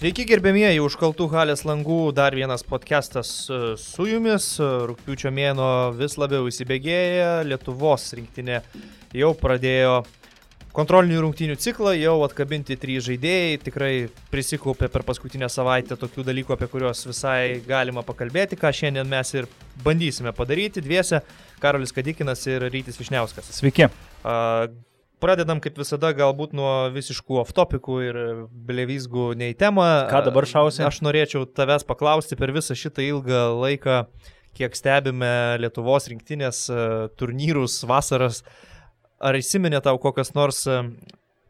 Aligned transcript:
Sveiki 0.00 0.24
gerbėmieji, 0.24 0.78
užkaltų 0.80 1.26
halės 1.28 1.60
langų 1.68 2.14
dar 2.16 2.32
vienas 2.32 2.62
podcastas 2.64 3.28
e, 3.52 3.58
su 3.76 4.06
jumis. 4.08 4.46
Rūpiučio 4.88 5.28
mėno 5.28 5.66
vis 5.92 6.16
labiau 6.16 6.48
įsibėgėja, 6.48 7.42
Lietuvos 7.44 8.06
rinktinė 8.16 8.62
jau 9.20 9.34
pradėjo 9.36 9.98
kontrolinių 10.72 11.20
rungtynių 11.26 11.58
ciklą, 11.60 11.92
jau 12.00 12.16
atkabinti 12.24 12.80
trys 12.80 13.10
žaidėjai, 13.10 13.60
tikrai 13.68 13.92
prisikaupė 14.32 14.88
per 14.88 15.04
paskutinę 15.04 15.52
savaitę 15.52 16.00
tokių 16.00 16.24
dalykų, 16.32 16.56
apie 16.56 16.72
kuriuos 16.72 17.04
visai 17.10 17.60
galima 17.68 18.00
pakalbėti, 18.00 18.56
ką 18.56 18.72
šiandien 18.72 19.04
mes 19.04 19.36
ir 19.36 19.52
bandysime 19.84 20.32
padaryti 20.32 20.80
dviese, 20.80 21.20
Karolis 21.60 21.92
Kadikinas 21.92 22.48
ir 22.48 22.70
Rytis 22.72 22.96
Višniauskas. 23.04 23.52
Sveiki. 23.60 23.92
Pradedam 25.20 25.60
kaip 25.60 25.76
visada 25.76 26.14
galbūt 26.16 26.54
nuo 26.56 26.72
visiškų 26.94 27.42
off-topikų 27.42 27.96
ir 28.06 28.18
blevizgų 28.68 29.34
nei 29.36 29.52
temą. 29.58 29.86
Ką 30.08 30.22
dabar 30.30 30.48
šausi? 30.48 30.80
Aš 30.86 31.02
norėčiau 31.04 31.44
tavęs 31.44 31.84
paklausti 31.88 32.38
per 32.40 32.54
visą 32.56 32.76
šitą 32.78 33.04
ilgą 33.04 33.42
laiką, 33.60 33.98
kiek 34.56 34.76
stebime 34.78 35.60
Lietuvos 35.60 36.08
rinktinės 36.08 36.64
turnyrus, 37.20 37.82
vasaras. 37.88 38.40
Ar 39.20 39.36
įsiminė 39.36 39.82
tau 39.84 39.98
kokias 40.00 40.32
nors 40.32 40.64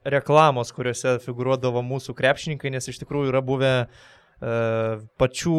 reklamos, 0.02 0.72
kuriuose 0.74 1.18
figuruodavo 1.22 1.82
mūsų 1.86 2.16
krepšininkai, 2.18 2.72
nes 2.74 2.90
iš 2.90 2.98
tikrųjų 3.04 3.30
yra 3.30 3.42
buvę 3.44 3.74
pačių 4.40 5.54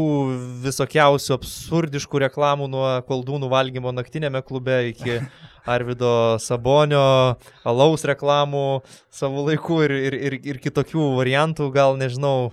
visokiausių 0.63 1.35
absurdiškų 1.35 2.21
reklamų 2.23 2.69
nuo 2.71 2.85
koldūnų 3.05 3.49
valgymo 3.51 3.93
naktinėme 3.93 4.41
klube 4.41 4.77
iki 4.89 5.19
Arvido 5.69 6.39
Sabonio, 6.41 7.37
alaus 7.63 8.05
reklamų 8.09 8.81
savo 9.13 9.45
laiku 9.45 9.83
ir, 9.85 9.93
ir, 10.09 10.17
ir, 10.17 10.37
ir 10.41 10.61
kitokių 10.63 11.11
variantų, 11.19 11.69
gal 11.75 11.99
nežinau, 12.01 12.49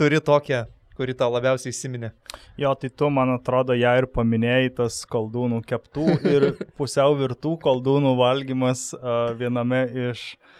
turi 0.00 0.22
tokią, 0.24 0.62
kuri 0.96 1.12
tau 1.12 1.28
labiausiai 1.34 1.74
įsiminė. 1.74 2.14
Jo, 2.56 2.72
tai 2.72 2.88
tu, 2.88 3.12
man 3.12 3.34
atrodo, 3.36 3.76
ją 3.76 3.92
ir 4.00 4.08
paminėjai, 4.08 4.72
tas 4.80 5.02
koldūnų 5.12 5.60
keptų 5.68 6.08
ir 6.32 6.48
pusiau 6.80 7.12
virtų 7.20 7.58
koldūnų 7.60 8.16
valgymas 8.16 8.88
uh, 8.96 9.36
viename 9.36 9.84
iš 10.08 10.24
uh, 10.32 10.51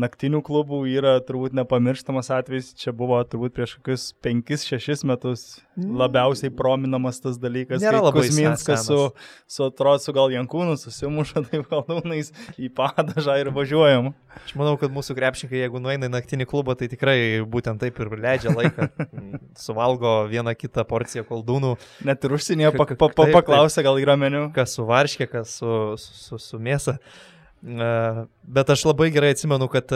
naktinių 0.00 0.40
klubų 0.46 0.80
yra 0.90 1.14
turbūt 1.24 1.54
nepamirštamas 1.58 2.30
atvejis. 2.34 2.72
Čia 2.80 2.94
buvo 2.96 3.18
turbūt 3.22 3.54
prieš 3.56 3.76
kokius 3.78 4.06
5-6 4.24 5.04
metus 5.08 5.44
mm. 5.76 5.92
labiausiai 6.00 6.52
prominamas 6.56 7.20
tas 7.22 7.38
dalykas. 7.40 7.82
Nėra 7.84 8.02
labai 8.04 8.26
Kuzminskas 8.26 8.86
su, 8.88 8.98
su 9.50 9.70
Trocu 9.76 10.14
gal 10.16 10.34
Jankūnu 10.34 10.76
susimuša 10.80 11.44
taip 11.48 11.70
galūnais 11.70 12.32
į 12.60 12.72
padažą 12.76 13.38
ir 13.42 13.52
važiuojam. 13.54 14.12
Aš 14.40 14.54
manau, 14.58 14.76
kad 14.80 14.92
mūsų 14.94 15.16
krepšininkai, 15.18 15.62
jeigu 15.64 15.80
nueina 15.82 16.06
į 16.06 16.14
naktinį 16.14 16.46
klubą, 16.50 16.76
tai 16.78 16.90
tikrai 16.92 17.16
būtent 17.50 17.82
taip 17.82 17.98
ir 18.00 18.12
leidžia 18.14 18.54
laiką. 18.54 18.90
Suvalgo 19.64 20.14
vieną 20.30 20.54
kitą 20.58 20.84
porciją 20.88 21.26
koldūnų. 21.28 21.74
Net 22.06 22.24
ir 22.24 22.36
užsienyje 22.38 22.72
pa, 22.76 22.86
pa, 22.92 23.10
pa, 23.10 23.26
paklausia, 23.34 23.84
gal 23.86 23.98
yra 24.02 24.16
meniu. 24.20 24.46
Kas 24.54 24.76
su 24.78 24.86
varškė, 24.88 25.28
kas 25.30 25.58
su, 25.58 25.74
su, 26.00 26.16
su, 26.24 26.40
su 26.46 26.62
mėsa. 26.62 27.00
Bet 27.60 28.70
aš 28.72 28.86
labai 28.88 29.10
gerai 29.14 29.34
atsimenu, 29.34 29.68
kad 29.72 29.92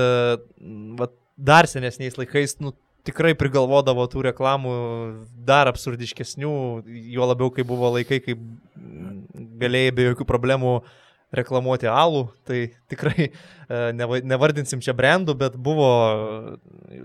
va, 0.98 1.08
dar 1.36 1.68
senesniais 1.70 2.18
laikais 2.20 2.58
nu, 2.60 2.74
tikrai 3.04 3.34
prigalvodavo 3.36 4.04
tų 4.10 4.26
reklamų 4.30 4.74
dar 5.46 5.68
absurdiškesnių, 5.72 6.56
juo 7.14 7.28
labiau, 7.28 7.50
kai 7.52 7.64
buvo 7.68 7.92
laikai, 7.98 8.20
kai 8.24 8.36
galėjai 9.60 9.96
be 9.96 10.10
jokių 10.10 10.28
problemų 10.28 10.78
reklamuoti 11.34 11.88
alų, 11.90 12.28
tai 12.46 12.58
tikrai 12.90 13.30
nevardinsim 14.30 14.82
čia 14.84 14.94
brandų, 14.96 15.34
bet 15.40 15.56
buvo 15.58 15.88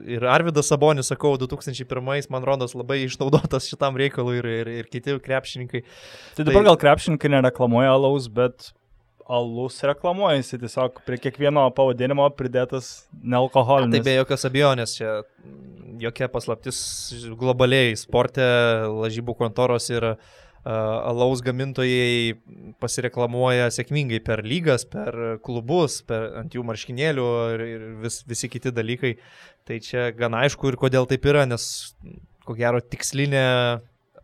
ir 0.06 0.26
Arvidas 0.30 0.70
Sabonis, 0.70 1.10
sakau, 1.10 1.34
2001, 1.42 2.30
man 2.30 2.46
rodos, 2.46 2.76
labai 2.78 3.02
išnaudotas 3.08 3.70
šitam 3.72 3.98
reikalui 4.00 4.38
ir, 4.42 4.50
ir, 4.60 4.74
ir 4.84 4.92
kiti 4.92 5.18
krepšininkai. 5.26 5.82
Tai 6.38 6.46
dabar 6.46 6.62
tai, 6.62 6.68
gal 6.70 6.80
krepšininkai 6.86 7.34
nereklamuoja 7.34 7.96
alaus, 7.96 8.30
bet 8.30 8.70
alus 9.30 9.78
reklamuojasi, 9.86 10.58
tiesiog 10.64 11.04
prie 11.06 11.20
kiekvieno 11.22 11.68
pavadinimo 11.78 12.26
pridėtas 12.38 13.10
nealkoholinis. 13.22 14.00
Tai 14.00 14.06
be 14.08 14.16
jokios 14.18 14.46
abejonės, 14.50 14.96
čia 14.98 15.16
jokia 16.02 16.30
paslaptis 16.34 16.80
globaliai 17.38 17.94
sporte, 18.00 18.46
lažybų 18.90 19.36
kontoros 19.38 19.90
ir 19.94 20.08
uh, 20.14 20.40
alaus 20.66 21.44
gamintojai 21.46 22.36
pasireklamuoja 22.82 23.70
sėkmingai 23.74 24.20
per 24.26 24.44
lygas, 24.44 24.86
per 24.90 25.40
klubus, 25.46 26.02
per 26.02 26.32
ant 26.42 26.56
jų 26.56 26.66
marškinėlių 26.68 27.28
ir, 27.54 27.66
ir 27.76 27.86
vis, 28.04 28.22
visi 28.28 28.50
kiti 28.52 28.74
dalykai. 28.76 29.16
Tai 29.68 29.80
čia 29.86 30.10
gan 30.18 30.36
aišku 30.36 30.72
ir 30.72 30.80
kodėl 30.80 31.08
taip 31.10 31.26
yra, 31.30 31.46
nes 31.46 31.94
ko 32.46 32.58
gero 32.58 32.82
tikslinė 32.82 33.46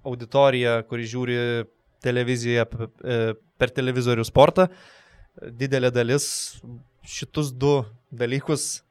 auditorija, 0.05 0.81
kuri 0.89 1.07
žiūri 1.09 1.37
televiziją 2.05 2.65
e, 2.65 3.19
per 3.59 3.71
televizorių 3.75 4.25
sportą, 4.27 4.67
didelė 5.35 5.91
dalis 5.93 6.25
šitus 7.05 7.51
du 7.53 7.77
dalykus 8.15 8.83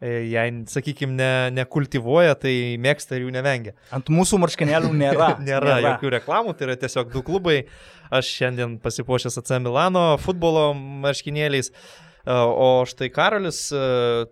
e, 0.00 0.30
jei, 0.32 0.52
sakykime, 0.70 1.14
ne, 1.18 1.30
nekultivuoja, 1.60 2.36
tai 2.40 2.54
mėgsta 2.80 3.18
ir 3.18 3.26
jų 3.26 3.34
nevengia. 3.34 3.74
Ant 3.94 4.10
mūsų 4.12 4.40
marškinėlių 4.44 4.92
nėra. 4.96 5.32
nėra. 5.48 5.74
nėra 5.76 5.80
jokių 5.88 6.14
reklamų, 6.16 6.54
tai 6.56 6.70
yra 6.70 6.78
tiesiog 6.80 7.10
du 7.14 7.24
klubai. 7.26 7.62
Aš 8.10 8.30
šiandien 8.40 8.78
pasipuošęs 8.82 9.38
AC 9.42 9.58
Milano 9.62 10.06
futbolo 10.22 10.70
marškinėliais. 10.74 11.70
E, 11.70 12.09
o 12.28 12.84
štai 12.88 13.08
Karolis 13.14 13.62
e, 13.72 13.80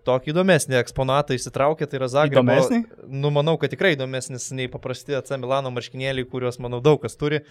tokį 0.05 0.33
įdomesnį 0.33 0.77
eksponatą 0.79 1.37
įsitraukė, 1.37 1.87
tai 1.89 2.01
yra 2.01 2.09
Zagrebo. 2.11 2.45
Įdomesnį? 2.45 3.09
Nu, 3.09 3.33
manau, 3.33 3.57
kad 3.61 3.73
tikrai 3.73 3.95
įdomesnis 3.95 4.51
nei 4.53 4.69
paprasti 4.71 5.17
AC 5.17 5.33
Milano 5.41 5.73
marškinėliai, 5.73 6.27
kuriuos, 6.29 6.61
manau, 6.61 6.83
daug 6.85 7.01
kas 7.01 7.17
turi. 7.19 7.41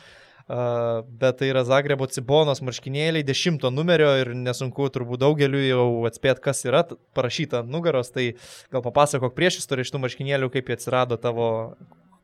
Uh, 0.48 1.04
bet 1.04 1.36
tai 1.38 1.50
yra 1.50 1.60
Zagrebo 1.68 2.06
Cibonos 2.08 2.62
marškinėliai 2.64 3.26
dešimto 3.26 3.68
numerio 3.68 4.14
ir 4.16 4.30
nesunku 4.32 4.86
turbūt 4.94 5.20
daugeliu 5.20 5.60
jau 5.60 5.88
atspėti, 6.08 6.40
kas 6.46 6.64
yra 6.64 6.86
parašyta 7.18 7.60
ant 7.60 7.68
nugaros, 7.68 8.08
tai 8.14 8.30
gal 8.72 8.80
papasakok 8.86 9.36
prieš 9.36 9.60
istoriją 9.60 9.90
šitų 9.90 10.00
marškinėlių, 10.06 10.48
kaip 10.54 10.70
jie 10.70 10.78
atsirado 10.78 11.18
tavo 11.20 11.50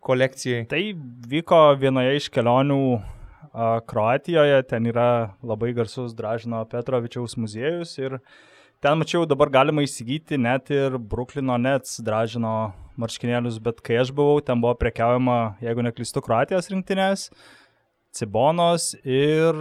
kolekcijai. 0.04 0.64
Tai 0.70 0.80
vyko 1.28 1.60
vienoje 1.80 2.16
iš 2.22 2.30
kelionių 2.32 2.80
Kroatijoje, 3.54 4.62
ten 4.66 4.86
yra 4.90 5.36
labai 5.46 5.70
garsus 5.76 6.14
Dražino 6.18 6.64
Petrovičiaus 6.66 7.36
muziejus 7.38 7.92
ir 8.00 8.18
ten 8.82 8.98
mačiau 8.98 9.22
dabar 9.30 9.52
galima 9.54 9.84
įsigyti 9.86 10.40
net 10.40 10.72
ir 10.74 10.98
Bruklino 10.98 11.54
Nets 11.60 12.00
Dražino 12.02 12.72
marškinėlius, 12.98 13.60
bet 13.62 13.78
kai 13.86 14.00
aš 14.02 14.10
buvau, 14.14 14.42
ten 14.42 14.58
buvo 14.62 14.74
prekiaujama, 14.78 15.56
jeigu 15.62 15.86
neklystu, 15.86 16.22
Kroatijos 16.26 16.70
rinktinės 16.72 17.28
cibonos 18.14 18.92
ir 19.06 19.54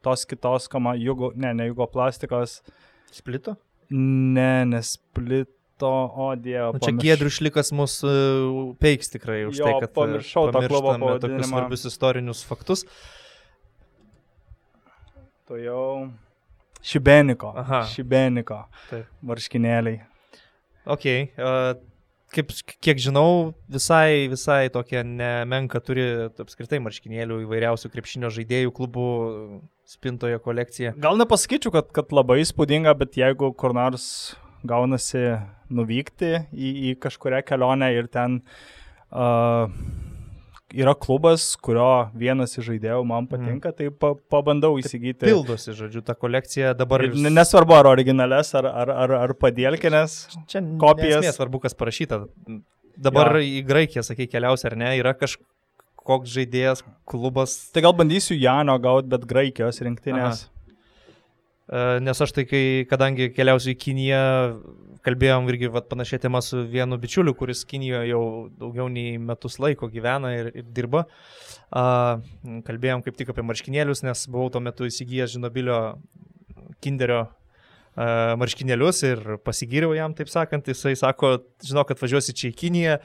tos 0.00 0.24
kitos, 0.24 0.68
kama, 0.72 0.96
jugo, 0.96 1.32
ne, 1.36 1.52
ne 1.56 1.68
jugo 1.68 1.86
plastikos. 1.92 2.60
Splito? 3.12 3.56
Ne, 3.90 4.64
nesplito. 4.64 5.59
O 5.88 6.30
Dievo. 6.36 6.74
Nu, 6.76 6.82
čia 6.82 6.92
Giedrius 6.98 7.38
Šlikas 7.38 7.72
mus 7.76 8.00
uh, 8.04 8.74
peiks 8.82 9.12
tikrai 9.12 9.44
už 9.48 9.60
jo, 9.62 9.66
tai, 9.66 9.74
kad 9.80 9.90
e, 9.90 9.94
pamiršau 9.96 10.50
tą 10.52 10.64
klubo 10.66 10.96
tokius 11.22 11.48
svarbius 11.48 11.86
istorinius 11.88 12.42
faktus. 12.46 12.84
To 15.50 15.58
jau. 15.58 16.10
Šibeniko. 16.80 17.52
Aha. 17.60 17.84
Šibeniko. 17.90 18.62
Taip. 18.88 19.08
Marškinėliai. 19.26 20.02
Ok. 20.90 21.06
Uh, 21.36 21.74
kaip, 22.34 22.52
kiek 22.82 23.00
žinau, 23.02 23.52
visai, 23.70 24.28
visai 24.30 24.70
tokia 24.72 25.02
nemenka 25.06 25.80
turi 25.84 26.06
apskritai 26.30 26.80
marškinėlių 26.84 27.42
įvairiausių 27.46 27.90
krepšinio 27.92 28.30
žaidėjų 28.34 28.74
klubų 28.76 29.08
spintoje 29.90 30.38
kolekcija. 30.44 30.94
Gal 31.02 31.18
nepasakyčiau, 31.20 31.74
kad, 31.74 31.90
kad 31.94 32.14
labai 32.14 32.40
įspūdinga, 32.44 32.94
bet 33.00 33.18
jeigu 33.18 33.52
kur 33.58 33.74
nors 33.76 34.06
gaunasi 34.66 35.24
nuvykti 35.70 36.34
į, 36.50 36.70
į 36.90 36.94
kažkuria 37.00 37.40
kelionę 37.46 37.90
ir 37.94 38.08
ten 38.12 38.40
uh, 39.10 39.70
yra 40.74 40.94
klubas, 40.94 41.54
kurio 41.62 42.10
vienas 42.16 42.56
iš 42.58 42.66
žaidėjų 42.68 43.02
man 43.06 43.24
mhm. 43.24 43.30
patinka, 43.30 43.72
mm. 43.72 43.76
tai 43.78 43.88
pa, 43.90 44.12
pabandau 44.32 44.76
įsigyti. 44.80 45.26
Pildosi, 45.26 45.74
žodžiu, 45.76 46.02
ta 46.06 46.14
kolekcija 46.18 46.74
dabar. 46.78 47.04
Ir 47.06 47.16
nesvarbu, 47.30 47.76
ar 47.78 47.90
originales, 47.90 48.52
ar, 48.58 48.68
ar, 48.70 48.92
ar, 49.04 49.16
ar 49.24 49.34
padėlkinės. 49.38 50.20
Čia 50.50 50.62
kopijas. 50.80 51.24
Nesvarbu, 51.26 51.62
kas 51.64 51.76
parašyta. 51.78 52.22
Dabar 53.00 53.38
ja. 53.38 53.46
į 53.46 53.64
Graikiją, 53.68 54.04
sakai, 54.06 54.28
keliausi 54.30 54.68
ar 54.68 54.76
ne, 54.78 54.92
yra 55.00 55.14
kažkoks 55.16 56.30
žaidėjas, 56.34 56.84
klubas. 57.08 57.56
Tai 57.74 57.84
gal 57.86 57.96
bandysiu 57.96 58.36
Jano 58.38 58.76
gauti, 58.82 59.10
bet 59.12 59.26
Graikijos 59.30 59.82
rinktinės. 59.86 60.44
Aha. 60.46 60.59
Nes 62.02 62.18
aš 62.18 62.32
tai, 62.34 62.44
kai, 62.50 62.62
kadangi 62.90 63.28
keliausiu 63.30 63.72
į 63.74 63.78
Kiniją, 63.78 64.22
kalbėjom 65.06 65.46
irgi 65.52 65.70
vat, 65.70 65.86
panašią 65.92 66.18
temą 66.24 66.40
su 66.42 66.64
vienu 66.66 66.98
bičiuliu, 66.98 67.34
kuris 67.38 67.62
Kinijoje 67.68 68.10
jau 68.10 68.22
daugiau 68.58 68.88
nei 68.90 69.20
metus 69.22 69.60
laiko 69.62 69.88
gyvena 69.92 70.32
ir, 70.34 70.50
ir 70.50 70.66
dirba. 70.74 71.04
Uh, 71.70 72.18
kalbėjom 72.66 73.04
kaip 73.06 73.20
tik 73.20 73.30
apie 73.30 73.46
marškinėlius, 73.46 74.02
nes 74.02 74.26
buvau 74.26 74.50
tuo 74.50 74.64
metu 74.64 74.88
įsigijęs 74.90 75.36
Žinobilio 75.36 75.78
Kinderio 76.82 77.28
marškinėlius 78.40 79.02
ir 79.04 79.22
pasigiriau 79.44 79.92
jam, 79.96 80.14
taip 80.14 80.30
sakant, 80.30 80.68
jisai 80.70 80.94
sako, 80.96 81.40
žinau, 81.64 81.84
kad 81.84 81.98
važiuosi 82.00 82.34
čia 82.36 82.50
į 82.50 82.56
Kiniją, 82.56 82.98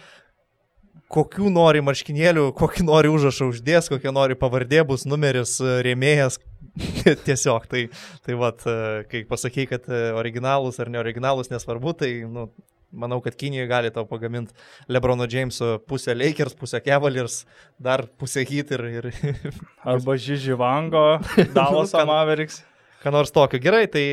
kokių 1.13 1.51
nori 1.53 1.81
marškinėlių, 1.85 2.49
kokį 2.57 2.85
nori 2.87 3.11
užrašą 3.13 3.49
uždės, 3.53 3.89
kokia 3.91 4.13
nori 4.15 4.37
pavardė 4.39 4.83
bus 4.87 5.05
numeris 5.09 5.57
rėmėjas. 5.85 6.39
Tiesiog, 7.27 7.67
tai, 7.71 7.85
tai 8.25 8.35
vat, 8.35 8.63
kai 9.11 9.23
pasakai, 9.29 9.63
kad 9.69 9.85
originalus 10.19 10.81
ar 10.83 10.91
neoriginalus 10.91 11.47
nesvarbu, 11.53 11.93
tai 12.01 12.09
nu, 12.27 12.49
manau, 12.95 13.21
kad 13.23 13.35
Kinijoje 13.35 13.67
gali 13.67 13.91
tau 13.91 14.05
pagaminti 14.05 14.53
Lebrono 14.87 15.27
Jameso 15.29 15.79
pusę 15.87 16.15
Lakers, 16.15 16.53
pusę 16.53 16.81
Cavaliers, 16.81 17.45
dar 17.79 18.07
pusę 18.17 18.45
Heat 18.45 18.71
ir... 18.71 18.85
ir... 18.85 19.11
Arba 19.93 20.17
Žiživango, 20.17 21.19
Dallas 21.55 21.93
Mavericks. 21.93 22.63
Ką 23.03 23.11
nors 23.13 23.29
tokio. 23.31 23.59
Gerai, 23.61 23.85
tai 23.91 24.03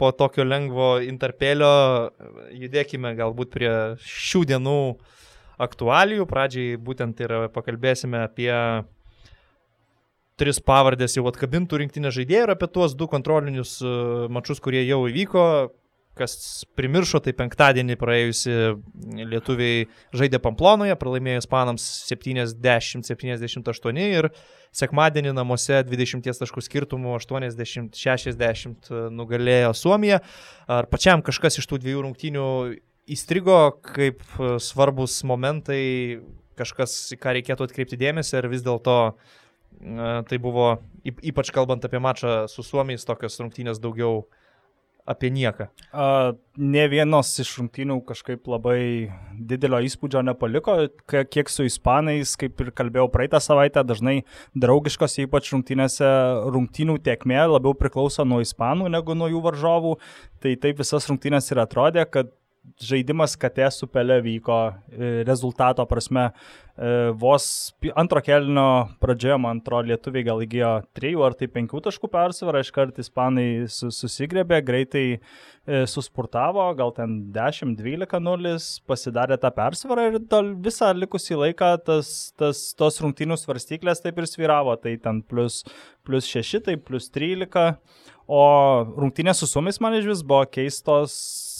po 0.00 0.08
tokio 0.16 0.46
lengvo 0.46 0.94
interpelio 1.04 1.72
judėkime 2.56 3.12
galbūt 3.18 3.50
prie 3.52 3.72
šių 4.00 4.46
dienų 4.48 4.78
aktualijų. 5.62 6.26
Pradžiai 6.30 6.78
būtent 6.80 7.20
ir 7.24 7.36
pakalbėsime 7.54 8.24
apie 8.26 8.50
tris 10.40 10.58
pavardės 10.64 11.16
jau 11.18 11.26
atkabintų 11.30 11.82
rinktinės 11.82 12.16
žaidėjų 12.16 12.48
ir 12.48 12.54
apie 12.54 12.68
tuos 12.72 12.96
du 12.98 13.06
kontrolinius 13.10 13.76
e, 13.84 13.92
mačius, 14.32 14.62
kurie 14.64 14.82
jau 14.86 15.04
įvyko 15.10 15.44
kas 16.18 16.64
primiršo, 16.76 17.22
tai 17.24 17.32
penktadienį 17.36 17.96
praėjusi 18.00 18.52
lietuviai 19.30 19.86
žaidė 20.16 20.38
Pamplonoje, 20.44 20.96
pralaimėjo 21.00 21.40
Ispanams 21.40 21.84
70-78 22.10 24.00
ir 24.02 24.28
sekmadienį 24.76 25.32
namuose 25.36 25.82
20 25.88 26.40
taškų 26.42 26.60
skirtumų 26.68 27.16
80-60 27.16 28.92
nugalėjo 29.16 29.70
Suomija. 29.78 30.18
Ar 30.68 30.84
pačiam 30.92 31.24
kažkas 31.24 31.58
iš 31.62 31.66
tų 31.70 31.76
dviejų 31.84 32.00
rungtynių 32.08 32.46
įstrigo 33.12 33.58
kaip 33.86 34.22
svarbus 34.62 35.20
momentai, 35.28 35.82
kažkas, 36.58 36.96
į 37.14 37.20
ką 37.22 37.36
reikėtų 37.38 37.68
atkreipti 37.68 38.00
dėmesį, 38.00 38.36
ar 38.40 38.50
vis 38.52 38.64
dėlto 38.66 38.98
tai 40.28 40.38
buvo, 40.38 40.76
ypač 41.02 41.50
kalbant 41.54 41.84
apie 41.84 42.00
mačą 42.02 42.44
su 42.50 42.62
Suomijais, 42.62 43.06
tokios 43.08 43.40
rungtynės 43.40 43.80
daugiau 43.82 44.22
apie 45.08 45.32
nieką. 45.34 45.66
A, 45.90 46.32
ne 46.56 46.82
vienos 46.86 47.32
iš 47.42 47.56
rungtynių 47.58 47.96
kažkaip 48.06 48.46
labai 48.46 49.10
didelio 49.34 49.80
įspūdžio 49.82 50.22
nepaliko, 50.28 50.76
kiek 51.10 51.50
su 51.50 51.66
ispanais, 51.66 52.36
kaip 52.38 52.60
ir 52.62 52.70
kalbėjau 52.76 53.08
praeitą 53.10 53.40
savaitę, 53.42 53.82
dažnai 53.86 54.20
draugiškos, 54.54 55.18
ypač 55.24 55.50
rungtynėse, 55.56 56.06
rungtynių 56.54 57.00
tiekmė 57.02 57.40
labiau 57.56 57.74
priklauso 57.78 58.26
nuo 58.28 58.38
ispanų 58.44 58.92
negu 58.94 59.18
nuo 59.18 59.32
jų 59.32 59.42
varžovų. 59.48 59.96
Tai 60.44 60.54
taip 60.62 60.84
visas 60.84 61.10
rungtynės 61.10 61.50
ir 61.50 61.64
atrodė, 61.64 62.06
kad 62.06 62.30
žaidimas 62.82 63.34
katė 63.38 63.66
su 63.74 63.88
pelė 63.90 64.20
vyko 64.22 64.58
e, 64.70 65.22
rezultato 65.26 65.84
prasme. 65.90 66.30
E, 66.72 67.10
vos 67.18 67.44
antro 67.98 68.22
kelnio 68.24 68.66
pradžioje, 69.02 69.38
man 69.42 69.60
atrodo, 69.60 69.90
lietuviai 69.90 70.24
gal 70.26 70.40
įgyjo 70.44 70.70
3 70.96 71.12
ar 71.26 71.36
tai 71.38 71.48
5 71.52 71.82
taškų 71.88 72.10
persvarą, 72.12 72.62
iškart 72.64 73.02
ispanai 73.02 73.46
susigrebė, 73.72 74.62
greitai 74.64 75.04
e, 75.18 75.82
suspurtavo, 75.90 76.64
gal 76.78 76.94
ten 76.96 77.18
10-12-0, 77.34 78.54
pasidarė 78.88 79.40
tą 79.42 79.52
persvarą 79.58 80.08
ir 80.12 80.20
visą 80.64 80.94
likusį 80.96 81.42
laiką 81.44 81.74
tas, 81.84 82.32
tas, 82.40 82.64
tos 82.78 83.02
rungtynių 83.04 83.38
svarstyklės 83.42 84.04
taip 84.06 84.22
ir 84.22 84.30
sviravo, 84.30 84.78
tai 84.80 84.96
ten 85.02 85.20
plus, 85.26 85.64
plus 86.06 86.30
6, 86.30 86.62
tai 86.70 86.78
plus 86.78 87.10
13. 87.12 87.72
O 88.32 88.44
rungtynės 88.96 89.42
su 89.42 89.50
Suomis 89.50 89.82
man 89.82 89.98
iš 89.98 90.06
vis 90.08 90.22
buvo 90.24 90.46
keistos 90.48 91.50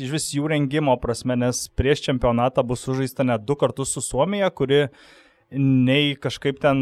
iš 0.00 0.12
vis 0.14 0.28
jų 0.36 0.50
rengimo 0.52 0.96
prasme, 1.00 1.36
nes 1.38 1.66
prieš 1.76 2.04
čempionatą 2.08 2.64
bus 2.66 2.84
sužaista 2.86 3.26
net 3.26 3.46
du 3.46 3.56
kartus 3.60 3.94
su 3.94 4.02
Suomija, 4.04 4.50
kuri 4.50 4.86
nei 5.50 6.14
kažkaip 6.14 6.60
ten 6.62 6.80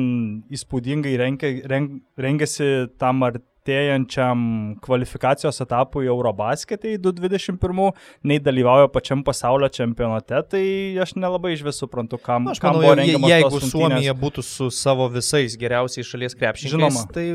įspūdingai 0.52 1.14
rengia, 1.20 1.54
reng, 1.72 2.00
rengiasi 2.20 2.88
tam 3.00 3.24
ar 3.24 3.38
artėjančiam 3.68 4.78
kvalifikacijos 4.84 5.60
etapui 5.60 6.08
Eurobasketį 6.08 6.96
2021, 7.04 7.92
nei 8.24 8.40
dalyvauja 8.40 8.88
pačiam 8.92 9.22
pasaulio 9.24 9.68
čempionate, 9.68 10.40
tai 10.48 10.64
aš 11.00 11.14
nelabai 11.16 11.54
iš 11.54 11.64
visų 11.66 11.86
suprantu, 11.86 12.18
kam, 12.18 12.48
aš 12.48 12.62
manau, 12.62 12.80
kam 12.80 12.80
buvo 12.80 12.94
rengiamas. 12.98 13.30
Jeigu 13.34 13.60
Suomija 13.60 14.14
būtų 14.16 14.44
su 14.46 14.70
savo 14.74 15.08
visais 15.12 15.56
geriausiais 15.60 16.08
šalies 16.08 16.36
krepšininkais, 16.38 17.04
tai 17.12 17.26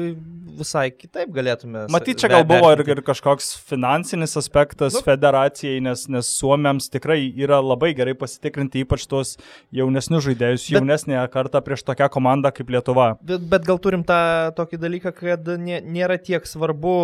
visai 0.57 0.87
kitaip 0.91 1.31
galėtume. 1.33 1.85
Matyt, 1.93 2.19
čia 2.21 2.29
gal 2.31 2.45
buvo 2.47 2.71
ir, 2.73 2.83
ir 2.93 3.01
kažkoks 3.05 3.53
finansinis 3.69 4.35
aspektas 4.39 4.97
nu. 4.97 5.03
federacijai, 5.05 5.79
nes, 5.83 6.05
nes 6.11 6.29
Suomiams 6.39 6.89
tikrai 6.93 7.19
yra 7.45 7.59
labai 7.63 7.93
gerai 7.97 8.15
pasitikrinti 8.17 8.83
ypač 8.85 9.05
tuos 9.09 9.35
jaunesnius 9.75 10.25
žaidėjus, 10.27 10.67
bet, 10.67 10.77
jaunesnė 10.77 11.21
kartą 11.33 11.63
prieš 11.65 11.85
tokią 11.87 12.09
komandą 12.13 12.53
kaip 12.55 12.73
Lietuva. 12.73 13.09
Bet, 13.21 13.47
bet 13.53 13.67
gal 13.67 13.81
turim 13.83 14.05
tą 14.07 14.19
tokį 14.57 14.81
dalyką, 14.83 15.15
kad 15.21 15.53
nėra 15.63 16.19
tiek 16.21 16.45
svarbu, 16.49 16.97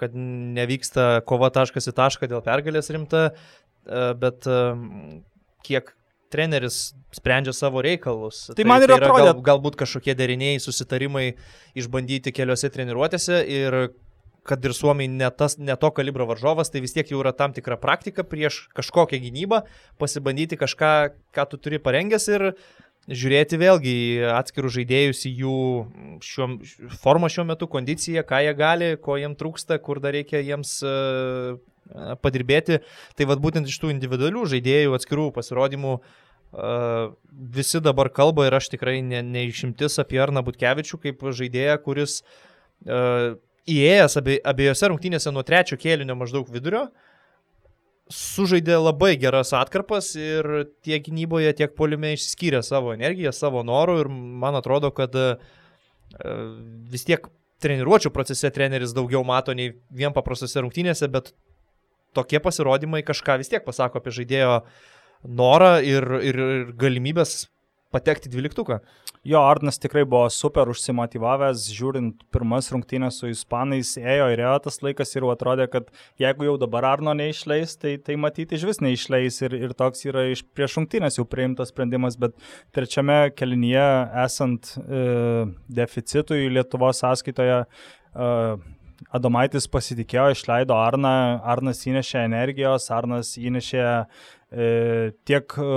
kad 0.00 0.14
nevyksta 0.16 1.24
kova 1.28 1.52
taškas 1.54 1.90
į 1.92 1.96
tašką 1.98 2.30
dėl 2.30 2.44
pergalės 2.44 2.92
rimta, 2.94 3.30
e, 3.86 4.06
bet 4.18 4.48
e, 4.48 4.62
kiek 5.66 5.92
treneris 6.32 6.92
sprendžia 7.14 7.54
savo 7.56 7.82
reikalus. 7.84 8.46
Tai, 8.50 8.56
tai 8.60 8.68
man 8.68 8.84
ir 8.84 8.92
tai 8.94 9.00
atrodo. 9.00 9.26
Gal, 9.28 9.42
galbūt 9.52 9.76
kažkokie 9.82 10.16
deriniai, 10.18 10.62
susitarimai 10.62 11.32
išbandyti 11.78 12.34
keliose 12.34 12.72
treniruotėse 12.72 13.42
ir 13.46 13.78
kad 14.42 14.64
ir 14.66 14.74
Suomiai 14.74 15.06
ne, 15.10 15.28
tas, 15.30 15.54
ne 15.58 15.74
to 15.78 15.90
kalibro 15.94 16.26
varžovas, 16.26 16.72
tai 16.72 16.82
vis 16.82 16.94
tiek 16.96 17.10
jau 17.12 17.20
yra 17.22 17.30
tam 17.36 17.54
tikra 17.54 17.78
praktika 17.78 18.24
prieš 18.26 18.64
kažkokią 18.74 19.20
gynybą, 19.22 19.62
pasibandyti 20.02 20.58
kažką, 20.58 20.94
ką 21.34 21.44
tu 21.50 21.60
turi 21.62 21.78
parengęs 21.82 22.26
ir 22.32 22.48
žiūrėti 23.10 23.58
vėlgi 23.58 23.92
į 23.92 24.30
atskirus 24.34 24.76
žaidėjus, 24.76 25.24
į 25.26 25.32
jų 25.42 25.56
šiuo, 26.22 26.48
formą 27.02 27.30
šiuo 27.32 27.46
metu, 27.48 27.66
kondiciją, 27.70 28.22
ką 28.26 28.42
jie 28.46 28.54
gali, 28.58 28.90
ko 29.02 29.18
jiems 29.18 29.38
trūksta, 29.40 29.78
kur 29.82 30.02
dar 30.02 30.14
reikia 30.14 30.42
jiems 30.42 30.76
padirbėti. 32.24 32.80
Tai 33.18 33.28
vad 33.30 33.42
būtent 33.44 33.68
iš 33.68 33.78
tų 33.82 33.92
individualių 33.94 34.44
žaidėjų, 34.54 34.94
atskirų 34.98 35.30
pasirodymų 35.36 35.96
visi 37.32 37.80
dabar 37.80 38.10
kalba 38.12 38.46
ir 38.46 38.58
aš 38.58 38.68
tikrai 38.74 38.98
ne, 39.04 39.22
neišimtis 39.24 39.96
apie 40.02 40.20
Arną 40.20 40.42
Butkevičių 40.44 40.98
kaip 41.00 41.24
žaidėją, 41.32 41.78
kuris 41.84 42.18
įėjęs 42.84 44.18
abie, 44.20 44.36
abiejose 44.44 44.90
rungtynėse 44.92 45.32
nuo 45.32 45.44
trečio 45.48 45.78
kėlinio 45.80 46.16
maždaug 46.18 46.50
vidurio, 46.52 46.90
sužaidė 48.12 48.76
labai 48.82 49.14
geras 49.16 49.54
atkarpas 49.56 50.10
ir 50.18 50.66
tiek 50.84 51.04
gynyboje, 51.06 51.54
tiek 51.56 51.72
polime 51.78 52.12
išskyrė 52.18 52.60
savo 52.66 52.92
energiją, 52.92 53.32
savo 53.32 53.62
norų 53.64 54.00
ir 54.02 54.10
man 54.12 54.58
atrodo, 54.58 54.90
kad 54.92 55.16
vis 56.92 57.06
tiek 57.08 57.30
treniruočio 57.62 58.10
procese 58.12 58.50
treneris 58.52 58.92
daugiau 58.92 59.22
mato 59.24 59.54
nei 59.56 59.70
vien 59.88 60.12
paprastose 60.12 60.60
rungtynėse, 60.60 61.08
bet 61.08 61.32
tokie 62.16 62.40
pasirodymai 62.42 63.04
kažką 63.06 63.38
vis 63.42 63.52
tiek 63.52 63.64
pasako 63.64 64.00
apie 64.00 64.14
žaidėjo 64.18 64.60
norą 65.22 65.76
ir, 65.86 66.06
ir, 66.22 66.42
ir 66.42 66.72
galimybės 66.78 67.46
patekti 67.92 68.30
dvyliktuką. 68.32 68.80
Jo, 69.22 69.38
Arnas 69.46 69.78
tikrai 69.78 70.02
buvo 70.08 70.24
super 70.34 70.66
užsimotivavęs, 70.72 71.68
žiūrint 71.70 72.24
pirmas 72.34 72.72
rungtynės 72.74 73.20
su 73.20 73.28
ispanais, 73.30 73.92
ėjo 74.00 74.26
ir 74.32 74.42
ėjo 74.42 74.56
tas 74.64 74.80
laikas 74.82 75.14
ir 75.14 75.28
atrodė, 75.30 75.68
kad 75.70 75.92
jeigu 76.18 76.48
jau 76.48 76.56
dabar 76.58 76.88
Arno 76.88 77.14
neišleis, 77.14 77.76
tai, 77.78 77.94
tai 78.02 78.16
matyti 78.18 78.58
iš 78.58 78.66
vis 78.66 78.82
neišleis 78.82 79.38
ir, 79.44 79.54
ir 79.68 79.76
toks 79.78 80.02
yra 80.10 80.26
iš 80.32 80.42
prieš 80.56 80.80
rungtynės 80.80 81.20
jau 81.20 81.26
priimtas 81.28 81.70
sprendimas, 81.70 82.18
bet 82.18 82.34
trečiame 82.74 83.20
kelinyje 83.36 83.86
esant 84.24 84.74
e, 84.82 85.06
deficitui 85.70 86.50
Lietuvos 86.56 87.04
sąskaitoje 87.04 87.62
e, 87.62 88.30
Adomaitis 89.10 89.66
pasitikėjo, 89.72 90.30
išleido 90.36 90.76
Arną, 90.78 91.40
Arnas 91.54 91.82
įnešė 91.88 92.22
energijos, 92.26 92.88
Arnas 92.94 93.34
įnešė 93.40 93.84
e, 93.88 95.12
tiek 95.28 95.56
e, 95.58 95.68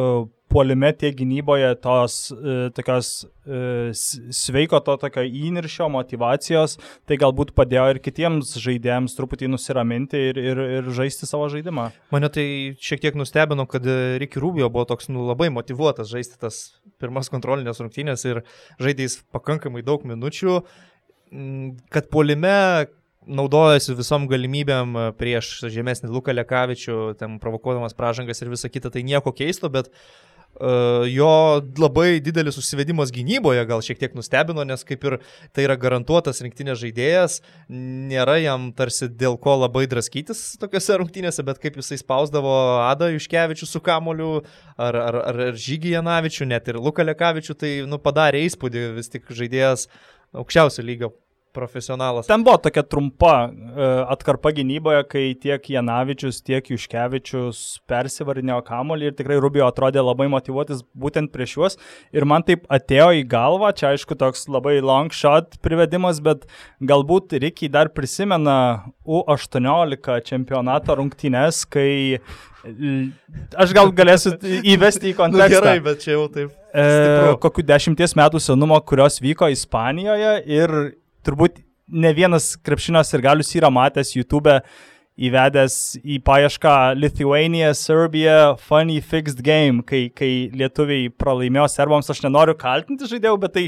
puolime, 0.51 0.91
tiek 0.95 1.15
gynyboje 1.17 1.71
tos 1.83 2.15
e, 2.31 2.55
tokios 2.75 3.09
e, 3.25 3.91
sveiko 4.35 4.79
to 4.85 4.95
tokio 5.01 5.25
įniršio, 5.25 5.89
motivacijos, 5.91 6.77
tai 7.09 7.17
galbūt 7.21 7.51
padėjo 7.57 7.87
ir 7.95 8.01
kitiems 8.05 8.55
žaidėjams 8.63 9.17
truputį 9.17 9.49
nusiraminti 9.51 10.21
ir, 10.29 10.39
ir, 10.39 10.63
ir 10.79 10.89
žaisti 10.95 11.27
savo 11.29 11.49
žaidimą. 11.51 11.89
Mane 12.15 12.31
tai 12.31 12.47
šiek 12.79 13.03
tiek 13.03 13.19
nustebino, 13.19 13.67
kad 13.69 13.87
Ricky 14.21 14.41
Rubio 14.43 14.69
buvo 14.71 14.87
toks 14.93 15.09
nu, 15.11 15.25
labai 15.27 15.51
motivuotas 15.53 16.11
žaisti 16.13 16.39
tas 16.41 16.61
pirmas 17.01 17.31
kontrolinės 17.33 17.81
rungtynės 17.83 18.27
ir 18.29 18.43
žaidėjais 18.79 19.23
pakankamai 19.35 19.83
daug 19.85 20.05
minučių, 20.07 20.61
kad 21.91 22.07
puolime 22.13 22.55
naudojasi 23.27 23.95
visom 23.97 24.29
galimybėm 24.31 24.95
prieš 25.19 25.65
žemesnį 25.73 26.11
Luką 26.13 26.35
Lekavičių, 26.35 26.99
ten 27.19 27.39
provokuodamas 27.43 27.97
pražangas 27.97 28.41
ir 28.41 28.53
visą 28.53 28.71
kitą, 28.71 28.93
tai 28.93 29.05
nieko 29.07 29.33
keisto, 29.35 29.71
bet 29.73 29.89
uh, 29.89 31.05
jo 31.07 31.61
labai 31.77 32.21
didelis 32.23 32.57
užsivedimas 32.57 33.11
gynyboje 33.11 33.65
gal 33.67 33.81
šiek 33.83 33.99
tiek 33.99 34.15
nustebino, 34.15 34.63
nes 34.63 34.83
kaip 34.87 35.03
ir 35.03 35.17
tai 35.51 35.65
yra 35.67 35.75
garantuotas 35.75 36.39
rinktinės 36.43 36.79
žaidėjas, 36.79 37.41
nėra 37.69 38.37
jam 38.39 38.69
tarsi 38.75 39.09
dėl 39.09 39.37
ko 39.41 39.57
labai 39.59 39.85
draskytis 39.91 40.55
tokiuose 40.61 40.99
rungtynėse, 41.01 41.43
bet 41.43 41.59
kaip 41.63 41.75
jisai 41.81 41.99
spausdavo 41.99 42.55
Adą 42.85 43.11
Juškevičių 43.15 43.67
su 43.67 43.83
Kamoliu 43.83 44.31
ar, 44.77 44.95
ar, 44.95 45.19
ar, 45.25 45.43
ar 45.49 45.59
Žygį 45.59 45.97
Janavičių, 45.97 46.47
net 46.53 46.71
ir 46.71 46.79
Luką 46.79 47.03
Lekavičių, 47.03 47.59
tai 47.59 47.75
nu, 47.89 47.99
padarė 47.99 48.45
įspūdį 48.47 48.89
vis 48.95 49.11
tik 49.11 49.27
žaidėjas 49.35 49.89
aukščiausio 50.35 50.87
lygio 50.87 51.11
profesionalas. 51.55 52.27
Ten 52.29 52.43
buvo 52.45 52.57
tokia 52.61 52.83
trumpa 52.83 53.33
e, 53.47 53.89
atkarpa 54.13 54.51
gynyboje, 54.55 55.01
kai 55.11 55.25
tiek 55.41 55.69
Janavičius, 55.75 56.41
tiek 56.45 56.71
Juškevičius 56.73 57.61
persivarinėjo 57.89 58.61
kamolį 58.67 59.11
ir 59.11 59.17
tikrai 59.17 59.39
Rubio 59.41 59.65
atrodė 59.67 60.03
labai 60.03 60.27
motivuotis 60.31 60.83
būtent 60.95 61.31
prieš 61.33 61.57
juos. 61.57 61.79
Ir 62.15 62.27
man 62.29 62.45
taip 62.47 62.67
atėjo 62.71 63.11
į 63.21 63.27
galvą, 63.31 63.71
čia 63.77 63.93
aišku 63.93 64.17
toks 64.19 64.49
labai 64.51 64.77
long 64.83 65.13
shot 65.15 65.57
privedimas, 65.65 66.21
bet 66.23 66.43
galbūt 66.83 67.37
Rikiai 67.45 67.71
dar 67.71 67.91
prisimena 67.93 68.57
U18 69.05 70.19
čempionato 70.27 70.99
rungtynes, 70.99 71.63
kai 71.69 72.19
Aš 72.65 73.73
gal 73.77 73.91
galėsiu 73.93 74.33
įvesti 74.41 75.11
į 75.11 75.13
nu, 75.13 75.17
kontekstą. 75.19 75.45
Nu, 75.45 75.53
gerai, 75.53 75.75
bet 75.85 76.01
čia 76.01 76.15
jau 76.15 76.25
taip. 76.33 76.53
E, 76.73 76.85
kokių 77.43 77.65
dešimties 77.69 78.15
metų 78.17 78.41
senumo, 78.41 78.79
kurios 78.89 79.19
vyko 79.21 79.51
Ispanijoje 79.53 80.31
ir 80.49 80.73
turbūt 81.25 81.63
ne 81.87 82.11
vienas 82.17 82.53
krepšinio 82.65 83.03
sirgalius 83.05 83.53
yra 83.57 83.71
matęs 83.73 84.15
YouTube 84.15 84.59
įvedęs 85.15 85.75
į 86.03 86.17
paiešką 86.27 86.73
Lithuania, 86.99 87.69
Serbia, 87.77 88.55
Funny 88.59 88.99
Fixed 88.99 89.39
Game, 89.45 89.83
kai, 89.87 90.09
kai 90.11 90.49
lietuviai 90.51 91.07
pralaimėjo 91.15 91.69
serbams, 91.71 92.11
aš 92.11 92.19
nenoriu 92.25 92.57
kaltinti 92.59 93.07
žaidėjų, 93.07 93.37
bet 93.45 93.55
tai 93.55 93.65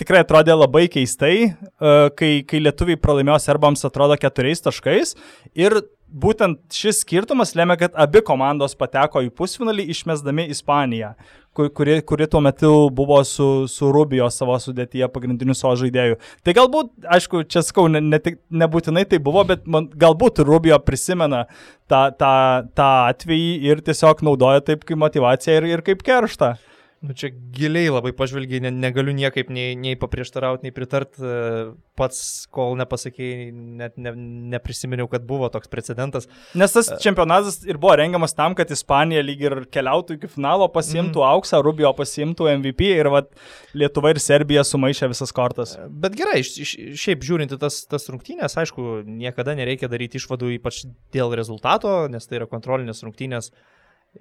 tikrai 0.00 0.24
atrodė 0.24 0.56
labai 0.58 0.88
keistai, 0.90 1.36
e, 1.52 1.94
kai, 2.18 2.32
kai 2.48 2.62
lietuviai 2.64 2.98
pralaimėjo 2.98 3.38
serbams 3.44 3.86
atrodo 3.86 4.18
keturiais 4.18 4.64
taškais. 4.64 5.14
Ir 5.54 5.78
būtent 6.12 6.60
šis 6.74 7.02
skirtumas 7.02 7.54
lėmė, 7.56 7.76
kad 7.80 7.94
abi 7.98 8.22
komandos 8.26 8.76
pateko 8.78 9.22
į 9.24 9.30
pusfinalį 9.36 9.86
išmesdami 9.94 10.44
Ispaniją, 10.52 11.12
kuri, 11.56 11.98
kuri 12.06 12.28
tuo 12.30 12.42
metu 12.44 12.72
buvo 12.94 13.20
su, 13.28 13.48
su 13.70 13.90
Rubio 13.94 14.28
savo 14.30 14.56
sudėtyje 14.60 15.08
pagrindiniu 15.12 15.56
savo 15.56 15.74
žaidėju. 15.80 16.18
Tai 16.44 16.56
galbūt, 16.58 16.92
aišku, 17.16 17.44
čia 17.48 17.64
skau, 17.66 17.88
ne, 17.92 18.02
ne, 18.04 18.20
nebūtinai 18.62 19.06
tai 19.08 19.20
buvo, 19.22 19.44
bet 19.48 19.64
man, 19.66 19.88
galbūt 19.88 20.42
Rubio 20.46 20.78
prisimena 20.84 21.46
tą, 21.90 22.08
tą, 22.18 22.34
tą 22.76 22.90
atvejį 23.12 23.54
ir 23.70 23.84
tiesiog 23.86 24.24
naudoja 24.26 24.64
taip 24.68 24.84
kaip 24.88 25.00
motivaciją 25.00 25.62
ir, 25.62 25.70
ir 25.76 25.86
kaip 25.86 26.04
kerštą. 26.06 26.54
Nu, 27.02 27.16
čia 27.18 27.32
giliai 27.50 27.88
labai 27.90 28.12
pažvelgiai, 28.14 28.60
ne, 28.62 28.70
negaliu 28.70 29.10
niekaip 29.16 29.48
nei, 29.50 29.72
nei 29.74 29.96
paprieštarauti, 29.98 30.62
nei 30.62 30.74
pritart, 30.74 31.16
e, 31.18 31.62
pats, 31.98 32.20
kol 32.54 32.76
nepasakėjai, 32.78 33.48
net 33.80 33.96
ne, 33.98 34.12
neprisiminiau, 34.52 35.08
kad 35.10 35.24
buvo 35.26 35.48
toks 35.50 35.70
precedentas. 35.72 36.28
Nes 36.54 36.70
tas 36.70 36.92
e, 36.94 36.98
čempionatas 37.02 37.58
ir 37.66 37.80
buvo 37.82 37.96
rengiamas 37.98 38.36
tam, 38.38 38.54
kad 38.54 38.70
Ispanija 38.70 39.24
lyg 39.26 39.42
ir 39.42 39.56
keliautų 39.74 40.20
iki 40.20 40.30
finalo, 40.30 40.68
pasimtų 40.70 41.24
mm. 41.24 41.32
auksą, 41.32 41.58
Rubio 41.66 41.90
pasimtų 41.98 42.52
MVP 42.52 42.92
ir 43.00 43.10
vat, 43.10 43.34
Lietuva 43.74 44.14
ir 44.14 44.22
Serbija 44.22 44.62
sumaišė 44.68 45.10
visas 45.10 45.34
kortas. 45.34 45.74
E, 45.74 45.88
bet 46.06 46.14
gerai, 46.22 46.38
šiaip 46.46 47.26
žiūrint 47.26 47.56
tas, 47.58 47.80
tas 47.90 48.06
rungtynės, 48.14 48.54
aišku, 48.62 49.02
niekada 49.08 49.58
nereikia 49.58 49.90
daryti 49.90 50.22
išvadų 50.22 50.54
ypač 50.60 50.84
dėl 51.10 51.34
rezultato, 51.34 52.04
nes 52.14 52.30
tai 52.30 52.38
yra 52.38 52.50
kontrolinės 52.54 53.02
rungtynės 53.02 53.50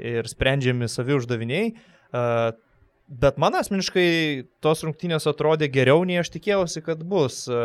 ir 0.01 0.33
sprendžiami 0.33 0.89
savi 0.89 1.21
uždaviniai. 1.21 1.71
Uh, 2.11 2.49
Bet 3.11 3.35
man 3.41 3.57
asmeniškai 3.59 4.07
tos 4.63 4.85
rungtynės 4.85 5.27
atrodė 5.27 5.67
geriau, 5.71 6.05
nei 6.07 6.21
aš 6.21 6.29
tikėjausi, 6.31 6.79
kad 6.85 7.01
bus. 7.03 7.43
E, 7.51 7.63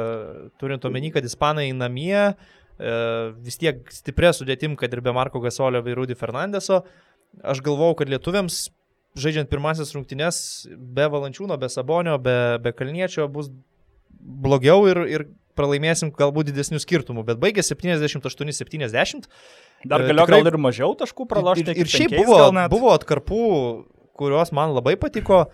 turint 0.59 0.83
omeny, 0.89 1.13
kad 1.15 1.27
ispanai 1.29 1.69
namie 1.77 2.17
e, 2.19 2.33
vis 3.47 3.61
tiek 3.61 3.85
stiprė 3.95 4.33
sudėtim, 4.35 4.75
kad 4.81 4.91
ir 4.91 5.05
be 5.07 5.15
Marko 5.15 5.39
Gasolio 5.45 5.85
bei 5.87 5.95
Rudy 5.95 6.19
Fernandeso. 6.19 6.81
Aš 7.47 7.63
galvau, 7.63 7.93
kad 7.95 8.11
lietuviams, 8.11 8.65
žaidžiant 9.15 9.53
pirmasis 9.53 9.95
rungtynės, 9.95 10.41
be 10.75 11.07
Valančiūno, 11.15 11.55
be 11.63 11.71
Sabonio, 11.71 12.19
be, 12.23 12.37
be 12.65 12.75
Kalniečio 12.75 13.31
bus 13.31 13.53
blogiau 14.11 14.83
ir, 14.91 15.05
ir 15.07 15.29
pralaimėsim 15.57 16.11
galbūt 16.17 16.51
didesnių 16.51 16.81
skirtumų, 16.83 17.23
bet 17.29 17.39
baigė 17.41 17.63
78-70. 17.63 19.31
Dar 19.87 20.03
e, 20.03 20.09
galėjo 20.11 20.27
tikrai, 20.27 20.41
gal 20.43 20.51
ir 20.51 20.59
mažiau 20.59 20.97
taškų 20.99 21.27
pralašti. 21.31 21.71
Ir, 21.71 21.85
ir 21.85 21.93
šiaip 21.93 22.17
buvo, 22.19 22.41
buvo 22.73 22.97
atkarpų 22.97 23.45
kurios 24.17 24.53
man 24.57 24.75
labai 24.77 24.97
patiko. 25.01 25.47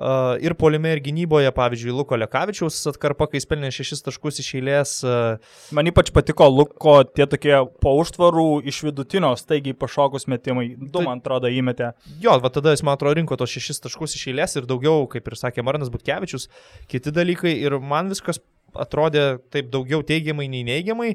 Uh, 0.00 0.38
ir 0.40 0.54
polime, 0.56 0.94
ir 0.94 1.00
gynyboje, 1.04 1.50
pavyzdžiui, 1.52 1.92
Luko 1.92 2.16
Lekavičiaus 2.16 2.76
atkarpa, 2.88 3.26
kai 3.28 3.36
jis 3.36 3.46
pelnė 3.50 3.68
šešis 3.74 4.00
taškus 4.06 4.38
iš 4.40 4.46
eilės. 4.56 4.92
Uh, 5.04 5.58
man 5.76 5.90
ypač 5.90 6.08
patiko 6.14 6.46
Luko 6.48 6.94
tie 7.04 7.26
tokie 7.28 7.52
po 7.84 7.92
užtvarų 8.00 8.62
iš 8.70 8.78
vidutinio, 8.86 9.34
staigiai 9.36 9.76
pašokus 9.76 10.24
metimai. 10.30 10.70
Du, 10.78 10.88
tai, 10.94 11.04
man 11.04 11.20
atrodo, 11.20 11.50
įmetė. 11.52 11.90
Jo, 12.22 12.38
va 12.40 12.52
tada 12.54 12.72
jis, 12.72 12.84
man 12.86 12.96
atrodo, 12.96 13.18
rinko 13.18 13.36
tos 13.36 13.52
šešis 13.52 13.84
taškus 13.84 14.16
iš 14.16 14.24
eilės 14.32 14.56
ir 14.56 14.70
daugiau, 14.70 15.04
kaip 15.10 15.28
ir 15.28 15.36
sakė 15.42 15.66
Marnas 15.66 15.92
Butkevičius, 15.92 16.48
kiti 16.88 17.12
dalykai. 17.12 17.58
Ir 17.60 17.76
man 17.84 18.08
viskas 18.14 18.40
atrodė 18.72 19.34
taip 19.52 19.68
daugiau 19.74 20.00
teigiamai 20.06 20.48
nei 20.48 20.64
neigiamai, 20.64 21.12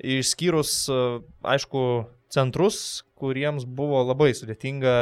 išskyrus, 0.00 0.78
uh, 0.88 1.20
aišku, 1.52 1.84
centrus, 2.32 3.02
kuriems 3.22 3.64
buvo 3.78 4.02
labai 4.02 4.32
sudėtinga. 4.34 4.92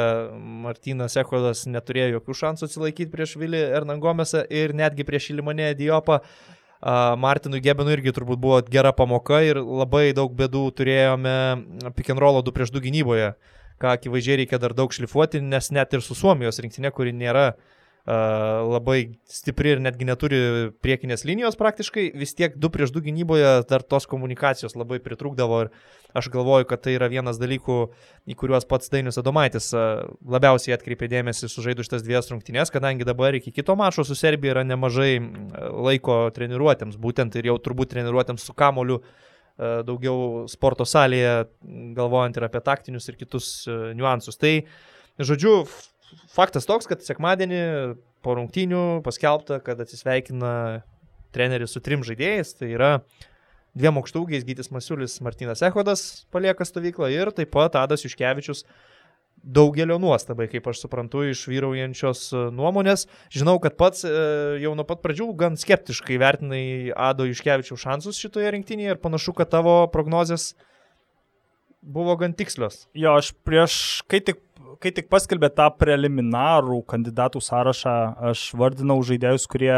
Martinas 0.65 1.17
Ekodas 1.19 1.65
neturėjo 1.69 2.17
jokių 2.19 2.37
šansų 2.43 2.69
atsilaikyti 2.69 3.11
prieš 3.13 3.35
Vilį 3.41 3.61
Ernangomėsą 3.81 4.45
ir 4.53 4.75
netgi 4.77 5.07
prieš 5.07 5.31
Ilimonę 5.33 5.73
Diopą. 5.79 6.21
Martinui 7.21 7.61
Gebenui 7.61 7.93
irgi 7.93 8.13
turbūt 8.17 8.39
buvo 8.41 8.61
gera 8.73 8.89
pamoka 8.97 9.43
ir 9.45 9.59
labai 9.61 10.07
daug 10.17 10.31
bėdų 10.33 10.63
turėjome 10.79 11.35
pick 11.93 12.09
and 12.09 12.21
roll 12.21 12.41
2 12.41 12.55
prieš 12.55 12.71
2 12.73 12.81
gynyboje, 12.87 13.27
ką 13.81 13.91
akivaizdžiai 13.97 14.39
reikia 14.41 14.57
dar 14.61 14.73
daug 14.73 14.93
šlifuoti, 14.93 15.43
nes 15.45 15.69
net 15.69 15.93
ir 15.93 16.01
su 16.01 16.17
Suomijos 16.17 16.57
rinktinė, 16.63 16.89
kuri 16.95 17.13
nėra 17.13 17.51
uh, 17.51 17.80
labai 18.07 19.13
stipri 19.29 19.75
ir 19.75 19.81
netgi 19.83 20.07
neturi 20.09 20.37
priekinės 20.81 21.21
linijos 21.27 21.57
praktiškai, 21.59 22.07
vis 22.17 22.33
tiek 22.33 22.55
2 22.57 22.69
prieš 22.73 22.93
2 22.95 23.03
gynyboje 23.05 23.51
dar 23.69 23.83
tos 23.85 24.07
komunikacijos 24.09 24.73
labai 24.73 24.97
pritrūkdavo 25.03 25.59
ir 25.67 25.69
aš 26.17 26.31
galvoju, 26.33 26.65
kad 26.67 26.81
tai 26.81 26.95
yra 26.97 27.07
vienas 27.13 27.37
dalykų, 27.39 27.75
į 28.25 28.35
kuriuos 28.41 28.65
pats 28.67 28.89
Dainius 28.91 29.21
Adomaitis 29.21 29.69
labiausiai 29.71 30.73
atkreipė 30.75 31.07
dėmesį 31.13 31.47
sužaidus 31.53 31.87
šitas 31.87 32.01
dviejas 32.03 32.31
rungtynės, 32.33 32.73
kadangi 32.73 33.05
dabar 33.07 33.37
iki 33.37 33.53
kito 33.53 33.77
mačo 33.79 34.03
su 34.03 34.17
Serbija 34.17 34.57
yra 34.57 34.65
nemažai 34.65 35.13
laiko 35.69 36.23
treniruotėms, 36.33 36.97
būtent 36.99 37.37
ir 37.37 37.51
jau 37.51 37.59
turbūt 37.61 37.93
treniruotėms 37.93 38.49
su 38.49 38.57
kamoliu 38.57 39.03
daugiau 39.61 40.47
sporto 40.49 40.87
salėje, 40.89 41.45
galvojant 41.93 42.39
ir 42.39 42.49
apie 42.49 42.63
taktinius 42.65 43.05
ir 43.11 43.19
kitus 43.19 43.53
niuansus. 43.69 44.39
Tai, 44.41 44.55
žodžiu, 45.21 45.67
faktas 46.31 46.67
toks, 46.69 46.87
kad 46.89 47.03
sekmadienį 47.05 47.61
po 48.21 48.37
rungtynių 48.37 49.01
paskelbta, 49.05 49.59
kad 49.65 49.81
atsisveikina 49.81 50.53
treneris 51.35 51.73
su 51.73 51.81
trim 51.83 52.05
žaidėjais. 52.05 52.55
Tai 52.59 52.69
yra 52.69 52.91
dviem 53.77 53.99
aukštaugiais 54.01 54.45
Gytis 54.47 54.71
Masiulis, 54.73 55.19
Martinas 55.23 55.63
Ehodas 55.65 56.25
palieka 56.33 56.67
stovyklą 56.67 57.11
ir 57.13 57.31
taip 57.35 57.53
pat 57.55 57.77
Adas 57.79 58.05
Juškevičius 58.05 58.65
daugelio 59.41 59.97
nuostabai, 59.97 60.45
kaip 60.51 60.67
aš 60.69 60.83
suprantu, 60.83 61.23
iš 61.25 61.47
vyraujančios 61.49 62.27
nuomonės. 62.53 63.07
Žinau, 63.33 63.55
kad 63.63 63.73
pats 63.79 64.05
e, 64.05 64.11
jau 64.61 64.75
nuo 64.77 64.85
pat 64.85 65.01
pradžių 65.01 65.31
gan 65.39 65.57
skeptiškai 65.57 66.19
vertinai 66.21 66.65
Ado 66.93 67.25
Juškevičiaus 67.25 67.81
šansus 67.81 68.19
šitoje 68.21 68.51
rinktinėje 68.53 68.95
ir 68.95 69.01
panašu, 69.01 69.33
kad 69.37 69.49
tavo 69.49 69.79
prognozijas 69.93 70.51
buvo 71.81 72.13
gan 72.21 72.37
tikslios. 72.37 72.85
Jo, 72.93 73.17
aš 73.17 73.31
prieš, 73.47 73.75
kai 74.11 74.21
tik, 74.21 74.43
kai 74.79 74.93
tik 74.95 75.09
paskelbė 75.11 75.49
tą 75.55 75.67
preliminarų 75.75 76.81
kandidatų 76.89 77.41
sąrašą, 77.43 77.97
aš 78.31 78.45
vardinau 78.57 78.99
žaidėjus, 79.05 79.47
kurie 79.51 79.73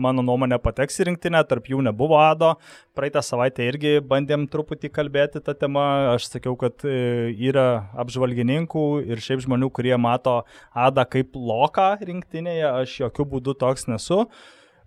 mano 0.00 0.24
nuomonė 0.24 0.56
pateks 0.62 0.96
į 1.02 1.10
rinktinę, 1.10 1.42
tarp 1.48 1.68
jų 1.70 1.82
nebuvo 1.84 2.18
Ado. 2.20 2.54
Praeitą 2.96 3.22
savaitę 3.24 3.66
irgi 3.68 3.98
bandėm 4.00 4.46
truputį 4.50 4.90
kalbėti 4.96 5.42
tą 5.44 5.54
temą. 5.60 5.84
Aš 6.14 6.30
sakiau, 6.32 6.56
kad 6.60 6.86
e, 6.88 7.34
yra 7.50 7.90
apžvalgininkų 8.00 8.86
ir 9.10 9.20
šiaip 9.22 9.44
žmonių, 9.44 9.70
kurie 9.76 9.94
mato 10.00 10.40
Adą 10.72 11.04
kaip 11.04 11.36
loką 11.36 11.92
rinktinėje. 12.00 12.66
Aš 12.70 12.96
jokių 13.04 13.28
būdų 13.36 13.58
toks 13.60 13.86
nesu. 13.90 14.24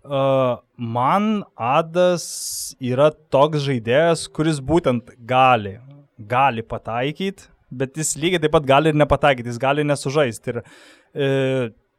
Uh, 0.03 0.57
man 0.75 1.45
Adas 1.55 2.25
yra 2.83 3.13
toks 3.31 3.63
žaidėjas, 3.63 4.25
kuris 4.27 4.59
būtent 4.59 5.13
gali 5.23 5.77
gali 6.17 6.61
pataikyti, 6.61 7.47
bet 7.79 7.97
jis 7.99 8.15
lygiai 8.19 8.43
taip 8.43 8.53
pat 8.55 8.67
gali 8.67 8.93
ir 8.93 8.99
nepataikyti, 8.99 9.49
jis 9.51 9.61
gali 9.61 9.85
nesužaisti. 9.87 10.53
Ir 10.53 10.61
e, 11.13 11.29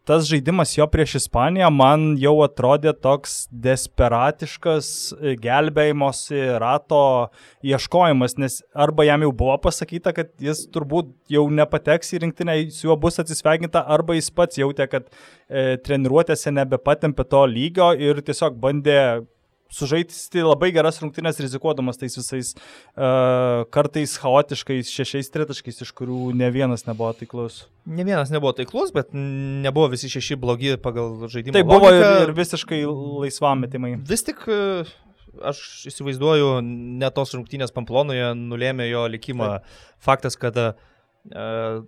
tas 0.04 0.26
žaidimas 0.28 0.74
jo 0.76 0.84
prieš 0.90 1.16
Ispaniją 1.22 1.70
man 1.72 2.06
jau 2.20 2.34
atrodė 2.44 2.92
toks 3.06 3.46
desperatiškas 3.64 4.88
e, 5.16 5.34
gelbėjimosi 5.40 6.42
rato 6.60 7.00
ieškojimas, 7.64 8.36
nes 8.40 8.60
arba 8.86 9.06
jam 9.08 9.24
jau 9.24 9.32
buvo 9.32 9.56
pasakyta, 9.64 10.12
kad 10.16 10.32
jis 10.44 10.66
turbūt 10.74 11.12
jau 11.32 11.46
nepateks 11.60 12.12
į 12.16 12.24
rinktinę, 12.26 12.58
su 12.74 12.90
juo 12.90 12.98
bus 13.00 13.20
atsisveikinta, 13.22 13.84
arba 13.96 14.18
jis 14.18 14.28
pats 14.36 14.60
jautė, 14.60 14.88
kad 14.92 15.08
e, 15.08 15.78
treniruotėse 15.84 16.52
nebepatempė 16.52 17.28
to 17.30 17.46
lygio 17.48 17.94
ir 17.96 18.20
tiesiog 18.24 18.60
bandė 18.60 19.00
sužaisti 19.74 20.42
labai 20.44 20.70
geras 20.74 21.00
rungtynės 21.02 21.40
rizikuodamas 21.42 21.98
tais 22.00 22.16
visais 22.18 22.52
uh, 22.54 23.64
kartais 23.74 24.16
chaotiškais 24.22 24.90
šešiais 24.92 25.30
tritaškais, 25.34 25.82
iš 25.84 25.92
kurių 25.98 26.32
ne 26.38 26.50
vienas 26.54 26.86
nebuvo 26.88 27.12
taiklus. 27.18 27.64
Ne 27.86 28.06
vienas 28.06 28.32
nebuvo 28.34 28.54
taiklus, 28.56 28.92
bet 28.94 29.12
nebuvo 29.14 29.90
visi 29.92 30.10
šeši 30.12 30.38
blogi 30.40 30.76
pagal 30.82 31.26
žaidimą. 31.26 31.56
Tai 31.56 31.64
buvo 31.68 31.90
ir, 31.92 32.06
ir 32.26 32.34
visiškai 32.36 32.82
laisvam 33.24 33.64
metimai. 33.64 33.96
Vis 34.10 34.24
tik 34.26 34.44
uh, 34.46 34.92
aš 35.50 35.62
įsivaizduoju, 35.90 36.52
ne 37.00 37.10
tos 37.14 37.34
rungtynės 37.36 37.74
Pamplonoje 37.74 38.30
nulėmė 38.38 38.88
jo 38.90 39.08
likimą. 39.16 39.56
Taip. 39.58 39.82
Faktas, 40.04 40.38
kad 40.38 40.60
uh, 40.60 41.82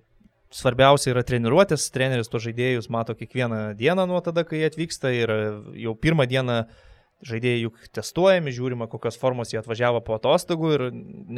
svarbiausia 0.56 1.12
yra 1.12 1.22
treniruotės, 1.26 1.86
treneris 1.94 2.30
to 2.32 2.40
žaidėjus 2.42 2.90
mato 2.90 3.14
kiekvieną 3.18 3.70
dieną 3.78 4.08
nuo 4.10 4.22
tada, 4.24 4.46
kai 4.48 4.64
atvyksta 4.66 5.12
ir 5.14 5.32
jau 5.76 5.94
pirmą 6.00 6.26
dieną 6.30 6.60
uh, 6.64 6.84
žaidėjai 7.24 7.62
juk 7.64 7.84
testuojami, 7.96 8.52
žiūrima, 8.52 8.88
kokios 8.92 9.16
formos 9.20 9.52
jie 9.52 9.60
atvažiavo 9.60 10.02
po 10.04 10.16
atostogų 10.18 10.72
ir 10.74 10.86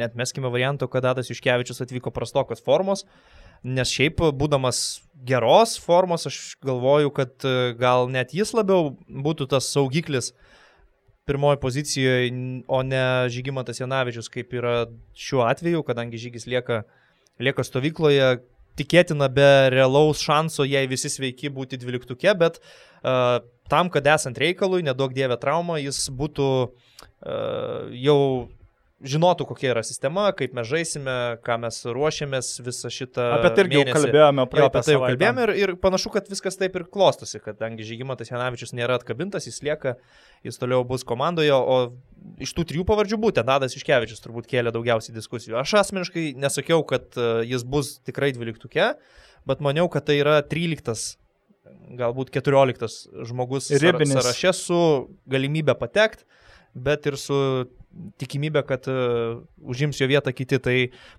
net 0.01 0.17
meskime 0.19 0.51
variantų, 0.51 0.89
kad 0.91 1.07
Adas 1.07 1.31
Iškevičius 1.31 1.83
atvyko 1.85 2.11
prastokos 2.15 2.63
formos, 2.65 3.05
nes 3.63 3.91
šiaip 3.91 4.21
būdamas 4.39 5.01
geros 5.27 5.77
formos, 5.81 6.27
aš 6.27 6.57
galvoju, 6.65 7.11
kad 7.15 7.47
e, 7.47 7.73
gal 7.79 8.09
net 8.11 8.35
jis 8.35 8.53
labiau 8.55 8.93
būtų 9.07 9.49
tas 9.55 9.71
saugiklis 9.71 10.33
pirmoji 11.29 11.59
pozicijoje, 11.61 12.29
o 12.67 12.81
ne 12.83 13.03
Žygimantas 13.29 13.79
Janavičius, 13.79 14.31
kaip 14.33 14.55
yra 14.57 14.87
šiuo 15.13 15.43
atveju, 15.45 15.83
kadangi 15.85 16.19
Žygis 16.19 16.47
lieka, 16.49 16.81
lieka 17.39 17.65
stovykloje, 17.67 18.39
tikėtina 18.79 19.27
be 19.31 19.49
realaus 19.73 20.23
šanso, 20.23 20.65
jei 20.65 20.89
visi 20.89 21.11
sveiki 21.11 21.51
būti 21.53 21.77
dvyliktuke, 21.77 22.33
bet 22.39 22.57
uh, 22.63 23.43
tam, 23.71 23.91
kad 23.93 24.07
esant 24.15 24.39
reikalui, 24.41 24.83
nedaug 24.85 25.13
dievė 25.15 25.39
trauma, 25.41 25.79
jis 25.81 26.07
būtų 26.15 26.49
uh, 26.67 27.89
jau 27.95 28.21
žinotų, 28.99 29.45
kokia 29.47 29.71
yra 29.71 29.83
sistema, 29.85 30.27
kaip 30.35 30.53
mes 30.57 30.67
žaisime, 30.67 31.15
ką 31.45 31.55
mes 31.63 31.77
ruošiamės 31.87 32.51
visą 32.65 32.91
šitą. 32.91 33.27
Apie 33.37 33.51
tai 33.55 33.63
irgi 33.65 33.77
jau 33.77 33.85
kalbėjome, 33.95 34.45
jo, 34.59 34.65
apie 34.67 34.81
tai 34.83 34.95
jau 34.95 35.03
kalbėjome 35.05 35.45
ir, 35.45 35.53
ir 35.61 35.73
panašu, 35.79 36.11
kad 36.13 36.27
viskas 36.31 36.59
taip 36.59 36.75
ir 36.75 36.85
klostosi, 36.91 37.39
kadangi 37.43 37.87
Žygimantas 37.87 38.31
Janavičius 38.33 38.75
nėra 38.75 38.99
atkabintas, 38.99 39.47
jis 39.47 39.61
lieka, 39.65 39.95
jis 40.47 40.59
toliau 40.59 40.83
bus 40.87 41.07
komandoje, 41.07 41.55
o 41.55 41.79
iš 42.43 42.53
tų 42.57 42.67
trijų 42.73 42.85
pavardžių 42.89 43.21
būtent 43.23 43.47
Dadas 43.47 43.77
Iškevičius 43.79 44.23
turbūt 44.25 44.51
kėlė 44.51 44.75
daugiausiai 44.75 45.15
diskusijų. 45.15 45.55
Aš 45.61 45.77
asmeniškai 45.85 46.33
nesakiau, 46.39 46.83
kad 46.87 47.15
e, 47.15 47.31
jis 47.47 47.63
bus 47.63 47.97
tikrai 48.07 48.33
dvyliktukė, 48.35 48.91
bet 49.47 49.63
maniau, 49.63 49.87
kad 49.91 50.09
tai 50.09 50.19
yra 50.19 50.41
tryliktas 50.43 51.13
galbūt 51.97 52.31
14 52.35 53.25
žmogus 53.25 53.71
Ribinis. 53.81 54.13
sąraše 54.13 54.53
su 54.53 54.79
galimybė 55.29 55.75
patekti, 55.79 56.25
bet 56.77 57.07
ir 57.09 57.17
su 57.17 57.37
tikimybė, 58.21 58.61
kad 58.67 58.85
uh, 58.91 59.39
užims 59.65 59.97
jo 59.99 60.07
vietą 60.09 60.31
kiti. 60.35 60.59
Tai 60.61 60.75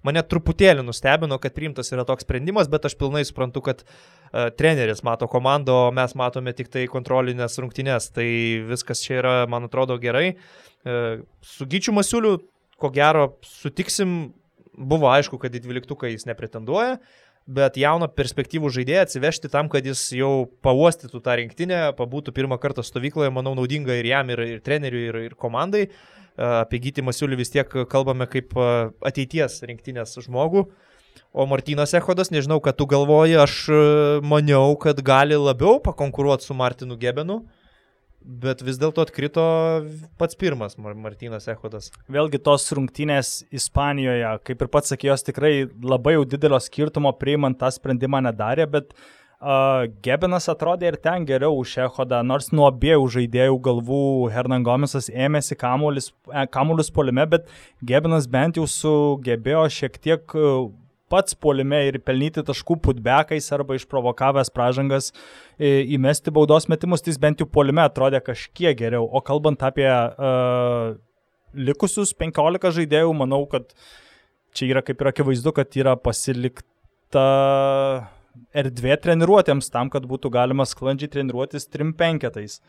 mane 0.07 0.23
truputėlį 0.23 0.85
nustebino, 0.87 1.41
kad 1.43 1.55
priimtas 1.57 1.91
yra 1.91 2.05
toks 2.09 2.25
sprendimas, 2.27 2.71
bet 2.71 2.87
aš 2.87 2.95
pilnai 3.01 3.25
suprantu, 3.27 3.63
kad 3.67 3.83
uh, 3.83 4.49
treneris 4.57 5.03
mato 5.07 5.27
komandą, 5.31 5.75
o 5.89 5.95
mes 5.95 6.15
matome 6.19 6.55
tik 6.57 6.71
tai 6.73 6.87
kontrolinės 6.91 7.59
rungtynės. 7.63 8.13
Tai 8.15 8.29
viskas 8.71 9.03
čia 9.03 9.19
yra, 9.19 9.35
man 9.51 9.67
atrodo, 9.67 9.99
gerai. 10.03 10.37
Uh, 10.85 11.25
su 11.43 11.67
Gyčiu 11.71 11.97
Masiuliu, 11.97 12.39
ko 12.81 12.93
gero, 12.95 13.33
sutiksim, 13.45 14.31
buvo 14.81 15.11
aišku, 15.11 15.41
kad 15.43 15.55
į 15.55 15.65
dvyliktuką 15.67 16.09
jis 16.13 16.29
nepretenduoja. 16.31 17.01
Bet 17.51 17.75
jauną 17.81 18.07
perspektyvų 18.15 18.71
žaidėją 18.77 19.03
atsivežti 19.07 19.51
tam, 19.51 19.67
kad 19.73 19.87
jis 19.87 20.05
jau 20.15 20.47
pauostytų 20.63 21.19
tą 21.25 21.35
rinktinę, 21.41 21.81
pabūtų 21.99 22.35
pirmą 22.37 22.61
kartą 22.63 22.85
stovykloje, 22.87 23.33
manau, 23.35 23.57
naudinga 23.59 23.97
ir 23.99 24.07
jam, 24.07 24.31
ir, 24.31 24.43
ir 24.55 24.61
treneriui, 24.63 25.09
ir, 25.09 25.19
ir 25.31 25.35
komandai. 25.39 25.89
Apie 26.39 26.79
Gytį 26.85 27.03
Masiulį 27.09 27.41
vis 27.41 27.51
tiek 27.51 27.75
kalbame 27.91 28.29
kaip 28.31 28.55
ateities 28.55 29.59
rinktinės 29.67 30.15
žmogų. 30.23 30.69
O 31.35 31.47
Martinas 31.51 31.93
Ehodas, 31.99 32.31
nežinau, 32.31 32.61
ką 32.63 32.73
tu 32.79 32.87
galvoji, 32.91 33.35
aš 33.43 33.57
maniau, 34.23 34.77
kad 34.79 35.03
gali 35.03 35.35
labiau 35.39 35.81
pakonkuruoti 35.83 36.47
su 36.47 36.55
Martinu 36.57 36.97
Gebenu. 36.99 37.43
Uh, 37.43 37.60
Bet 38.21 38.61
vis 38.61 38.77
dėlto 38.77 39.01
atkrito 39.07 39.43
pats 40.21 40.37
pirmas 40.37 40.77
Martinas 40.77 41.49
Ehodas. 41.49 41.89
Vėlgi 42.13 42.41
tos 42.45 42.67
rungtynės 42.77 43.31
Ispanijoje, 43.49 44.35
kaip 44.45 44.67
ir 44.67 44.69
pats 44.73 44.93
sakė, 44.93 45.09
jos 45.09 45.25
tikrai 45.25 45.55
labai 45.81 46.19
jau 46.19 46.27
didelio 46.29 46.61
skirtumo 46.61 47.15
priimant 47.17 47.57
tą 47.61 47.71
sprendimą 47.73 48.21
nedarė, 48.29 48.69
bet 48.69 48.93
uh, 48.93 49.89
Gebenas 50.05 50.51
atrodė 50.53 50.91
ir 50.91 50.99
ten 51.01 51.25
geriau 51.25 51.57
už 51.63 51.79
Ehodą, 51.87 52.21
nors 52.21 52.51
nuo 52.53 52.67
abiejų 52.69 53.07
žaidėjų 53.17 53.57
galvų 53.65 54.03
Hernan 54.35 54.67
Gomisas 54.69 55.09
ėmėsi 55.09 55.57
kamuolius, 55.57 56.11
e, 56.29 56.45
kamuolius 56.53 56.93
polime, 56.93 57.25
bet 57.25 57.49
Gebenas 57.81 58.29
bent 58.29 58.61
jau 58.61 58.69
sugebėjo 58.69 59.65
šiek 59.73 59.97
tiek 59.97 60.37
pats 61.11 61.35
polime 61.35 61.83
ir 61.89 61.99
pelnyti 62.07 62.45
taškų 62.47 62.79
putbekais 62.87 63.51
arba 63.57 63.77
išprovokavęs 63.79 64.53
pražangas 64.55 65.11
e, 65.11 65.83
įmesti 65.97 66.33
baudos 66.35 66.69
metimus, 66.71 67.03
tai 67.03 67.15
jis 67.15 67.21
bent 67.23 67.43
jau 67.43 67.49
polime 67.51 67.83
atrodė 67.85 68.23
kažkiek 68.25 68.79
geriau. 68.79 69.09
O 69.11 69.23
kalbant 69.25 69.63
apie 69.67 69.89
uh, 69.91 70.95
likusius 71.55 72.15
15 72.17 72.71
žaidėjų, 72.79 73.13
manau, 73.17 73.43
kad 73.51 73.75
čia 74.55 74.71
yra 74.71 74.85
kaip 74.87 75.03
ir 75.03 75.11
akivaizdu, 75.13 75.55
kad 75.57 75.79
yra 75.79 75.97
pasilikta 75.99 77.27
erdvė 78.55 78.97
treniruotėms 79.03 79.71
tam, 79.75 79.91
kad 79.93 80.07
būtų 80.11 80.31
galima 80.35 80.67
sklandžiai 80.69 81.11
treniruotis 81.13 81.67
trim 81.71 81.93
penketais. 81.99 82.61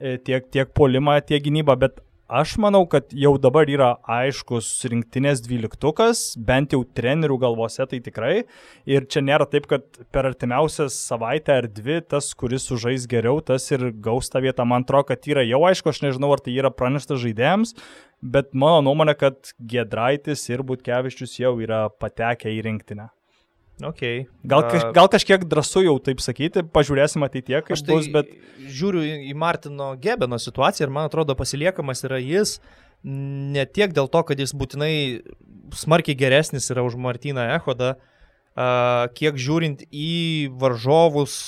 E, 0.00 0.16
tiek, 0.16 0.46
tiek 0.48 0.70
polimą, 0.76 1.18
tiek 1.26 1.42
gynybą, 1.44 1.76
bet 1.80 2.00
Aš 2.30 2.52
manau, 2.62 2.84
kad 2.86 3.10
jau 3.10 3.32
dabar 3.42 3.66
yra 3.66 3.88
aiškus 4.06 4.68
rinktinės 4.92 5.40
dvyliktukas, 5.42 6.20
bent 6.38 6.76
jau 6.76 6.84
trenerių 6.94 7.40
galvose 7.42 7.82
tai 7.90 7.98
tikrai. 8.04 8.44
Ir 8.86 9.08
čia 9.10 9.24
nėra 9.26 9.48
taip, 9.50 9.66
kad 9.66 9.98
per 10.14 10.28
artimiausias 10.30 10.94
savaitę 11.10 11.56
ar 11.58 11.66
dvi 11.66 11.98
tas, 12.06 12.30
kuris 12.38 12.68
sužais 12.70 13.08
geriau, 13.10 13.42
tas 13.42 13.66
ir 13.74 13.88
gaus 13.98 14.30
tą 14.30 14.44
vietą. 14.46 14.62
Man 14.62 14.86
atrodo, 14.86 15.10
kad 15.10 15.26
yra 15.26 15.42
jau 15.42 15.64
aišku, 15.66 15.90
aš 15.90 16.04
nežinau, 16.06 16.30
ar 16.30 16.46
tai 16.46 16.54
yra 16.54 16.70
pranešta 16.70 17.18
žaidėjams, 17.18 17.74
bet 18.22 18.54
mano 18.54 18.84
nuomonė, 18.86 19.18
kad 19.18 19.56
Gedraitis 19.58 20.46
ir 20.54 20.62
Butkevičius 20.62 21.34
jau 21.42 21.56
yra 21.58 21.88
patekę 21.90 22.54
į 22.54 22.62
rinktinę. 22.70 23.10
Okay. 23.80 24.26
Gal, 24.44 24.66
kaž, 24.68 24.84
gal 24.96 25.08
kažkiek 25.12 25.44
drąsu 25.48 25.84
jau 25.86 25.96
taip 26.04 26.20
sakyti, 26.20 26.62
pažiūrėsim 26.74 27.24
ateitie, 27.24 27.56
kaip 27.64 27.78
tai 27.78 27.96
bus, 27.96 28.10
bet... 28.12 28.30
Žiūriu 28.60 29.02
į 29.30 29.34
Martino 29.38 29.94
Gebeno 30.00 30.38
situaciją 30.40 30.86
ir 30.86 30.92
man 30.94 31.08
atrodo 31.08 31.34
pasiliekamas 31.38 32.04
yra 32.08 32.20
jis 32.20 32.58
ne 33.02 33.64
tiek 33.64 33.94
dėl 33.96 34.10
to, 34.12 34.22
kad 34.28 34.40
jis 34.40 34.52
būtinai 34.56 34.92
smarkiai 35.76 36.18
geresnis 36.18 36.68
yra 36.72 36.84
už 36.84 36.98
Martiną 37.00 37.46
Ehodą, 37.56 37.94
kiek 39.16 39.38
žiūrint 39.40 39.86
į 39.88 40.50
varžovus, 40.60 41.38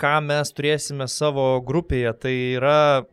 ką 0.00 0.18
mes 0.24 0.52
turėsime 0.56 1.08
savo 1.08 1.54
grupėje, 1.64 2.12
tai 2.20 2.34
yra 2.58 3.06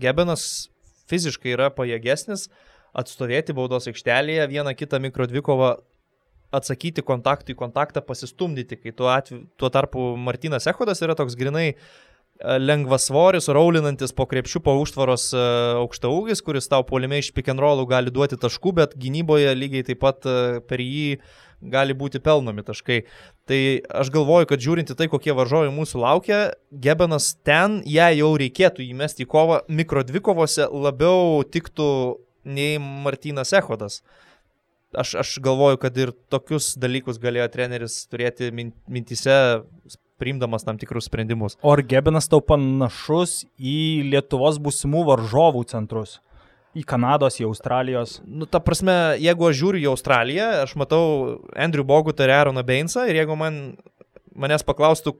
Gebenas 0.00 0.70
fiziškai 1.10 1.54
yra 1.56 1.70
pajėgesnis 1.74 2.48
atstovėti 2.94 3.54
baudos 3.54 3.88
aikštelėje, 3.90 4.46
vieną 4.50 4.74
kitą 4.78 5.00
mikrodvikovą 5.02 5.76
atsakyti 6.50 7.02
kontaktui 7.06 7.54
kontaktą, 7.54 8.02
pasistumdyti, 8.04 8.78
kai 8.80 8.92
tuo, 8.96 9.10
atveju, 9.12 9.44
tuo 9.58 9.70
tarpu 9.72 10.14
Martinas 10.18 10.66
Ehodas 10.70 11.02
yra 11.04 11.14
toks 11.18 11.36
grinai 11.38 11.68
e, 11.70 11.76
lengvasvoris, 12.58 13.48
raulinantis 13.54 14.14
po 14.16 14.26
krepšių, 14.30 14.62
po 14.66 14.74
užtvaros 14.82 15.28
e, 15.34 15.44
aukšta 15.82 16.10
ūgis, 16.10 16.42
kuris 16.46 16.70
tau 16.70 16.82
polime 16.86 17.20
iš 17.22 17.30
pick 17.36 17.52
and 17.52 17.62
rollų 17.62 17.86
gali 17.90 18.14
duoti 18.14 18.38
taškų, 18.40 18.74
bet 18.80 18.96
gynyboje 18.98 19.54
lygiai 19.58 19.86
taip 19.86 20.02
pat 20.02 20.26
e, 20.26 20.58
per 20.66 20.82
jį 20.82 21.20
gali 21.70 21.94
būti 21.94 22.22
pelnomi 22.24 22.64
taškai. 22.64 23.02
Tai 23.46 23.60
aš 24.02 24.10
galvoju, 24.14 24.48
kad 24.50 24.62
žiūrinti 24.64 24.96
tai, 24.96 25.10
kokie 25.12 25.34
varžovai 25.36 25.68
mūsų 25.74 26.00
laukia, 26.02 26.40
Gebenas 26.72 27.34
ten, 27.46 27.78
jei 27.84 28.18
jau 28.22 28.32
reikėtų 28.40 28.82
įmesti 28.86 29.26
į 29.26 29.30
kovą, 29.30 29.60
mikrodvikovose 29.68 30.70
labiau 30.72 31.44
tiktų 31.44 31.90
nei 32.48 32.80
Martinas 32.80 33.52
Ehodas. 33.52 34.00
Uh, 34.00 34.29
aš, 34.94 35.14
aš 35.22 35.34
galvoju, 35.42 35.78
kad 35.82 35.96
ir 35.98 36.12
tokius 36.32 36.72
dalykus 36.80 37.20
galėjo 37.22 37.48
treneris 37.52 38.02
turėti 38.10 38.50
mintise, 38.54 39.36
priimdamas 40.20 40.66
tam 40.66 40.78
tikrus 40.80 41.08
sprendimus. 41.08 41.56
O 41.62 41.72
ar 41.72 41.82
Gebinas 41.86 42.28
tau 42.30 42.42
panašus 42.44 43.44
į 43.56 44.10
Lietuvos 44.10 44.60
būsimų 44.62 45.06
varžovų 45.08 45.64
centrus? 45.70 46.18
Į 46.76 46.84
Kanados, 46.86 47.40
į 47.40 47.48
Australijos. 47.48 48.20
Nu, 48.22 48.46
ta 48.46 48.60
prasme, 48.62 49.16
jeigu 49.18 49.48
aš 49.48 49.56
žiūriu 49.58 49.80
į 49.82 49.88
Australiją, 49.90 50.50
aš 50.66 50.76
matau 50.78 51.02
Andrew 51.58 51.86
Bogutą 51.86 52.26
ir 52.26 52.34
Aaroną 52.36 52.62
Bainsą 52.66 53.08
ir 53.10 53.18
jeigu 53.18 53.34
man, 53.38 53.58
manęs 54.38 54.62
paklaustų, 54.66 55.16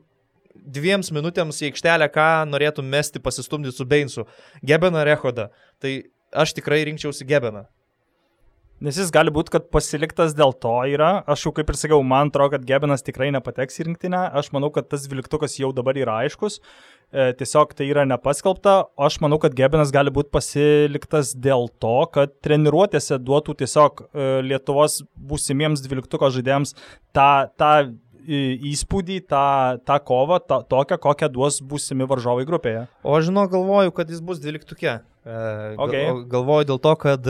dviems 0.54 1.10
minutėms 1.14 1.58
į 1.62 1.70
aikštelę, 1.70 2.06
ką 2.14 2.28
norėtų 2.50 2.84
mesti 2.86 3.22
pasistumdyti 3.22 3.74
su 3.74 3.86
Beinsu. 3.88 4.26
Gebeną 4.62 5.02
Rehodą. 5.08 5.48
Tai 5.82 5.96
aš 6.30 6.54
tikrai 6.58 6.84
rinkčiausi 6.86 7.26
Gebeną. 7.26 7.64
Nes 8.80 8.96
jis 8.96 9.10
gali 9.12 9.28
būti, 9.28 9.52
kad 9.52 9.66
pasiliktas 9.68 10.32
dėl 10.32 10.54
to 10.56 10.72
yra. 10.88 11.10
Aš 11.28 11.42
jau 11.44 11.50
kaip 11.52 11.68
ir 11.68 11.76
sakiau, 11.76 12.00
man 12.00 12.30
atrodo, 12.30 12.54
kad 12.54 12.64
Gebenas 12.64 13.04
tikrai 13.04 13.28
nepateks 13.34 13.76
į 13.76 13.90
rinktinę. 13.90 14.22
Aš 14.40 14.48
manau, 14.56 14.70
kad 14.72 14.88
tas 14.88 15.04
dvyliktukas 15.04 15.58
jau 15.60 15.68
dabar 15.76 15.98
yra 16.00 16.14
aiškus. 16.24 16.56
E, 17.12 17.26
tiesiog 17.36 17.74
tai 17.76 17.90
yra 17.92 18.06
nepaskelbta. 18.08 18.78
Aš 18.96 19.18
manau, 19.20 19.36
kad 19.42 19.52
Gebenas 19.58 19.92
gali 19.92 20.12
būti 20.16 20.32
pasiliktas 20.32 21.34
dėl 21.36 21.68
to, 21.82 21.98
kad 22.16 22.32
treniruotėse 22.40 23.20
duotų 23.20 23.58
tiesiog 23.60 24.00
e, 24.06 24.30
Lietuvos 24.48 25.02
būsimiems 25.28 25.84
dvyliktuko 25.84 26.32
žaidėjams 26.32 26.72
tą, 27.12 27.30
tą 27.60 27.74
įspūdį, 28.30 29.20
tą, 29.30 29.44
tą 29.86 29.98
kovą, 30.06 30.40
tą, 30.46 30.60
tokią, 30.70 30.98
kokią 31.02 31.28
duos 31.32 31.60
būsimi 31.66 32.06
varžovai 32.10 32.46
grupėje. 32.48 32.86
O 33.02 33.16
aš 33.18 33.30
žinau, 33.30 33.46
galvoju, 33.50 33.94
kad 33.96 34.10
jis 34.12 34.22
bus 34.24 34.42
dvyliktukė. 34.42 35.00
Okay. 35.20 36.06
Galvoju 36.32 36.66
dėl 36.70 36.78
to, 36.80 36.94
kad 36.96 37.26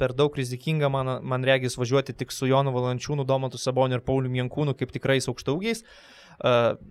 per 0.00 0.14
daug 0.16 0.36
rizikinga 0.38 0.88
man, 0.92 1.18
man 1.28 1.44
regis 1.44 1.76
važiuoti 1.76 2.14
tik 2.16 2.32
su 2.32 2.48
Jonu 2.48 2.72
Valančiūnu, 2.72 3.26
Domantu 3.28 3.60
Saboniu 3.60 3.98
ir 3.98 4.04
Pauliu 4.06 4.32
Jankūnu 4.32 4.74
kaip 4.78 4.94
tikrais 4.94 5.28
aukštaugiais. 5.28 5.84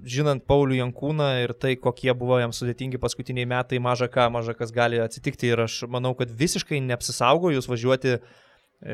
Žinant 0.06 0.46
Paulių 0.48 0.78
Jankūną 0.78 1.32
ir 1.42 1.56
tai, 1.58 1.74
kokie 1.82 2.14
buvo 2.16 2.38
jam 2.40 2.54
sudėtingi 2.54 3.02
paskutiniai 3.02 3.50
metai, 3.50 3.82
maža 3.82 4.08
ką, 4.12 4.30
maža 4.32 4.54
kas 4.56 4.72
gali 4.76 5.02
atsitikti 5.02 5.50
ir 5.50 5.66
aš 5.66 5.82
manau, 5.92 6.14
kad 6.16 6.30
visiškai 6.30 6.80
neapsisaugojus 6.86 7.68
važiuoti 7.72 8.20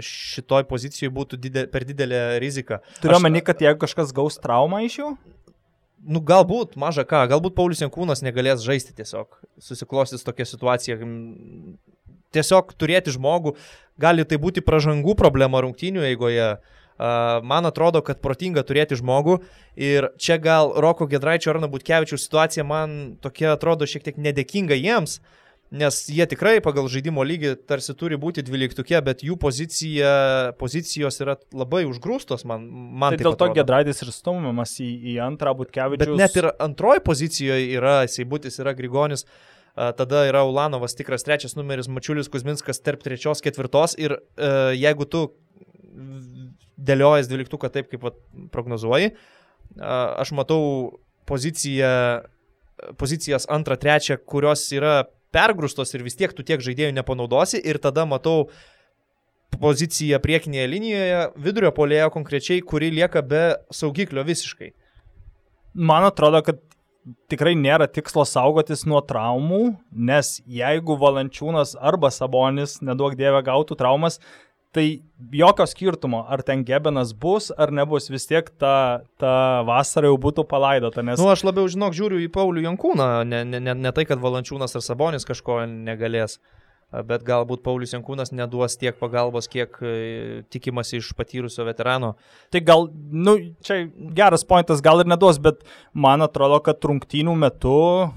šitoj 0.04 0.66
pozicijoje 0.68 1.14
būtų 1.14 1.40
didel, 1.42 1.68
per 1.72 1.86
didelė 1.88 2.22
rizika. 2.44 2.82
Turiu 3.02 3.18
omeny, 3.20 3.42
kad 3.46 3.62
jeigu 3.64 3.80
kažkas 3.86 4.14
gaus 4.16 4.40
traumą 4.44 4.84
iš 4.86 5.00
jų? 5.02 5.12
Nu, 6.08 6.22
galbūt, 6.24 6.76
maža 6.80 7.04
ką, 7.08 7.24
galbūt 7.32 7.56
Paulius 7.58 7.82
Jankūnas 7.82 8.22
negalės 8.24 8.64
žaisti 8.66 8.94
tiesiog. 8.96 9.40
Susiklostys 9.64 10.26
tokia 10.28 10.46
situacija. 10.48 11.00
Tiesiog 12.36 12.74
turėti 12.78 13.14
žmogų, 13.16 13.56
gali 14.00 14.28
tai 14.28 14.40
būti 14.42 14.62
pažangų 14.64 15.16
problema 15.20 15.64
rungtynių 15.64 16.06
eigoje. 16.12 16.52
Man 16.98 17.70
atrodo, 17.70 18.02
kad 18.02 18.22
protinga 18.24 18.64
turėti 18.66 18.98
žmogų 18.98 19.40
ir 19.78 20.10
čia 20.18 20.40
gal 20.42 20.72
Roko 20.82 21.06
Gedraičio 21.10 21.52
ar 21.54 21.60
Nabutkevičių 21.62 22.18
situacija 22.18 22.66
man 22.66 23.18
tokia 23.22 23.52
atrodo 23.54 23.86
šiek 23.86 24.08
tiek 24.08 24.18
nedėkinga 24.18 24.78
jiems, 24.80 25.20
uh, 25.20 25.47
nes 25.72 25.98
jie 26.08 26.26
tikrai 26.30 26.58
pagal 26.64 26.88
žaidimo 26.92 27.24
lygį 27.28 27.54
tarsi 27.68 27.96
turi 27.98 28.18
būti 28.20 28.44
dvyliktukė, 28.46 29.00
bet 29.04 29.24
jų 29.26 29.36
pozicija, 29.42 30.12
pozicijos 30.60 31.20
yra 31.24 31.36
labai 31.52 31.84
užgrūstos, 31.90 32.46
man, 32.48 32.68
man 32.72 33.16
tai 33.16 33.26
dėl 33.26 33.36
to 33.40 33.50
Gedraitis 33.58 34.00
ir 34.06 34.14
stumiamas 34.16 34.78
į, 34.84 34.88
į 35.14 35.18
antrą 35.26 35.54
būtkevičių. 35.60 36.00
Bet 36.06 36.14
net 36.20 36.40
ir 36.40 36.50
antroji 36.64 37.04
pozicijoje 37.08 37.68
yra 37.76 37.98
Seibutis, 38.12 38.60
yra 38.64 38.76
Grigonis, 38.78 39.28
tada 39.76 40.24
yra 40.30 40.46
Ulanovas 40.48 40.96
tikras 40.98 41.28
trečias 41.28 41.58
numeris, 41.60 41.92
Mačiulis 41.92 42.32
Kuzminskas 42.32 42.80
tarp 42.84 43.04
trečios, 43.04 43.44
ketvirtos 43.44 43.98
ir 44.00 44.16
jeigu 44.78 45.10
tu 45.12 45.28
dėliojas 46.78 47.28
dvyliktuką 47.28 47.74
taip, 47.74 47.92
kaip 47.92 48.08
prognozuoji, 48.54 49.12
aš 49.84 50.34
matau 50.38 50.64
poziciją 51.28 51.92
pozicijas 52.98 53.48
antrą, 53.50 53.78
trečią, 53.82 54.18
kurios 54.26 54.62
yra 54.76 55.02
pergrūstos 55.36 55.94
ir 55.96 56.06
vis 56.06 56.18
tiek 56.20 56.34
tu 56.36 56.46
tiek 56.46 56.62
žaidėjų 56.64 56.96
nepanaudosi 56.98 57.62
ir 57.64 57.80
tada 57.84 58.06
matau 58.10 58.50
poziciją 59.58 60.20
priekinėje 60.22 60.68
linijoje, 60.70 61.20
vidurio 61.42 61.72
polėjo 61.74 62.12
konkrečiai, 62.14 62.62
kuri 62.62 62.92
lieka 62.94 63.24
be 63.26 63.44
saugiklio 63.74 64.26
visiškai. 64.28 64.74
Man 65.78 66.06
atrodo, 66.08 66.42
kad 66.46 66.60
tikrai 67.32 67.56
nėra 67.58 67.88
tikslo 67.90 68.26
saugotis 68.28 68.84
nuo 68.90 69.00
traumų, 69.06 69.78
nes 69.92 70.38
jeigu 70.44 70.98
Valančiūnas 71.00 71.76
arba 71.80 72.12
Sabonis, 72.14 72.78
nedaug 72.84 73.16
dievė, 73.18 73.44
gautų 73.48 73.78
traumas, 73.80 74.20
Tai 74.76 74.84
jokio 75.32 75.66
skirtumo, 75.66 76.26
ar 76.28 76.44
ten 76.46 76.66
Gebenas 76.68 77.14
bus 77.16 77.48
ar 77.56 77.72
nebus, 77.72 78.10
vis 78.12 78.28
tiek 78.28 78.50
ta, 78.60 79.02
ta 79.22 79.64
vasara 79.68 80.12
jau 80.12 80.18
būtų 80.22 80.44
palaidota. 80.50 81.06
Nes... 81.08 81.22
Nu, 81.22 81.30
aš 81.32 81.46
labiau, 81.48 81.70
žinok, 81.72 81.96
žiūriu 81.96 82.20
į 82.26 82.28
Paulių 82.36 82.66
Jankūną, 82.66 83.08
ne, 83.30 83.42
ne, 83.48 83.62
ne, 83.64 83.76
ne 83.88 83.94
tai, 83.96 84.04
kad 84.10 84.22
Valančiūnas 84.22 84.76
ar 84.76 84.84
Sabonis 84.84 85.26
kažko 85.28 85.62
negalės. 85.72 86.38
Bet 86.88 87.26
galbūt 87.28 87.66
Paulius 87.66 87.92
Jankūnas 87.92 88.30
neduos 88.32 88.78
tiek 88.80 88.96
pagalbos, 88.96 89.50
kiek 89.52 89.74
e, 89.84 89.96
tikimasi 90.48 91.02
iš 91.02 91.10
patyrusio 91.20 91.66
veterano. 91.68 92.14
Tai 92.48 92.62
gal, 92.64 92.86
nu, 93.12 93.34
čia 93.60 93.82
geras 94.16 94.46
pointas, 94.48 94.80
gal 94.80 95.04
ir 95.04 95.10
neduos, 95.12 95.36
bet 95.44 95.66
man 95.92 96.24
atrodo, 96.24 96.62
kad 96.64 96.80
rungtynių 96.88 97.34
metu 97.42 97.74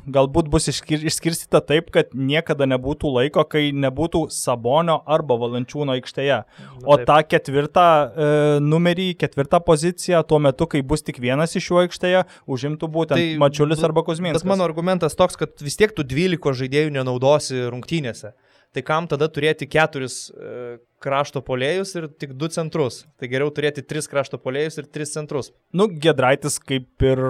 galbūt 0.07 0.47
bus 0.53 0.71
išskir 0.71 1.03
išskirstyta 1.11 1.59
taip, 1.67 1.89
kad 1.91 2.15
niekada 2.15 2.69
nebūtų 2.71 3.11
laiko, 3.17 3.43
kai 3.51 3.73
nebūtų 3.75 4.29
Sabonio 4.31 5.01
arba 5.03 5.35
Valančiūno 5.41 5.97
aikštėje. 5.99 6.39
O 6.85 6.95
taip. 7.01 7.09
tą 7.11 7.17
ketvirtą 7.33 7.89
e, 7.91 8.29
numerį, 8.63 9.09
ketvirtą 9.19 9.59
poziciją 9.67 10.23
tuo 10.31 10.39
metu, 10.39 10.69
kai 10.71 10.85
bus 10.87 11.03
tik 11.03 11.19
vienas 11.19 11.57
iš 11.59 11.73
jų 11.73 11.81
aikštėje, 11.89 12.23
užimtų 12.47 12.93
būtent 12.95 13.19
tai, 13.19 13.35
Mačiulis 13.43 13.83
arba 13.91 14.07
Kuzminas. 14.07 14.47
Bet 14.47 14.53
mano 14.55 14.63
argumentas 14.71 15.19
toks, 15.19 15.35
kad 15.43 15.59
vis 15.59 15.75
tiek 15.75 15.91
tu 15.91 16.07
12 16.07 16.63
žaidėjų 16.63 16.95
nenaudosi 17.01 17.67
rungtynėse 17.67 18.31
tai 18.75 18.83
kam 18.87 19.09
tada 19.11 19.27
turėti 19.33 19.67
keturis 19.67 20.29
e, 20.31 20.79
krašto 21.03 21.41
polėjus 21.43 21.95
ir 21.99 22.07
tik 22.21 22.35
du 22.39 22.47
centrus? 22.53 23.01
Tai 23.19 23.29
geriau 23.31 23.51
turėti 23.55 23.83
tris 23.83 24.07
krašto 24.11 24.39
polėjus 24.39 24.79
ir 24.83 24.87
tris 24.93 25.15
centrus. 25.15 25.51
Nu, 25.75 25.89
Gedraitis, 25.91 26.59
kaip 26.63 27.05
ir 27.07 27.23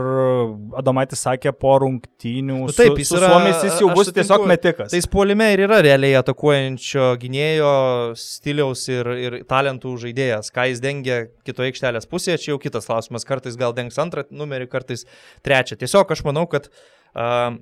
Adomaitis 0.81 1.23
sakė, 1.25 1.55
po 1.57 1.77
rungtynių. 1.85 2.59
Nu, 2.69 2.77
taip, 2.77 2.99
jis 3.01 3.15
yra. 3.17 3.33
Suomis 3.33 3.65
jis 3.65 3.81
jau 3.81 3.91
bus 3.95 4.11
sutinku, 4.11 4.19
tiesiog 4.21 4.47
metikas. 4.51 4.93
Tai 4.93 5.03
polime 5.15 5.51
ir 5.55 5.65
yra 5.69 5.81
realiai 5.87 6.19
atakuojančio 6.21 7.09
gynėjo 7.23 7.73
stiliaus 8.21 8.85
ir, 8.93 9.13
ir 9.25 9.41
talentų 9.51 9.97
žaidėjas. 10.05 10.53
Ką 10.55 10.69
jis 10.73 10.85
dengia 10.85 11.23
kitoje 11.49 11.73
aikštelės 11.73 12.11
pusėje, 12.11 12.41
čia 12.45 12.55
jau 12.55 12.61
kitas 12.63 12.91
klausimas. 12.91 13.29
Kartais 13.29 13.59
gal 13.61 13.77
dengs 13.77 14.01
antrą 14.03 14.27
numerį, 14.29 14.69
kartais 14.73 15.07
trečią. 15.47 15.81
Tiesiog 15.81 16.11
aš 16.13 16.27
manau, 16.27 16.45
kad 16.51 16.69
uh, 16.69 17.55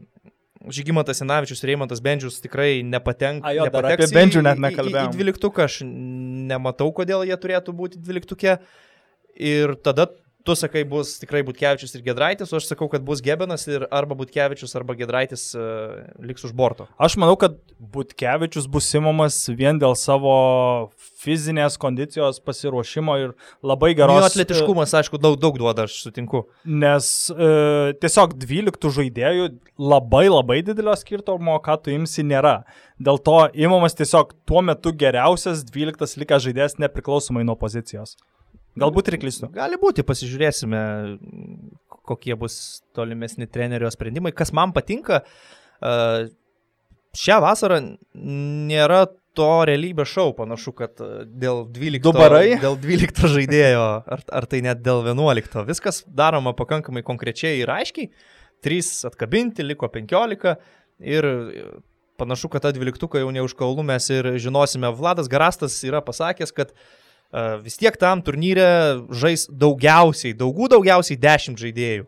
Žygimantas 0.67 1.21
Senavičius 1.23 1.63
ir 1.63 1.71
Reimantas 1.71 2.01
Bendžius 2.03 2.41
tikrai 2.43 2.83
nepatenka. 2.83 3.47
A, 3.47 3.55
jo, 3.55 3.67
apie 3.69 4.09
Bendžių 4.11 4.43
net 4.43 4.59
nekalbėjau. 4.63 5.05
Į, 5.07 5.13
į 5.13 5.15
dvyliktuką 5.15 5.67
aš 5.69 5.81
nematau, 5.87 6.91
kodėl 6.97 7.23
jie 7.29 7.37
turėtų 7.39 7.75
būti 7.79 8.01
dvyliktukė. 8.03 8.59
Ir 9.39 9.77
tada 9.87 10.09
tu 10.49 10.57
sakai, 10.57 10.85
bus 10.89 11.17
tikrai 11.21 11.43
Butkevičius 11.45 11.93
ir 11.99 12.05
Gedraitis, 12.07 12.53
o 12.53 12.59
aš 12.61 12.71
sakau, 12.71 12.89
kad 12.93 13.05
bus 13.05 13.21
Gebenas 13.25 13.67
ir 13.69 13.85
arba 13.93 14.17
Butkevičius, 14.17 14.73
arba 14.79 14.97
Gedraitis 14.97 15.51
uh, 15.59 15.99
liks 16.25 16.47
už 16.49 16.55
borto. 16.57 16.89
Aš 16.97 17.19
manau, 17.21 17.37
kad 17.41 17.59
Butkevičius 17.79 18.69
bus 18.73 18.89
simamas 18.89 19.37
vien 19.53 19.81
dėl 19.81 19.97
savo 19.99 20.33
fizinės 21.21 21.77
kondicijos 21.81 22.41
pasiruošimo 22.45 23.19
ir 23.21 23.35
labai 23.67 23.93
geros. 23.99 24.23
Jo 24.23 24.31
atletiškumas, 24.31 24.95
aišku, 25.03 25.21
daug, 25.21 25.37
daug 25.41 25.59
duoda, 25.61 25.85
aš 25.89 25.99
sutinku. 26.07 26.47
Nes 26.65 27.11
e, 27.35 27.51
tiesiog 28.01 28.39
12 28.41 28.95
žaidėjų 28.99 29.51
labai 29.79 30.25
labai 30.31 30.63
didelio 30.67 30.97
skirtumo, 30.99 31.59
ką 31.65 31.77
tu 31.83 31.93
imsi, 31.95 32.25
nėra. 32.27 32.63
Dėl 33.03 33.21
to 33.23 33.45
imamas 33.55 33.99
tiesiog 33.99 34.33
tuo 34.49 34.65
metu 34.65 34.95
geriausias 34.97 35.67
12 35.69 36.19
likęs 36.23 36.49
žaidėjas 36.49 36.81
nepriklausomai 36.83 37.45
nuo 37.47 37.59
pozicijos. 37.59 38.17
Galbūt 38.79 39.11
ir 39.11 39.19
klystu. 39.23 39.49
Gali 39.55 39.79
būti, 39.81 40.05
pasižiūrėsime, 40.07 40.81
kokie 42.09 42.35
bus 42.39 42.83
tolimesni 42.97 43.49
trenerio 43.51 43.91
sprendimai. 43.93 44.35
Kas 44.37 44.53
man 44.57 44.75
patinka, 44.77 45.23
e, 45.81 46.29
šią 47.19 47.39
vasarą 47.45 47.81
nėra 48.15 49.07
to 49.39 49.51
realybės 49.69 50.11
šau 50.13 50.33
panašu, 50.37 50.75
kad 50.79 51.03
e, 51.03 51.25
dėl 51.27 51.65
12, 51.75 52.59
dėl 52.65 52.79
12 52.85 53.33
žaidėjo, 53.35 53.87
ar, 54.17 54.25
ar 54.41 54.49
tai 54.51 54.63
net 54.67 54.83
dėl 54.85 55.03
11. 55.07 55.59
Viskas 55.69 56.03
daroma 56.07 56.55
pakankamai 56.59 57.05
konkrečiai 57.07 57.63
ir 57.63 57.73
aiškiai. 57.75 58.13
3 58.67 58.95
atkabinti, 59.07 59.63
liko 59.63 59.87
15 59.95 60.57
ir 61.07 61.27
panašu, 62.19 62.51
kad 62.51 62.65
tą 62.65 62.73
12 62.75 63.21
jau 63.23 63.35
neužkaulų 63.35 63.85
mes 63.87 64.09
ir 64.11 64.33
žinosime. 64.43 64.91
Vladas 64.99 65.31
Garastas 65.31 65.77
yra 65.87 66.01
pasakęs, 66.03 66.51
kad 66.51 66.73
uh, 66.75 66.97
vis 67.65 67.77
tiek 67.77 67.97
tam 68.01 68.23
turnyre 68.25 68.69
žais 69.13 69.47
daugiausiai, 69.51 70.37
daugų 70.37 70.71
daugiausiai 70.73 71.19
10 71.21 71.61
žaidėjų 71.61 72.07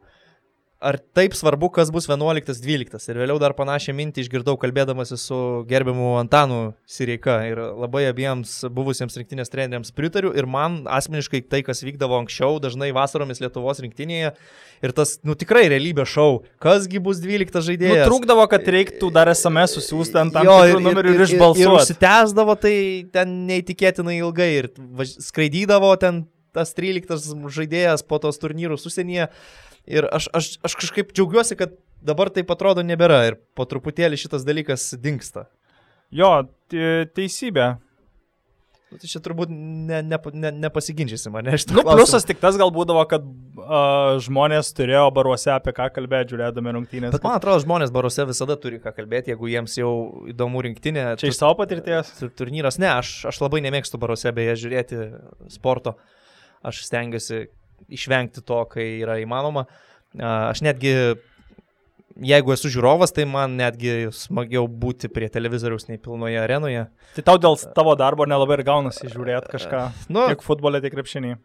ar 0.81 0.97
taip 1.15 1.35
svarbu, 1.37 1.69
kas 1.77 1.91
bus 1.93 2.07
11-12. 2.09 2.97
Ir 3.13 3.19
vėliau 3.21 3.37
dar 3.41 3.53
panašią 3.57 3.93
mintį 3.97 4.25
išgirdau 4.25 4.57
kalbėdamasi 4.61 5.19
su 5.21 5.39
gerbiamu 5.69 6.15
Antanu 6.21 6.73
Sireika. 6.89 7.37
Ir 7.49 7.61
labai 7.61 8.07
abiems 8.09 8.55
buvusiems 8.73 9.19
rinktinės 9.21 9.53
treneriams 9.53 9.93
pritariu. 9.97 10.33
Ir 10.33 10.49
man 10.49 10.81
asmeniškai 10.89 11.43
tai, 11.53 11.61
kas 11.67 11.85
vykdavo 11.85 12.17
anksčiau, 12.23 12.57
dažnai 12.65 12.91
vasaromis 12.97 13.43
Lietuvos 13.45 13.83
rinktinėje. 13.85 14.33
Ir 14.81 14.97
tas, 14.97 15.19
nu 15.27 15.37
tikrai 15.37 15.67
realybė 15.69 16.09
šau. 16.09 16.41
Kasgi 16.65 17.03
bus 17.05 17.21
12 17.21 17.61
žaidėjas. 17.69 18.07
Nu, 18.07 18.09
trūkdavo, 18.09 18.49
kad 18.49 18.65
reiktų 18.65 19.13
dar 19.13 19.29
SMS 19.35 19.77
susiųsti 19.77 20.23
ant 20.25 20.37
tam 20.37 20.49
tikrų 20.49 20.81
numerių 20.89 21.17
ir 21.19 21.25
išbalsuoti. 21.29 21.67
Ir 21.69 21.77
užsitęsdavo 21.77 22.57
tai 22.65 22.77
ten 23.13 23.43
neįtikėtinai 23.51 24.17
ilgai. 24.23 24.53
Ir 24.63 24.73
skraidydavo 25.29 25.93
ten 26.01 26.25
tas 26.57 26.75
13 26.77 27.49
žaidėjas 27.57 28.05
po 28.07 28.21
tos 28.23 28.41
turnyrus 28.43 28.87
užsienyje. 28.89 29.29
Ir 29.91 30.07
aš, 30.13 30.29
aš, 30.37 30.53
aš 30.67 30.77
kažkaip 30.83 31.15
džiaugiuosi, 31.17 31.57
kad 31.59 31.77
dabar 32.05 32.31
taip 32.33 32.51
atrodo 32.53 32.85
nebėra 32.87 33.23
ir 33.31 33.39
po 33.57 33.67
truputėlį 33.69 34.19
šitas 34.21 34.45
dalykas 34.47 34.91
dinksta. 35.01 35.49
Jo, 36.15 36.51
teisybė. 36.71 37.77
Nu, 38.91 38.99
tai 38.99 39.07
čia 39.07 39.21
turbūt 39.23 39.51
ne, 39.55 40.01
ne, 40.03 40.19
ne, 40.35 40.51
nepasiginčysim, 40.65 41.37
ne? 41.47 41.55
Nu, 41.71 41.83
pliusas 41.87 42.25
tik 42.27 42.41
tas 42.43 42.57
gal 42.59 42.73
būdavo, 42.75 43.05
kad 43.07 43.23
uh, 43.23 44.17
žmonės 44.19 44.73
turėjo 44.75 45.05
baruose 45.15 45.53
apie 45.55 45.71
ką 45.77 45.87
kalbėti, 45.95 46.35
žiūrėdami 46.35 46.75
rungtynės. 46.75 47.15
Bet 47.15 47.23
man 47.23 47.37
atrodo, 47.39 47.63
žmonės 47.63 47.93
baruose 47.95 48.27
visada 48.27 48.57
turi 48.59 48.81
ką 48.83 48.91
kalbėti, 48.97 49.31
jeigu 49.31 49.53
jiems 49.53 49.79
jau 49.79 49.93
įdomu 50.33 50.65
rinktinė. 50.67 51.13
Čia 51.23 51.31
iš 51.31 51.39
savo 51.39 51.55
patirties? 51.61 52.11
Turnyras, 52.35 52.81
ne, 52.83 52.91
aš, 52.97 53.13
aš 53.31 53.39
labai 53.45 53.63
nemėgstu 53.69 54.01
baruose 54.03 54.35
beje 54.35 54.59
žiūrėti 54.65 55.05
sporto. 55.55 55.95
Aš 56.67 56.85
stengiuosi 56.89 57.47
išvengti 57.91 58.45
to, 58.45 58.61
kai 58.71 58.87
yra 59.01 59.17
įmanoma. 59.23 59.67
Aš 60.21 60.63
netgi 60.67 60.95
jeigu 62.21 62.55
esu 62.55 62.71
žiūrovas, 62.73 63.13
tai 63.15 63.27
man 63.29 63.57
netgi 63.59 64.11
smagiau 64.15 64.67
būti 64.69 65.11
prie 65.13 65.31
televizoriaus 65.33 65.89
nei 65.89 66.01
pilnoje 66.03 66.41
arenoje. 66.41 66.87
Tai 67.17 67.25
tau 67.27 67.41
dėl 67.41 67.57
tavo 67.77 67.95
darbo 67.99 68.27
nelabai 68.29 68.59
ir 68.59 68.67
gaunasi 68.67 69.11
žiūrėti 69.13 69.55
kažką. 69.55 69.85
Nu, 70.13 70.27
tiek 70.33 70.45
futbolė, 70.45 70.83
tiek 70.85 70.95
krepšinį. 70.97 71.37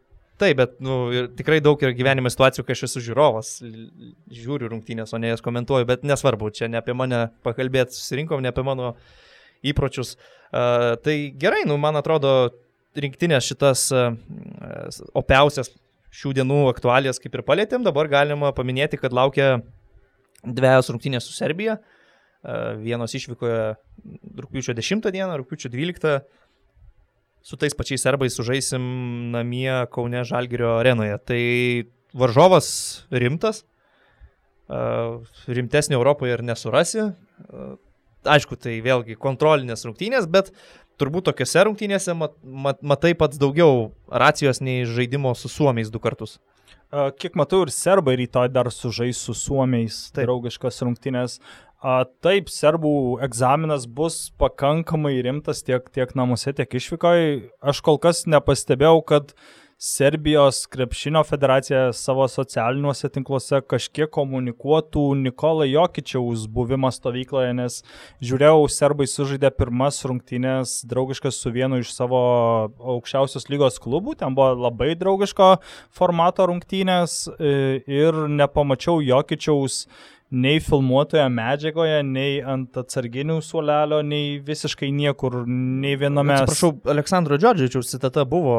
Taip, 0.41 0.58
bet 0.60 0.73
nu, 0.84 0.97
tikrai 1.38 1.62
daug 1.63 1.80
yra 1.80 1.95
gyvenime 1.95 2.28
situacijų, 2.32 2.65
kai 2.67 2.75
aš 2.75 2.89
esu 2.89 3.06
žiūrovas, 3.06 3.54
žiūriu 4.36 4.67
rungtynės, 4.73 5.13
o 5.15 5.19
ne 5.21 5.32
jas 5.32 5.43
komentuoju, 5.43 5.88
bet 5.88 6.04
nesvarbu, 6.04 6.51
čia 6.58 6.67
ne 6.67 6.82
apie 6.82 6.95
mane 6.97 7.30
pakalbėti 7.45 7.95
susirinkom, 7.95 8.43
ne 8.43 8.51
apie 8.51 8.65
mano 8.67 8.97
įpročius. 9.63 10.17
Uh, 10.51 10.97
tai 11.06 11.15
gerai, 11.39 11.63
nu, 11.69 11.80
man 11.80 11.95
atrodo, 11.95 12.51
rinktinės 13.00 13.48
šitas 13.50 13.88
uh, 13.96 14.14
opiausias 15.18 15.72
šių 16.16 16.36
dienų 16.40 16.62
aktualijas 16.72 17.20
kaip 17.22 17.36
ir 17.36 17.44
palėtėm, 17.48 17.84
dabar 17.86 18.08
galima 18.12 18.54
paminėti, 18.56 19.00
kad 19.02 19.16
laukia 19.16 19.60
dviejos 20.46 20.92
rungtynės 20.94 21.28
su 21.28 21.36
Serbija. 21.36 21.80
Vienos 22.78 23.16
išvykoje 23.18 23.62
rūpiučio 24.38 24.76
10 24.78 25.08
dieną, 25.10 25.32
rūpiučio 25.42 25.72
12. 25.74 26.20
Su 27.46 27.58
tais 27.62 27.74
pačiais 27.78 28.02
serbais 28.06 28.38
sužaisim 28.38 28.84
namie 29.34 29.72
Kaune 29.94 30.24
Žalgirio 30.26 30.76
arenoje. 30.80 31.18
Tai 31.26 31.42
varžovas 32.18 32.68
rimtas, 33.14 33.64
rimtesnį 34.70 35.98
Europoje 35.98 36.38
ir 36.38 36.46
nesurasi. 36.46 37.10
Aišku, 38.26 38.58
tai 38.58 38.80
vėlgi 38.82 39.18
kontrolinės 39.22 39.86
rungtynės, 39.86 40.30
bet 40.30 40.50
turbūt 41.02 41.30
tokiuose 41.30 41.66
rungtynėse 41.68 42.16
mat, 42.18 42.36
mat, 42.44 42.82
matai 42.82 43.14
pats 43.18 43.40
daugiau 43.42 43.92
racijos 44.10 44.62
nei 44.62 44.86
žaidimo 44.90 45.34
su 45.36 45.52
Suomiais 45.52 45.92
du 45.94 46.02
kartus. 46.04 46.38
Kiek 47.20 47.36
matau, 47.36 47.66
ir 47.66 47.74
serbai 47.74 48.16
rytoj 48.20 48.52
dar 48.54 48.70
sužais 48.72 49.20
su 49.20 49.34
suomiais 49.36 50.12
Taip. 50.14 50.28
draugiškas 50.28 50.80
rungtynės. 50.86 51.40
Taip, 52.24 52.48
serbų 52.50 52.94
egzaminas 53.26 53.84
bus 53.86 54.30
pakankamai 54.40 55.18
rimtas 55.26 55.62
tiek, 55.66 55.90
tiek 55.94 56.14
namuose, 56.16 56.54
tiek 56.56 56.78
išvykoje. 56.80 57.52
Aš 57.62 57.82
kol 57.86 58.00
kas 58.02 58.24
nepastebėjau, 58.32 59.02
kad 59.06 59.34
uh, 59.34 59.64
Serbijos 59.78 60.66
krepšinio 60.66 61.24
federacija 61.24 61.94
savo 61.94 62.24
socialiniuose 62.32 63.10
tinkluose 63.12 63.60
kažkiek 63.68 64.08
komunikuotų 64.08 65.04
Nikolai 65.20 65.68
Jokičiaus 65.74 66.46
buvimą 66.48 66.94
stovykloje, 66.96 67.50
nes 67.58 67.82
žiūrėjau, 68.24 68.70
serbai 68.72 69.04
sužaidė 69.12 69.52
pirmas 69.52 70.00
rungtynės 70.08 70.78
draugiškas 70.88 71.42
su 71.44 71.52
vienu 71.52 71.82
iš 71.84 71.92
savo 71.92 72.22
aukščiausios 72.96 73.50
lygos 73.52 73.82
klubų, 73.84 74.16
ten 74.24 74.38
buvo 74.38 74.54
labai 74.64 74.94
draugiško 74.96 75.52
formato 75.92 76.48
rungtynės 76.48 77.26
e, 77.36 77.84
ir 77.84 78.24
nepamačiau 78.32 79.04
Jokičiaus 79.04 79.82
nei 80.36 80.60
filmuotoje 80.63 81.24
medžiagoje, 81.32 82.02
nei 82.08 82.39
ant 82.43 82.76
atsarginių 82.82 83.38
suolelio, 83.45 84.02
nei 84.06 84.38
visiškai 84.43 84.89
niekur, 84.95 85.41
nei 85.48 85.95
viename. 86.00 86.36
Atsiprašau, 86.41 86.74
Aleksandro 86.91 87.39
Džordžičiaus 87.39 87.93
citata 87.93 88.26
buvo 88.30 88.58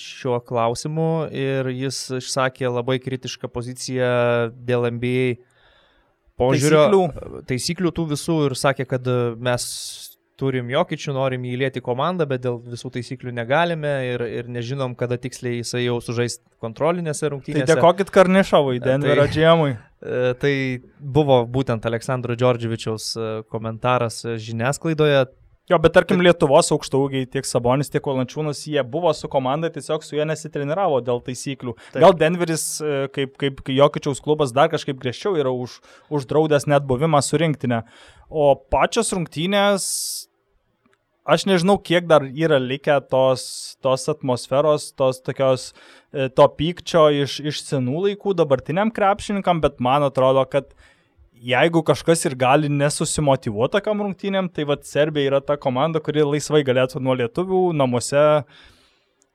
šiuo 0.00 0.40
klausimu 0.46 1.08
ir 1.30 1.70
jis 1.74 2.04
išsakė 2.18 2.70
labai 2.72 2.98
kritišką 3.02 3.50
poziciją 3.52 4.12
dėl 4.66 4.90
NBA 4.96 5.26
požiūrio 6.40 6.86
taisyklių. 6.88 7.44
taisyklių 7.50 7.94
tų 7.94 8.08
visų 8.14 8.38
ir 8.48 8.56
sakė, 8.58 8.88
kad 8.90 9.08
mes 9.38 9.68
turim 10.42 10.70
jokičių, 10.72 11.14
norim 11.14 11.46
įlėti 11.46 11.82
komandą, 11.84 12.26
bet 12.30 12.42
dėl 12.46 12.58
visų 12.74 12.90
taisyklių 12.96 13.34
negalime 13.36 13.92
ir, 14.08 14.26
ir 14.40 14.50
nežinom, 14.50 14.96
kada 14.98 15.20
tiksliai 15.22 15.60
jisai 15.60 15.84
jau 15.84 16.00
sužais 16.02 16.40
kontrolinėse 16.62 17.30
rungtynėse. 17.30 17.68
Tai 17.68 17.76
dėkokit 17.76 18.10
Karnišovui, 18.14 18.80
Denverio 18.82 19.28
tai, 19.28 19.34
džiemui. 19.36 19.76
Tai 20.42 20.54
buvo 20.98 21.44
būtent 21.46 21.86
Aleksandro 21.86 22.34
Džordževičiaus 22.34 23.12
e, 23.14 23.28
komentaras 23.52 24.24
žiniasklaidoje. 24.48 25.28
Jo, 25.70 25.78
bet 25.78 25.94
tarkim 25.94 26.18
Lietuvos 26.20 26.72
aukštaugiai, 26.74 27.28
tiek 27.30 27.46
Sabonis, 27.46 27.88
tiek 27.92 28.02
Valančiūnas, 28.02 28.64
jie 28.66 28.82
buvo 28.82 29.12
su 29.14 29.30
komanda, 29.30 29.70
tiesiog 29.70 30.02
su 30.02 30.16
jie 30.16 30.26
nesitreniravo 30.26 30.98
dėl 31.06 31.22
taisyklių. 31.22 31.76
Taip. 31.92 32.00
Gal 32.02 32.16
Denveris, 32.18 32.64
e, 32.82 33.06
kaip, 33.14 33.36
kaip 33.38 33.62
Jokičiaus 33.70 34.20
klubas, 34.24 34.50
dar 34.56 34.72
kažkaip 34.72 34.98
griežčiau 35.00 35.38
yra 35.38 35.54
už, 35.54 35.78
uždraudęs 36.10 36.66
net 36.66 36.82
buvimą 36.90 37.22
su 37.22 37.38
rinktinė. 37.38 37.84
O 38.26 38.50
pačios 38.74 39.14
rungtynės 39.14 39.86
aš 41.24 41.46
nežinau, 41.46 41.78
kiek 41.78 42.06
dar 42.10 42.24
yra 42.26 42.58
likę 42.62 42.98
tos, 43.10 43.76
tos 43.82 44.08
atmosferos, 44.10 44.90
tos 44.98 45.20
tokios, 45.22 45.70
e, 46.12 46.28
to 46.28 46.46
pykčio 46.58 47.08
iš, 47.22 47.38
iš 47.52 47.62
senų 47.66 48.06
laikų 48.08 48.34
dabartiniam 48.38 48.90
krepšininkam, 48.94 49.62
bet 49.62 49.80
man 49.82 50.06
atrodo, 50.08 50.44
kad 50.50 50.72
jeigu 51.42 51.82
kažkas 51.86 52.26
ir 52.28 52.36
gali 52.38 52.70
nesusimotivuoti 52.70 53.78
tokiam 53.78 54.02
rungtynėm, 54.04 54.50
tai 54.54 54.66
vad 54.68 54.86
Serbija 54.86 55.32
yra 55.32 55.42
ta 55.42 55.58
komanda, 55.58 56.02
kuri 56.02 56.26
laisvai 56.26 56.62
galėtų 56.66 57.02
nuo 57.02 57.16
lietuvių 57.18 57.64
namuose 57.74 58.44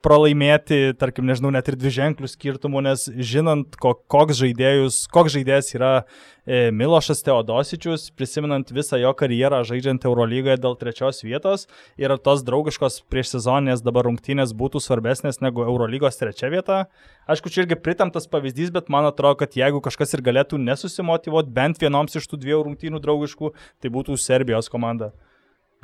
pralaimėti, 0.07 0.93
tarkim, 0.99 1.27
nežinau, 1.27 1.51
net 1.51 1.67
ir 1.67 1.75
dvi 1.79 1.91
ženklių 1.91 2.29
skirtumų, 2.31 2.83
nes 2.85 3.05
žinant, 3.27 3.75
koks, 3.81 4.37
žaidėjus, 4.39 5.01
koks 5.11 5.35
žaidėjas 5.35 5.73
yra 5.75 5.91
e, 5.99 6.69
Milošas 6.71 7.25
Teodosičius, 7.27 8.07
prisimenant 8.15 8.71
visą 8.71 8.99
jo 9.01 9.11
karjerą 9.19 9.59
žaidžiant 9.67 10.07
Eurolygoje 10.07 10.57
dėl 10.63 10.77
trečios 10.79 11.19
vietos 11.25 11.67
ir 11.99 12.15
tos 12.23 12.45
draugiškos 12.47 13.01
prieš 13.11 13.33
sezoninės 13.35 13.83
dabar 13.83 14.07
rungtynės 14.07 14.55
būtų 14.57 14.81
svarbesnės 14.85 15.41
negu 15.43 15.65
Eurolygos 15.67 16.19
trečia 16.21 16.51
vieta. 16.53 16.85
Aišku, 17.27 17.51
čia 17.51 17.65
irgi 17.65 17.75
pritamtas 17.75 18.29
pavyzdys, 18.31 18.71
bet 18.75 18.91
man 18.93 19.09
atrodo, 19.09 19.41
kad 19.43 19.59
jeigu 19.59 19.83
kažkas 19.83 20.15
ir 20.15 20.23
galėtų 20.23 20.61
nesusimotivuoti 20.63 21.51
bent 21.51 21.83
vienoms 21.83 22.15
iš 22.15 22.29
tų 22.31 22.39
dviejų 22.45 22.63
rungtynių 22.69 23.03
draugiškų, 23.03 23.55
tai 23.83 23.91
būtų 23.91 24.15
Serbijos 24.23 24.71
komanda. 24.71 25.11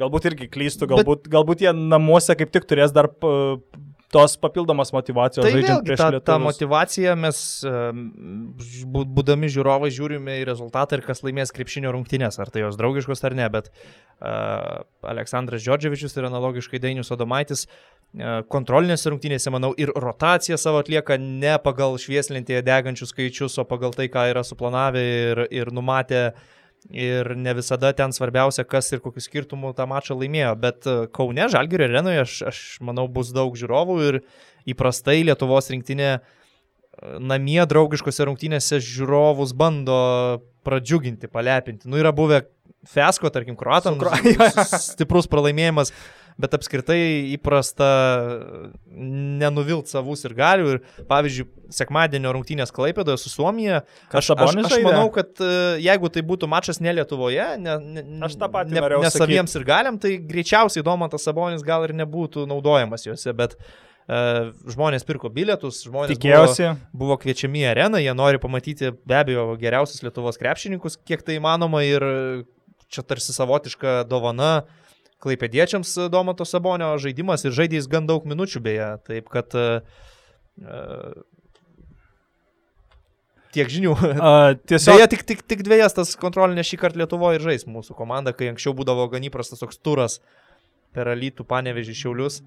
Galbūt 0.01 0.25
irgi 0.31 0.47
klystų, 0.49 0.87
galbūt, 0.89 1.25
bet... 1.27 1.33
galbūt 1.35 1.67
jie 1.67 1.73
namuose 1.75 2.33
kaip 2.37 2.49
tik 2.55 2.65
turės 2.69 2.93
dar 2.95 3.11
tos 4.13 4.35
papildomos 4.37 4.93
motivacijos 4.93 5.45
tai 5.45 5.53
žaidžiant 5.55 5.87
prieš 5.87 5.99
tą, 5.99 6.09
lietuvius. 6.13 6.27
tą 6.29 6.37
motivaciją 6.43 7.15
mes, 7.19 7.39
būdami 9.17 9.49
žiūrovai, 9.55 9.89
žiūrime 9.93 10.37
į 10.41 10.45
rezultatą 10.51 10.99
ir 10.99 11.05
kas 11.07 11.23
laimės 11.25 11.53
krepšinio 11.55 11.93
rungtynės, 11.95 12.37
ar 12.41 12.53
tai 12.53 12.63
jos 12.63 12.77
draugiškos 12.79 13.25
ar 13.25 13.37
ne, 13.39 13.49
bet 13.53 13.71
uh, 13.73 14.85
Aleksandras 15.13 15.65
Džordževičius 15.65 16.17
ir 16.19 16.29
analogiškai 16.29 16.81
Dainius 16.83 17.13
Odomaitis 17.15 17.65
uh, 17.67 18.41
kontrolinėse 18.53 19.09
rungtynėse, 19.13 19.53
manau, 19.53 19.73
ir 19.77 19.93
rotaciją 19.97 20.59
savo 20.61 20.83
atlieka 20.83 21.17
ne 21.21 21.57
pagal 21.63 21.97
švieslentėje 22.01 22.61
degančius 22.69 23.15
skaičius, 23.15 23.57
o 23.61 23.67
pagal 23.69 23.97
tai, 23.97 24.11
ką 24.13 24.29
yra 24.31 24.45
suplanavę 24.47 25.03
ir, 25.03 25.47
ir 25.49 25.73
numatę 25.73 26.27
uh, 26.31 26.51
ir 26.91 27.33
ne 27.39 27.53
visada 27.55 27.93
ten 27.95 28.13
svarbiausia, 28.15 28.65
kas 28.67 28.91
ir 28.91 29.01
kokius 29.03 29.27
skirtumų 29.29 29.73
tą 29.77 29.87
mačą 29.89 30.17
laimėjo. 30.19 30.53
Bet 30.59 30.87
e, 30.89 30.95
Kaune, 31.15 31.47
Žalgirio 31.51 31.87
arenoje, 31.87 32.23
aš, 32.25 32.37
aš 32.51 32.61
manau, 32.83 33.07
bus 33.11 33.31
daug 33.35 33.55
žiūrovų 33.59 33.99
ir 34.07 34.19
įprastai 34.69 35.21
Lietuvos 35.27 35.71
rinktinė 35.73 36.09
e, 36.13 36.21
namie 37.19 37.61
draugiškose 37.69 38.27
rungtynėse 38.29 38.81
žiūrovus 38.83 39.55
bando 39.57 39.99
pradžiuginti, 40.67 41.31
palepinti. 41.31 41.89
Nu, 41.91 41.99
yra 41.99 42.13
buvę 42.15 42.43
Fesko, 42.89 43.31
tarkim, 43.31 43.55
kruatams, 43.55 44.03
stiprus 44.91 45.29
pralaimėjimas 45.31 45.93
bet 46.41 46.55
apskritai 46.57 46.99
įprasta 47.33 47.89
nenuvilt 48.93 49.91
savus 49.91 50.23
ir 50.27 50.35
galių. 50.37 50.75
Ir 50.75 51.05
pavyzdžiui, 51.09 51.47
sekmadienio 51.73 52.33
rungtynės 52.35 52.73
Klaipėdoje 52.73 53.19
su 53.21 53.31
Suomija. 53.33 53.83
Aš, 54.09 54.33
aš, 54.35 54.57
aš 54.65 54.75
manau, 54.85 55.07
kad 55.13 55.39
e, 55.41 55.53
jeigu 55.83 56.11
tai 56.13 56.25
būtų 56.27 56.49
mačas 56.51 56.81
ne 56.83 56.93
Lietuvoje, 56.99 57.47
ne, 57.61 57.77
ne, 57.81 58.03
aš 58.27 58.37
tą 58.41 58.49
patį 58.53 58.77
ne, 58.77 58.83
ne 59.05 59.13
saviems 59.13 59.57
ir 59.57 59.65
galiam, 59.67 59.97
tai 60.01 60.15
greičiausiai 60.21 60.85
Domantas 60.85 61.25
Sabonis 61.25 61.65
gal 61.65 61.87
ir 61.87 61.95
nebūtų 62.03 62.47
naudojamas 62.49 63.09
juose, 63.09 63.33
bet 63.37 63.59
Uh, 64.03 64.49
žmonės 64.67 65.05
pirko 65.07 65.29
bilietus, 65.31 65.77
žmonės 65.87 66.17
Tikėjausi. 66.17 66.65
Buvo, 66.91 67.05
buvo 67.05 67.15
kviečiami 67.21 67.61
į 67.61 67.69
areną, 67.69 68.01
jie 68.03 68.11
nori 68.11 68.41
pamatyti 68.43 68.89
be 69.07 69.15
abejo 69.15 69.45
geriausius 69.61 70.03
Lietuvos 70.03 70.35
krepšininkus, 70.41 70.97
kiek 71.07 71.23
tai 71.23 71.37
įmanoma 71.37 71.85
ir 71.87 72.03
čia 72.91 73.05
tarsi 73.07 73.31
savotiška 73.31 74.01
dovana 74.11 74.49
uh, 74.65 74.82
klaipėdiečiams 75.23 75.95
Domato 76.13 76.45
Sabonio 76.47 76.91
žaidimas 77.01 77.47
ir 77.47 77.55
žaidė 77.55 77.79
jis 77.79 77.91
gan 77.91 78.09
daug 78.09 78.27
minučių 78.29 78.63
beje. 78.63 78.89
Taip 79.07 79.31
kad 79.33 79.55
e, 79.55 79.67
Uh, 80.61 81.23
tiek 83.53 83.69
žinių. 83.73 83.95
Uh, 83.97 84.53
tiesiog... 84.69 84.99
Beje, 84.99 85.09
tik, 85.15 85.25
tik, 85.29 85.43
tik 85.49 85.65
dviejas 85.65 85.97
tas 85.97 86.13
kontrolinė 86.19 86.65
šį 86.67 86.79
kartą 86.81 87.01
Lietuvoje 87.01 87.39
ir 87.39 87.47
žais 87.47 87.67
mūsų 87.69 87.97
komanda, 87.97 88.35
kai 88.37 88.51
anksčiau 88.51 88.75
būdavo 88.77 89.07
gan 89.13 89.25
įprastas 89.25 89.63
toks 89.63 89.81
turas 89.81 90.19
per 90.93 91.09
Alytų, 91.09 91.47
Panevežį, 91.49 91.97
Šiaulius. 92.03 92.41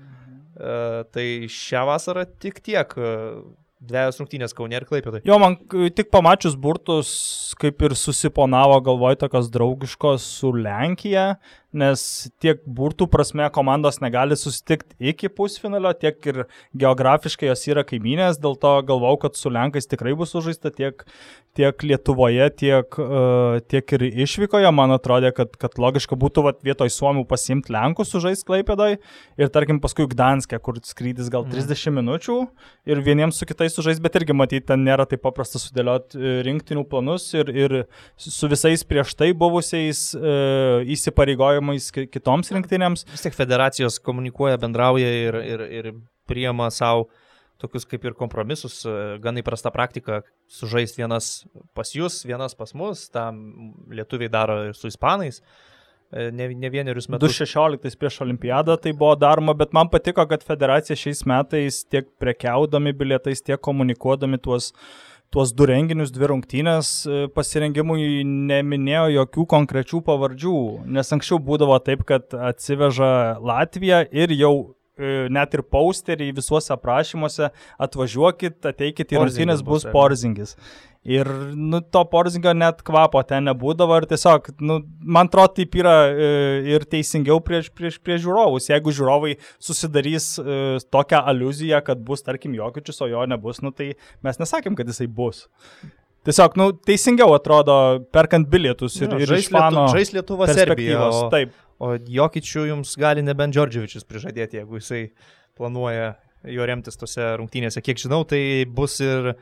Uh, 0.57 1.03
tai 1.13 1.27
šią 1.53 1.83
vasarą 1.91 2.25
tik 2.41 2.63
tiek. 2.65 2.95
Uh, 2.97 3.43
dviejos 3.87 4.21
rungtynės 4.21 4.55
Kaunė 4.57 4.81
ir 4.81 4.87
Klaipėdai. 4.89 5.21
Jo, 5.29 5.37
man 5.41 5.59
tik 5.69 6.09
pamačius 6.13 6.57
burtus, 6.59 7.11
kaip 7.61 7.83
ir 7.85 7.95
susiponavo 7.99 8.79
galvoj 8.87 9.19
tokios 9.21 9.51
draugiškos 9.53 10.25
su 10.39 10.53
Lenkija, 10.57 11.35
nes 11.79 12.03
tiek 12.43 12.63
burtų 12.67 13.09
prasme 13.13 13.47
komandos 13.55 14.01
negali 14.03 14.37
susitikti 14.39 14.97
iki 15.13 15.31
pusfinalio, 15.33 15.93
tiek 15.97 16.19
ir 16.31 16.45
geografiškai 16.77 17.51
jos 17.51 17.67
yra 17.71 17.85
kaiminės, 17.87 18.41
dėl 18.43 18.57
to 18.61 18.73
galvau, 18.89 19.15
kad 19.21 19.39
su 19.39 19.53
Lenkais 19.53 19.89
tikrai 19.91 20.15
bus 20.19 20.33
sužaista 20.35 20.73
tiek, 20.75 21.05
tiek 21.57 21.87
Lietuvoje, 21.87 22.49
tiek, 22.59 22.99
uh, 23.01 23.59
tiek 23.71 23.97
ir 23.97 24.07
išvykoje. 24.27 24.69
Man 24.77 24.93
atrodė, 24.97 25.33
kad, 25.37 25.55
kad 25.61 25.79
logiška 25.81 26.19
būtų 26.21 26.45
vat, 26.47 26.61
vietoj 26.67 26.93
Suomių 26.93 27.25
pasimti 27.29 27.73
Lenkus 27.75 28.13
sužaisti 28.13 28.47
Klaipėdai 28.51 28.91
ir 29.41 29.53
tarkim 29.53 29.81
paskui 29.83 30.09
Gdanskė, 30.11 30.61
kur 30.63 30.81
skrydis 30.85 31.31
gal 31.33 31.47
30 31.49 31.73
mm. 31.73 31.97
minučių 32.01 32.39
ir 32.91 33.03
vieniems 33.05 33.41
su 33.41 33.49
kitais 33.49 33.75
sužaisti, 33.77 34.05
bet 34.05 34.19
irgi 34.21 34.37
matyti, 34.37 34.67
ten 34.69 34.85
nėra 34.87 35.07
taip 35.09 35.23
paprasta 35.25 35.61
sudėlioti 35.61 36.19
e, 36.21 36.35
rinktinių 36.47 36.85
planus 36.91 37.29
ir, 37.37 37.51
ir 37.51 37.77
su 38.21 38.51
visais 38.51 38.85
prieš 38.87 39.15
tai 39.19 39.33
buvusiais 39.37 40.09
uh, 40.19 40.85
įsipareigojimais 40.87 41.66
pasiūlymais 41.67 42.11
kitoms 42.13 42.53
rinktinėms. 42.53 43.07
Vis 43.11 43.25
tiek 43.25 43.35
federacijos 43.35 43.99
komunikuoja, 44.01 44.59
bendrauja 44.59 45.09
ir, 45.09 45.35
ir, 45.35 45.61
ir 45.81 45.93
priema 46.27 46.71
savo 46.71 47.09
tokius 47.59 47.87
kaip 47.89 48.05
ir 48.05 48.15
kompromisus, 48.15 48.85
gan 49.23 49.37
įprasta 49.41 49.71
praktika 49.73 50.23
sužaisti 50.49 51.01
vienas 51.01 51.47
pas 51.75 51.89
jūs, 51.95 52.25
vienas 52.27 52.55
pas 52.55 52.75
mus, 52.75 53.09
tam 53.09 53.73
lietuviai 53.89 54.29
daro 54.29 54.67
ir 54.69 54.75
su 54.77 54.89
ispanais. 54.89 55.41
Ne, 56.13 56.47
ne 56.55 56.69
vienerius 56.71 57.09
metus. 57.11 57.33
2016 57.41 57.97
prieš 57.99 58.21
olimpiadą 58.23 58.77
tai 58.79 58.93
buvo 58.95 59.17
daroma, 59.19 59.57
bet 59.59 59.73
man 59.75 59.89
patiko, 59.91 60.23
kad 60.31 60.45
federacija 60.47 60.95
šiais 60.95 61.25
metais 61.27 61.81
tiek 61.83 62.07
prekiaudami 62.23 62.93
bilietais, 62.95 63.43
tiek 63.43 63.59
komunikuodami 63.59 64.39
tuos 64.39 64.69
uh, 64.71 65.16
tuos 65.35 65.53
du 65.57 65.67
renginius, 65.69 66.13
dvi 66.15 66.31
rungtynės 66.31 66.91
e, 67.07 67.19
pasirengimui 67.35 68.23
neminėjo 68.25 69.09
jokių 69.15 69.47
konkrečių 69.53 70.03
pavardžių, 70.07 70.57
nes 70.97 71.13
anksčiau 71.17 71.41
būdavo 71.43 71.79
taip, 71.85 72.07
kad 72.09 72.35
atsiveža 72.35 73.11
Latvija 73.43 74.05
ir 74.11 74.35
jau 74.37 74.55
net 74.97 75.55
ir 75.55 75.63
posterį 75.69 76.31
visuose 76.37 76.73
aprašymuose 76.73 77.51
atvažiuokit, 77.87 78.61
ateikit 78.71 79.13
į 79.13 79.23
rungtynės, 79.23 79.65
bus 79.67 79.85
porzingis. 79.93 80.57
Ir 81.07 81.29
nu, 81.55 81.79
to 81.81 82.01
porzingio 82.11 82.51
net 82.57 82.81
kvapo 82.87 83.21
ten 83.23 83.45
nebūdavo 83.47 83.95
ir 84.01 84.09
tiesiog, 84.11 84.49
nu, 84.59 84.81
man 84.99 85.29
atrodo, 85.31 85.53
taip 85.61 85.77
yra 85.79 85.93
e, 86.11 86.31
ir 86.73 86.87
teisingiau 86.91 87.39
prieš, 87.47 87.69
prieš, 87.71 88.01
prieš 88.03 88.25
žiūrovus. 88.25 88.67
Jeigu 88.73 88.95
žiūrovai 88.97 89.37
susidarys 89.63 90.33
e, 90.43 90.57
tokią 90.91 91.21
aluzija, 91.31 91.79
kad 91.87 92.03
bus, 92.03 92.25
tarkim, 92.27 92.57
jokičius, 92.59 92.99
o 93.07 93.11
jo 93.13 93.23
nebus, 93.31 93.63
nu, 93.63 93.71
tai 93.71 93.93
mes 94.27 94.43
nesakėm, 94.43 94.75
kad 94.75 94.91
jisai 94.91 95.07
bus. 95.07 95.45
Tiesiog, 96.27 96.59
nu, 96.59 96.73
teisingiau 96.89 97.37
atrodo, 97.37 97.77
perkant 98.11 98.51
bilietus 98.51 98.99
ir, 98.99 99.13
no, 99.13 99.23
ir 99.23 99.31
iš 99.37 99.47
fano. 99.55 99.87
Žais 99.95 100.11
Lietuva 100.17 100.51
Serbija. 100.51 101.05
O, 101.07 101.29
taip. 101.31 101.55
O 101.83 101.93
Jokičių 102.01 102.69
jums 102.71 102.95
gali 103.01 103.25
nebent 103.25 103.57
Džordževičius 103.57 104.07
prižadėti, 104.09 104.63
jeigu 104.63 104.81
jisai 104.81 105.03
planuoja 105.57 106.15
jo 106.49 106.67
remtis 106.69 106.99
tose 106.99 107.35
rungtynėse. 107.41 107.83
Kiek 107.85 108.01
žinau, 108.01 108.23
tai 108.29 108.41
bus 108.71 108.97
ir 109.05 109.33
uh, 109.33 109.41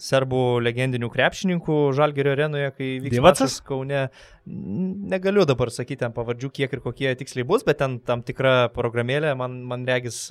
serbų 0.00 0.42
legendinių 0.64 1.10
krepšininkų 1.12 1.78
Žalgerio 1.98 2.34
arenoje, 2.36 2.70
kai 2.76 2.90
vyks 3.04 3.22
mačas 3.24 3.58
Kaune. 3.66 4.06
Negaliu 4.46 5.44
dabar 5.48 5.72
sakyti 5.74 6.06
ant 6.08 6.16
pavardžių, 6.16 6.52
kiek 6.60 6.76
ir 6.76 6.84
kokie 6.84 7.12
tiksliai 7.18 7.48
bus, 7.48 7.66
bet 7.66 7.80
ten 7.82 7.98
tam 8.06 8.24
tikra 8.26 8.70
programėlė, 8.76 9.34
man, 9.38 9.60
man 9.68 9.84
regis. 9.88 10.28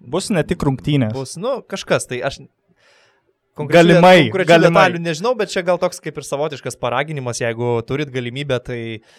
Bus 0.00 0.32
ne 0.34 0.44
tik 0.46 0.64
rungtynės. 0.66 1.14
Bus, 1.14 1.36
nu, 1.40 1.60
kažkas, 1.62 2.10
tai 2.10 2.22
aš 2.26 2.44
Galimai, 3.52 4.30
galimai. 4.32 4.86
Detalių 4.88 5.00
nežinau, 5.04 5.34
bet 5.36 5.50
čia 5.52 5.60
gal 5.60 5.76
toks 5.76 5.98
kaip 6.00 6.16
ir 6.16 6.24
savotiškas 6.24 6.78
paraginimas, 6.80 7.42
jeigu 7.42 7.74
turit 7.84 8.08
galimybę, 8.08 8.56
tai 8.64 8.78
uh, 8.94 9.18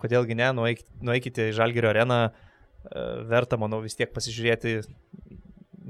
kodėlgi 0.00 0.36
ne, 0.38 0.50
nueikite, 0.56 0.90
nueikite 1.04 1.48
į 1.50 1.54
Žalgerio 1.56 1.92
areną, 1.92 2.18
uh, 2.30 2.54
verta, 3.28 3.56
manau, 3.60 3.80
vis 3.84 3.96
tiek 3.96 4.12
pasižiūrėti. 4.12 4.82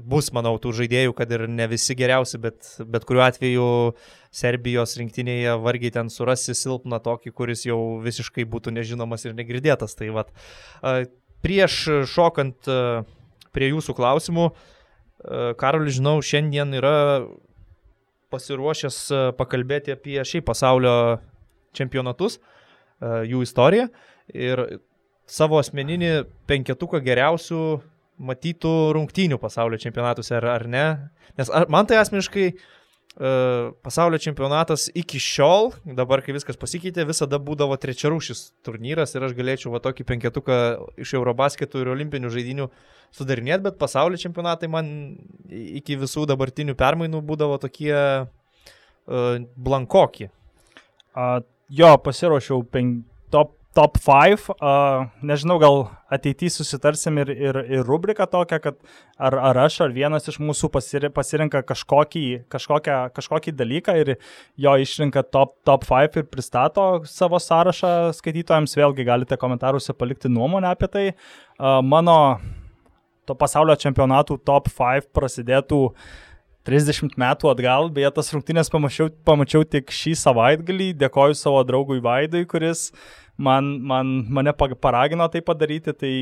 Bus, 0.05 0.27
manau, 0.35 0.53
tų 0.61 0.73
žaidėjų, 0.75 1.15
kad 1.17 1.31
ir 1.33 1.45
ne 1.49 1.65
visi 1.71 1.95
geriausi, 1.97 2.37
bet, 2.41 2.67
bet 2.85 3.07
kuriuo 3.07 3.23
atveju 3.25 3.67
Serbijos 4.35 4.97
rinktinėje 4.99 5.55
vargiai 5.63 5.93
ten 5.95 6.11
surasi 6.13 6.53
silpną 6.53 6.99
tokį, 7.01 7.31
kuris 7.33 7.63
jau 7.65 7.79
visiškai 8.03 8.45
būtų 8.51 8.75
nežinomas 8.75 9.25
ir 9.25 9.33
negirdėtas. 9.37 9.95
Tai 9.97 10.11
vad, 10.19 10.29
prieš 11.41 11.79
šokant 12.11 12.69
prie 13.55 13.71
jūsų 13.71 13.95
klausimų, 13.97 14.49
Karolis, 15.57 15.95
žinau, 15.97 16.19
šiandien 16.21 16.75
yra 16.77 16.97
pasiruošęs 18.35 18.99
pakalbėti 19.39 19.95
apie 19.95 20.19
šiaip 20.21 20.45
pasaulio 20.45 20.93
čempionatus, 21.73 22.37
jų 23.01 23.41
istoriją 23.45 23.89
ir 24.33 24.63
savo 25.25 25.59
asmeninį 25.59 26.13
penketuką 26.49 27.01
geriausių 27.03 27.61
matytų 28.15 28.71
rungtynių 28.95 29.39
pasaulio 29.41 29.79
čempionatuose 29.81 30.37
ar, 30.37 30.47
ar 30.53 30.65
ne. 30.71 30.85
Nes 31.35 31.51
ar, 31.51 31.67
man 31.71 31.87
tai 31.89 31.97
asmeniškai 31.99 32.45
uh, 32.53 33.73
pasaulio 33.83 34.19
čempionatas 34.21 34.87
iki 34.95 35.19
šiol, 35.19 35.73
dabar 35.97 36.23
kai 36.23 36.35
viskas 36.37 36.59
pasikeitė, 36.61 37.03
visada 37.09 37.41
būdavo 37.41 37.75
trečiarūšis 37.81 38.45
turnyras 38.65 39.15
ir 39.15 39.25
aš 39.27 39.35
galėčiau 39.37 39.73
va 39.73 39.81
tokį 39.83 40.07
penketuką 40.13 40.59
iš 41.01 41.15
Eurobasketų 41.19 41.83
ir 41.83 41.91
olimpinių 41.95 42.31
žaidinių 42.31 42.69
sudarinėti, 43.15 43.65
bet 43.67 43.81
pasaulio 43.81 44.21
čempionatai 44.21 44.71
man 44.71 44.93
iki 45.49 45.99
visų 45.99 46.27
dabartinių 46.31 46.77
permainų 46.79 47.23
būdavo 47.25 47.59
tokie 47.65 47.91
uh, 47.97 49.43
blankoki. 49.55 50.31
Uh, 51.15 51.41
jo, 51.69 51.91
pasiruošiau 52.05 52.63
pen, 52.71 52.97
top 53.33 53.55
top 53.75 53.97
5. 53.99 54.47
Uh, 54.55 55.09
nežinau, 55.19 55.57
gal 55.59 55.81
ateityje 56.15 56.53
susitarsim 56.55 57.19
ir, 57.19 57.31
ir, 57.35 57.57
ir 57.75 57.83
rubriką 57.83 58.23
tokią, 58.31 58.59
kad 58.63 58.77
ar, 59.19 59.35
ar 59.49 59.59
aš, 59.65 59.81
ar 59.83 59.95
vienas 59.95 60.29
iš 60.31 60.39
mūsų 60.39 60.69
pasirenka 60.71 61.59
kažkokį, 61.67 62.25
kažkokią, 62.51 62.99
kažkokį 63.17 63.55
dalyką 63.59 63.97
ir 63.99 64.13
jo 64.63 64.75
išrinka 64.79 65.25
top, 65.27 65.57
top 65.67 65.83
5 65.89 66.21
ir 66.21 66.27
pristato 66.31 66.85
savo 67.11 67.41
sąrašą 67.43 68.13
skaitytojams. 68.15 68.77
Vėlgi 68.79 69.07
galite 69.07 69.39
komentaruose 69.41 69.95
palikti 69.97 70.31
nuomonę 70.31 70.71
apie 70.71 70.91
tai. 70.91 71.07
Uh, 71.59 71.81
mano 71.83 72.39
to 73.27 73.35
pasaulio 73.35 73.75
čempionatų 73.75 74.39
top 74.47 74.71
5 74.71 75.11
prasidėtų 75.11 75.81
30 76.65 77.13
metų 77.21 77.51
atgal, 77.51 77.91
beje, 77.93 78.09
tas 78.17 78.31
rungtynės 78.33 78.71
pamačiau, 78.73 79.11
pamačiau 79.27 79.65
tik 79.69 79.93
šį 79.93 80.15
savaitgalį. 80.17 80.89
Dėkoju 80.97 81.37
savo 81.37 81.61
draugui 81.67 81.99
Vaidui, 82.01 82.41
kuris 82.49 82.89
man, 83.37 83.75
man, 83.85 84.15
mane 84.33 84.53
paragino 84.57 85.27
tai 85.29 85.43
padaryti, 85.45 85.93
tai 85.93 86.13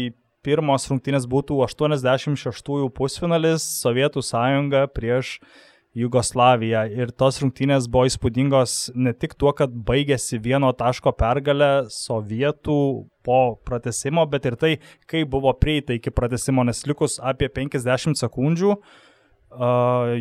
pirmos 0.43 0.89
rungtynės 0.91 1.27
būtų 1.31 1.61
86-ųjų 1.63 2.89
pusfinalis 2.97 3.63
Sovietų 3.83 4.23
sąjunga 4.27 4.89
prieš 4.91 5.37
Jugoslaviją. 5.95 6.81
Ir 6.91 7.13
tos 7.15 7.37
rungtynės 7.39 7.87
buvo 7.87 8.09
įspūdingos 8.09 8.91
ne 8.97 9.13
tik 9.15 9.37
tuo, 9.39 9.53
kad 9.55 9.71
baigėsi 9.71 10.41
vieno 10.43 10.73
taško 10.75 11.13
pergalę 11.15 11.85
sovietų 11.93 12.77
po 13.23 13.39
pratesimo, 13.63 14.25
bet 14.27 14.49
ir 14.49 14.59
tai, 14.59 14.73
kaip 15.07 15.31
buvo 15.31 15.53
prieita 15.55 15.95
iki 15.95 16.11
pratesimo, 16.11 16.65
nes 16.67 16.83
likus 16.89 17.19
apie 17.23 17.47
50 17.53 18.19
sekundžių 18.19 18.73
uh, 18.73 19.01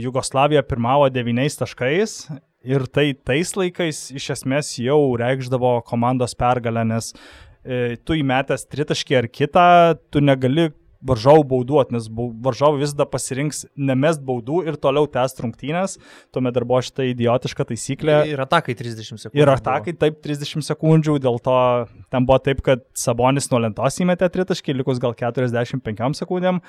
Jugoslavija 0.02 0.62
pirmavo 0.66 1.08
9 1.10 1.58
taškais 1.58 2.16
Ir 2.62 2.84
tai 2.94 3.10
tais 3.26 3.50
laikais 3.58 4.04
iš 4.14 4.28
esmės 4.36 4.68
jau 4.78 5.16
reikšdavo 5.18 5.80
komandos 5.86 6.36
pergalę, 6.38 6.84
nes 6.86 7.08
e, 7.66 7.96
tu 8.06 8.14
įmetęs 8.14 8.68
tritaškį 8.70 9.16
ar 9.18 9.26
kitą, 9.26 9.64
tu 10.14 10.22
negali 10.22 10.68
varžovų 11.06 11.44
bauduoti, 11.50 11.96
nes 11.96 12.06
varžovai 12.12 12.80
vis 12.82 12.94
dar 12.96 13.08
pasirinks 13.10 13.64
nemest 13.76 14.22
baudų 14.24 14.62
ir 14.70 14.78
toliau 14.80 15.08
tęsti 15.10 15.44
rungtynės. 15.44 15.98
Tuomet 16.34 16.56
dar 16.56 16.66
buvo 16.68 16.82
šitą 16.84 17.06
idiotišką 17.10 17.66
taisyklę. 17.72 18.16
Ir 18.30 18.42
atakai 18.44 18.76
30 18.78 19.18
sekundžių. 19.26 19.42
Ir 19.42 19.52
atakai 19.52 19.96
taip 19.98 20.22
30 20.24 20.66
sekundžių, 20.68 21.18
dėl 21.22 21.38
to 21.42 21.58
ten 22.12 22.28
buvo 22.28 22.40
taip, 22.42 22.62
kad 22.66 22.84
Sabonis 22.98 23.50
nuo 23.52 23.62
lentos 23.64 24.00
įmetė 24.02 24.30
tritaškį, 24.32 24.78
likus 24.80 25.02
gal 25.02 25.16
45 25.18 26.22
sekundėm. 26.22 26.62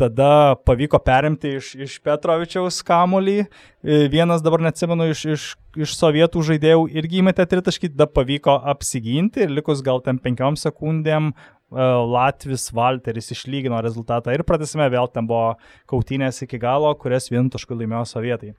Tada 0.00 0.56
pavyko 0.64 0.96
perimti 1.04 1.56
iš, 1.58 1.74
iš 1.76 1.94
Petrovičiaus 2.04 2.78
kamolį. 2.88 3.42
E, 3.44 4.06
vienas 4.08 4.40
dabar 4.40 4.62
neatsimenu 4.64 5.10
iš, 5.12 5.24
iš, 5.34 5.44
iš 5.76 5.96
sovietų 5.98 6.40
žaidėjų 6.46 6.86
irgi 6.96 7.20
įmetė 7.20 7.44
tritaškį, 7.50 7.90
tada 7.92 8.06
pavyko 8.08 8.54
apsiginti 8.72 9.44
ir 9.44 9.52
likus 9.58 9.82
gal 9.84 10.00
ten 10.04 10.20
penkiom 10.22 10.56
sekundėm 10.56 11.34
Latvis 11.70 12.68
Walteris 12.74 13.30
išlygino 13.30 13.78
rezultatą 13.84 14.34
ir 14.34 14.42
pratesime 14.46 14.88
vėl 14.90 15.06
ten 15.12 15.28
buvo 15.30 15.54
kautynės 15.90 16.42
iki 16.42 16.58
galo, 16.58 16.90
kurias 16.98 17.30
vienu 17.30 17.50
tašku 17.52 17.78
laimėjo 17.78 18.04
sovietai. 18.10 18.54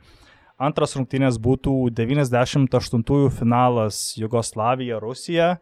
Antras 0.61 0.93
rungtynės 0.95 1.39
būtų 1.41 1.73
98 1.97 3.31
finalas 3.33 4.01
Jugoslavija, 4.19 4.99
Rusija. 5.01 5.55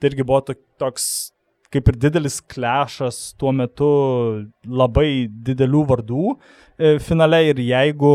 Tai 0.00 0.10
irgi 0.10 0.26
buvo 0.26 0.56
toks 0.80 1.06
kaip 1.70 1.86
ir 1.92 1.98
didelis 2.02 2.40
klešas 2.50 3.18
tuo 3.38 3.52
metu 3.54 3.90
labai 4.66 5.28
didelių 5.30 5.84
vardų 5.92 6.24
e, 6.34 6.96
finale 6.98 7.44
ir 7.52 7.62
jeigu 7.62 8.14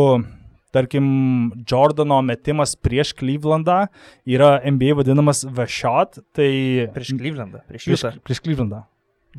tarkim, 0.75 1.05
Jordano 1.69 2.19
metimas 2.25 2.75
prieš 2.75 3.13
Clevelandą 3.17 3.85
yra 4.27 4.57
NBA 4.67 4.99
vadinamas 4.99 5.45
V-shot, 5.47 6.19
tai... 6.35 6.51
Prieš 6.95 7.15
Clevelandą, 7.15 7.63
prieš, 7.69 7.87
prieš, 7.87 8.21
prieš 8.27 8.43
Clevelandą. 8.45 8.85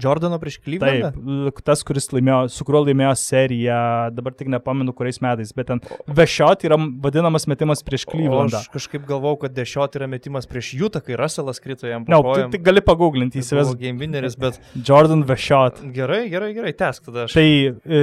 Jordano 0.03 0.39
prieš 0.41 0.59
Clevelandą? 0.65 1.11
Taip, 1.15 1.61
tas, 1.65 1.83
kuris 1.87 2.11
laimėjo, 2.13 2.39
su 2.53 2.65
kuriuo 2.69 2.83
laimėjo 2.87 3.13
seriją, 3.21 3.79
dabar 4.17 4.35
tik 4.37 4.51
nepamenu 4.53 4.93
kuriais 4.97 5.19
metais, 5.25 5.53
bet 5.57 5.71
ten 5.71 5.81
V-shot 6.07 6.67
yra 6.69 6.79
vadinamas 7.03 7.49
metimas 7.49 7.85
prieš 7.87 8.05
Clevelandą. 8.11 8.61
Aš 8.61 8.71
kažkaip 8.75 9.07
galvau, 9.09 9.35
kad 9.41 9.55
D-shot 9.57 9.97
yra 9.99 10.09
metimas 10.11 10.49
prieš 10.51 10.75
Jutą, 10.77 11.01
kai 11.05 11.17
Russellas 11.21 11.63
krito 11.65 11.89
jam. 11.89 12.05
Ne, 12.05 12.17
no, 12.17 12.35
tu 12.37 12.49
tik 12.53 12.65
gali 12.67 12.83
paguglinti, 12.85 13.41
įsivaizduoju. 13.41 13.81
Game 13.81 14.03
winneris, 14.03 14.37
bet... 14.41 14.59
Jordan 14.77 15.25
V-shot. 15.29 15.81
Gerai, 15.97 16.27
gerai, 16.33 16.53
gerai, 16.57 16.75
tesk 16.77 17.09
tada. 17.09 17.25
Aš... 17.25 17.37
Tai, 17.37 17.47
e, 17.73 18.03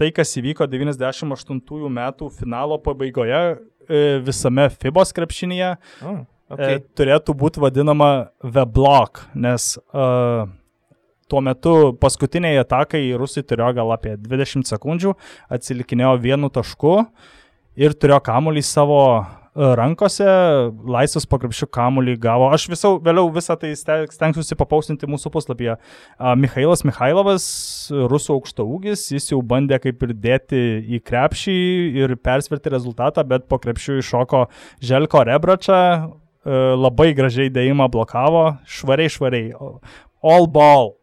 tai, 0.00 0.10
kas 0.16 0.34
įvyko 0.40 0.66
98 0.70 1.92
metų 2.00 2.32
finalo 2.34 2.80
pabaigoje 2.82 3.42
e, 3.86 4.02
visame 4.26 4.66
FIBOS 4.74 5.14
krepšinėje, 5.16 5.70
oh, 6.02 6.24
okay. 6.50 6.80
e, 6.80 6.82
turėtų 6.98 7.36
būti 7.38 7.62
vadinama 7.62 8.10
V-block, 8.42 9.28
nes... 9.38 9.76
Uh, 9.92 10.50
tuo 11.32 11.40
metu 11.44 11.74
paskutiniai 12.00 12.60
atakai 12.60 13.06
rusai 13.18 13.44
turėjo 13.46 13.72
gal 13.80 13.94
apie 13.94 14.18
20 14.20 14.68
sekundžių, 14.68 15.14
atsilikinėjo 15.56 16.18
vienu 16.20 16.52
tašku 16.52 16.98
ir 17.80 17.94
turėjo 17.96 18.20
kamuolį 18.26 18.62
savo 18.66 19.00
e, 19.16 19.24
rankose, 19.78 20.26
laisvas 20.92 21.26
pakrapšių 21.30 21.68
kamuolį 21.72 22.18
gavo. 22.20 22.50
Aš 22.52 22.68
visau, 22.72 22.94
vėliau 23.02 23.30
visą 23.32 23.56
tai 23.60 23.72
stengsiuosi 23.78 24.58
papaustinti 24.60 25.08
mūsų 25.08 25.32
puslapyje. 25.32 25.78
Mikhailas 26.42 26.84
Mikhailovas, 26.88 27.46
rusų 28.12 28.36
aukšto 28.36 28.68
ūgis, 28.76 29.08
jis 29.14 29.32
jau 29.32 29.40
bandė 29.40 29.80
kaip 29.82 30.04
ir 30.04 30.16
dėti 30.28 30.62
į 30.98 31.02
krepšį 31.08 31.58
ir 32.04 32.16
persverti 32.20 32.72
rezultatą, 32.76 33.24
bet 33.28 33.48
po 33.48 33.60
krepšių 33.62 34.00
iššoko 34.02 34.46
Želko 34.84 35.24
Rebračą, 35.32 35.82
e, 35.98 36.64
labai 36.76 37.12
gražiai 37.16 37.52
dėjimą 37.52 37.88
blokavo, 37.92 38.50
švariai, 38.68 39.12
švariai. 39.16 39.54
All 40.22 40.46
ball. 40.46 41.01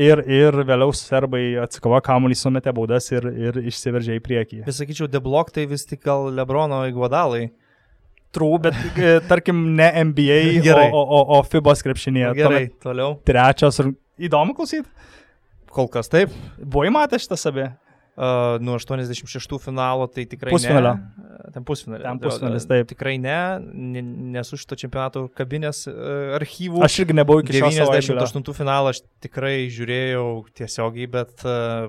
Ir, 0.00 0.22
ir 0.32 0.56
vėliau 0.64 0.94
serbai 0.96 1.42
atsikavo 1.60 1.98
kamuolį, 2.04 2.36
sumetė 2.38 2.72
baudas 2.76 3.10
ir, 3.12 3.26
ir 3.28 3.58
išsiveržė 3.68 4.16
į 4.16 4.22
priekį. 4.24 4.60
Vis 4.68 4.78
sakyčiau, 4.80 5.08
deblok 5.12 5.50
tai 5.52 5.66
vis 5.68 5.84
tik 5.88 6.00
gal 6.06 6.30
Lebrono 6.32 6.78
įguodalai. 6.88 7.50
True, 8.32 8.60
bet 8.62 8.76
e, 8.94 9.16
tarkim 9.26 9.60
ne 9.76 9.90
NBA, 10.06 10.38
Gerai. 10.66 10.88
o, 10.94 11.02
o, 11.02 11.20
o 11.36 11.42
FIBOS 11.44 11.82
krepšinėje. 11.84 12.32
Gerai, 12.38 12.62
Tuomet 12.70 12.86
toliau. 12.86 13.16
Trečias, 13.26 13.80
įdomu 14.22 14.54
klausyti? 14.56 14.86
Kol 15.70 15.90
kas 15.90 16.08
taip. 16.10 16.32
Buvai 16.58 16.88
matęs 16.94 17.26
šitą 17.26 17.38
sabę? 17.38 17.66
Uh, 18.20 18.58
nuo 18.60 18.74
86 18.76 19.56
finalo 19.64 20.04
tai 20.12 20.26
tikrai 20.28 20.52
pusfinalio. 20.52 20.90
ne. 20.92 21.52
Ten 21.54 21.64
pusfinalio. 21.64 22.04
Ten 22.04 22.18
pusfinalis, 22.20 22.66
taip. 22.68 22.88
Tikrai 22.90 23.14
ne, 23.16 23.36
nesu 24.34 24.58
šito 24.60 24.76
čempionato 24.76 25.22
kabinės 25.32 25.86
uh, 25.88 26.34
archyvų. 26.36 26.82
Aš 26.84 26.98
irgi 27.06 27.16
nebuvau 27.16 27.40
iki 27.40 27.56
98 27.56 28.52
finalo, 28.58 28.92
aš 28.92 29.00
tikrai 29.24 29.70
žiūrėjau 29.72 30.26
tiesiogiai, 30.52 31.08
bet 31.16 31.46
uh, 31.48 31.88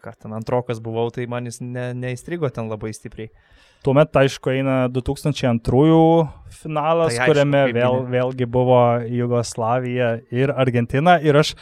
ką 0.00 0.14
ten 0.24 0.38
antrokas 0.40 0.80
buvau, 0.80 1.10
tai 1.12 1.28
man 1.28 1.52
jis 1.52 1.60
ne, 1.60 1.90
neįstrigo 2.00 2.48
ten 2.48 2.72
labai 2.72 2.94
stipriai. 2.96 3.28
Tuomet, 3.84 4.16
aišku, 4.16 4.48
eina 4.48 4.86
2002 4.88 5.58
finalas, 6.62 7.10
tai 7.12 7.18
aišku, 7.18 7.26
kuriame 7.28 7.66
vėl, 7.76 7.98
vėlgi 8.08 8.46
buvo 8.48 8.80
Jugoslavija 9.04 10.14
ir 10.32 10.52
Argentina. 10.56 11.18
Ir 11.20 11.36
aš 11.42 11.52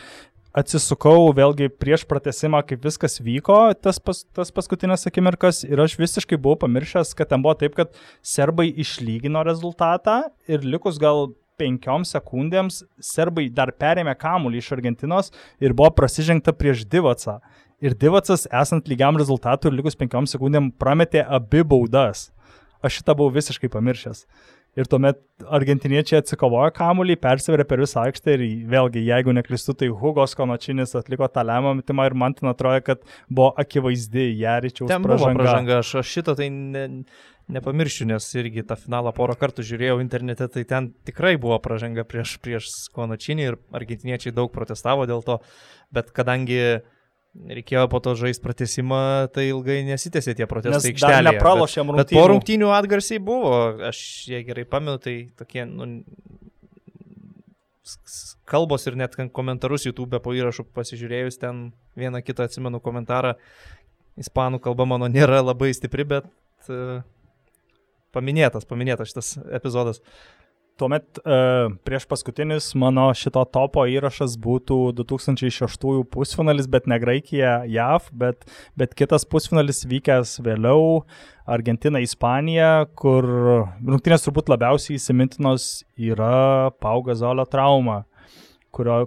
atsisukau 0.57 1.31
vėlgi 1.37 1.71
prieš 1.81 2.05
pratesimą, 2.09 2.61
kaip 2.69 2.85
viskas 2.85 3.19
vyko, 3.25 3.59
tas, 3.81 3.99
pas, 4.03 4.23
tas 4.37 4.53
paskutinės 4.55 5.09
akimirkas 5.09 5.63
ir 5.65 5.81
aš 5.83 5.97
visiškai 6.01 6.39
buvau 6.41 6.61
pamiršęs, 6.65 7.15
kad 7.19 7.33
ten 7.33 7.45
buvo 7.45 7.57
taip, 7.61 7.77
kad 7.79 7.95
serbai 8.21 8.69
išlygino 8.85 9.45
rezultatą 9.49 10.23
ir 10.49 10.67
likus 10.67 11.01
gal 11.03 11.33
penkiom 11.61 12.05
sekundėms 12.09 12.83
serbai 13.03 13.49
dar 13.53 13.73
perėmė 13.79 14.15
kamuolį 14.19 14.63
iš 14.63 14.71
Argentinos 14.77 15.33
ir 15.63 15.77
buvo 15.77 15.93
prasižengta 15.97 16.55
prieš 16.57 16.87
Divacą. 16.89 17.39
Ir 17.83 17.97
Divacas, 17.99 18.47
esant 18.47 18.89
lygiam 18.91 19.19
rezultatui 19.19 19.71
ir 19.71 19.81
likus 19.81 19.99
penkiom 19.99 20.29
sekundėm, 20.31 20.71
prametė 20.79 21.25
abi 21.27 21.65
baudas. 21.67 22.31
Aš 22.83 23.01
šitą 23.01 23.15
buvau 23.19 23.35
visiškai 23.35 23.71
pamiršęs. 23.71 24.25
Ir 24.73 24.89
tuomet 24.89 25.19
argentiniečiai 25.53 26.23
atsikovojo 26.23 26.71
kamuolį, 26.73 27.19
persiverė 27.21 27.67
per 27.69 27.83
visą 27.83 28.07
aikštę 28.07 28.37
ir 28.39 28.45
vėlgi, 28.73 29.03
jeigu 29.05 29.35
neklistu, 29.37 29.75
tai 29.77 29.91
Hugos 29.93 30.33
Konočinis 30.39 30.97
atliko 30.97 31.29
tą 31.29 31.45
lemą 31.45 31.75
metimą 31.83 32.07
ir 32.09 32.17
man 32.17 32.33
ten 32.39 32.49
atrodo, 32.49 32.81
kad 32.87 33.03
buvo 33.29 33.51
akivaizdi 33.61 34.31
Jaričiaus 34.41 34.89
ten 34.89 35.05
pražanga. 35.05 35.43
pražanga. 35.43 35.83
Aš, 35.85 35.93
aš 36.01 36.15
šito 36.17 36.37
tai 36.39 36.49
ne, 36.49 36.87
nepamiršiu, 37.53 38.07
nes 38.15 38.31
irgi 38.41 38.65
tą 38.65 38.79
finalą 38.81 39.13
porą 39.17 39.37
kartų 39.43 39.67
žiūrėjau 39.69 39.99
internete, 40.01 40.49
tai 40.57 40.65
ten 40.69 40.89
tikrai 41.05 41.35
buvo 41.43 41.61
pražanga 41.61 42.07
prieš, 42.09 42.39
prieš 42.41 42.73
Konočinį 42.97 43.49
ir 43.51 43.61
argentiniečiai 43.77 44.33
daug 44.33 44.49
protestavo 44.57 45.05
dėl 45.11 45.21
to, 45.27 45.43
bet 45.93 46.15
kadangi 46.17 46.81
reikėjo 47.33 47.87
po 47.93 48.01
to 48.05 48.15
žaisti 48.19 48.45
pratesimą, 48.45 49.03
tai 49.33 49.49
ilgai 49.51 49.81
nesitėsi 49.87 50.35
tie 50.37 50.47
protestai. 50.49 50.93
Nes 50.93 51.05
nepralošėm 51.29 51.93
rungtynių. 51.93 52.03
Bet 52.03 52.15
po 52.17 52.25
rungtynių 52.31 52.73
atgarsiai 52.77 53.23
buvo, 53.25 53.55
aš 53.89 54.03
jei 54.29 54.45
gerai 54.47 54.67
pamenu, 54.69 54.99
tai 55.03 55.17
tokie 55.39 55.65
nu, 55.69 55.89
kalbos 58.49 58.87
ir 58.87 58.99
net 59.01 59.17
komentarus 59.35 59.89
YouTube 59.89 60.21
po 60.23 60.35
įrašų 60.37 60.69
pasižiūrėjus, 60.77 61.41
ten 61.41 61.65
vieną 61.99 62.23
kitą 62.25 62.47
atsimenu 62.49 62.83
komentarą, 62.85 63.35
ispanų 64.21 64.61
kalba 64.63 64.87
mano 64.89 65.09
nėra 65.11 65.41
labai 65.43 65.73
stipri, 65.77 66.05
bet 66.09 66.29
uh, 66.69 67.01
paminėtas, 68.15 68.69
paminėtas 68.69 69.13
šitas 69.13 69.35
epizodas. 69.57 70.03
Tuomet 70.81 71.19
e, 71.21 71.39
prieš 71.87 72.07
paskutinis 72.11 72.71
mano 72.79 73.05
šito 73.17 73.43
topo 73.53 73.85
įrašas 73.91 74.39
būtų 74.41 74.79
2006 74.99 76.05
pusfinalis, 76.13 76.69
bet 76.71 76.89
ne 76.91 76.99
Graikija, 77.03 77.59
JAV, 77.69 78.09
bet, 78.25 78.47
bet 78.79 78.95
kitas 78.99 79.27
pusfinalis 79.29 79.85
vykęs 79.89 80.39
vėliau 80.45 81.03
Argentina, 81.45 82.01
Ispanija, 82.03 82.87
kur 82.99 83.29
rungtynės 83.83 84.25
turbūt 84.25 84.49
labiausiai 84.53 84.97
įsimintinos 84.97 85.85
yra 85.99 86.73
Pauga 86.81 87.19
Zolio 87.19 87.47
trauma 87.51 88.03
kurio 88.73 89.03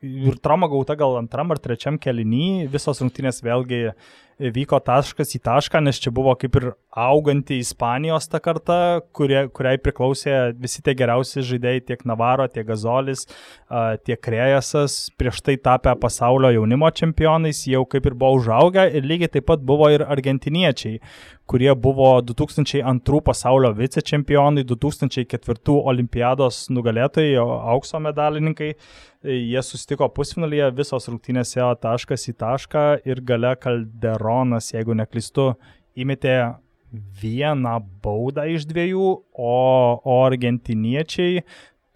ir 0.00 0.38
trauma 0.40 0.68
gauta 0.72 0.96
gal 0.96 1.18
antram 1.20 1.52
ar 1.52 1.60
trečiam 1.60 1.98
keliny, 2.00 2.64
visos 2.72 3.02
rungtynės 3.02 3.42
vėlgi 3.44 3.90
vyko 4.50 4.80
taškas 4.82 5.36
į 5.36 5.40
tašką, 5.46 5.80
nes 5.84 6.00
čia 6.02 6.10
buvo 6.14 6.34
kaip 6.38 6.56
ir 6.58 6.72
auganti 6.92 7.60
Ispanijos 7.62 8.28
ta 8.28 8.40
karta, 8.42 9.00
kurie, 9.16 9.46
kuriai 9.54 9.78
priklausė 9.80 10.36
visi 10.60 10.82
tie 10.84 10.94
geriausi 10.98 11.44
žaidėjai, 11.46 11.84
tiek 11.88 12.02
Navaro, 12.08 12.48
tiek 12.50 12.66
Gazolis, 12.68 13.26
tiek 14.06 14.30
Rėjasas, 14.34 14.96
prieš 15.20 15.40
tai 15.46 15.56
tapę 15.62 15.94
pasaulio 16.00 16.50
jaunimo 16.56 16.90
čempionais, 16.90 17.62
jau 17.70 17.84
kaip 17.88 18.08
ir 18.10 18.18
buvo 18.18 18.40
užaugę 18.40 18.88
ir 18.92 19.06
lygiai 19.08 19.32
taip 19.36 19.48
pat 19.52 19.62
buvo 19.64 19.88
ir 19.92 20.04
argentiniečiai, 20.04 20.98
kurie 21.48 21.72
buvo 21.74 22.14
2002 22.24 23.22
pasaulio 23.24 23.72
vicečempionai, 23.76 24.66
2004 24.68 25.78
olimpiados 25.92 26.66
nugalėtojai, 26.72 27.38
aukso 27.74 28.00
medalininkai 28.02 28.74
jie 29.24 29.62
susitiko 29.62 30.08
pusfinalyje, 30.14 30.70
visos 30.76 31.08
rungtynės 31.10 31.54
ėjo 31.56 31.72
taškas 31.82 32.28
į 32.32 32.36
tašką 32.42 32.84
ir 33.08 33.22
gale 33.26 33.54
Kalderonas, 33.60 34.72
jeigu 34.74 34.96
neklistu, 34.98 35.52
įmetė 35.98 36.36
vieną 36.92 37.78
baudą 38.04 38.44
iš 38.52 38.66
dviejų, 38.68 39.10
o, 39.32 39.58
o 40.04 40.16
argentiniečiai 40.26 41.42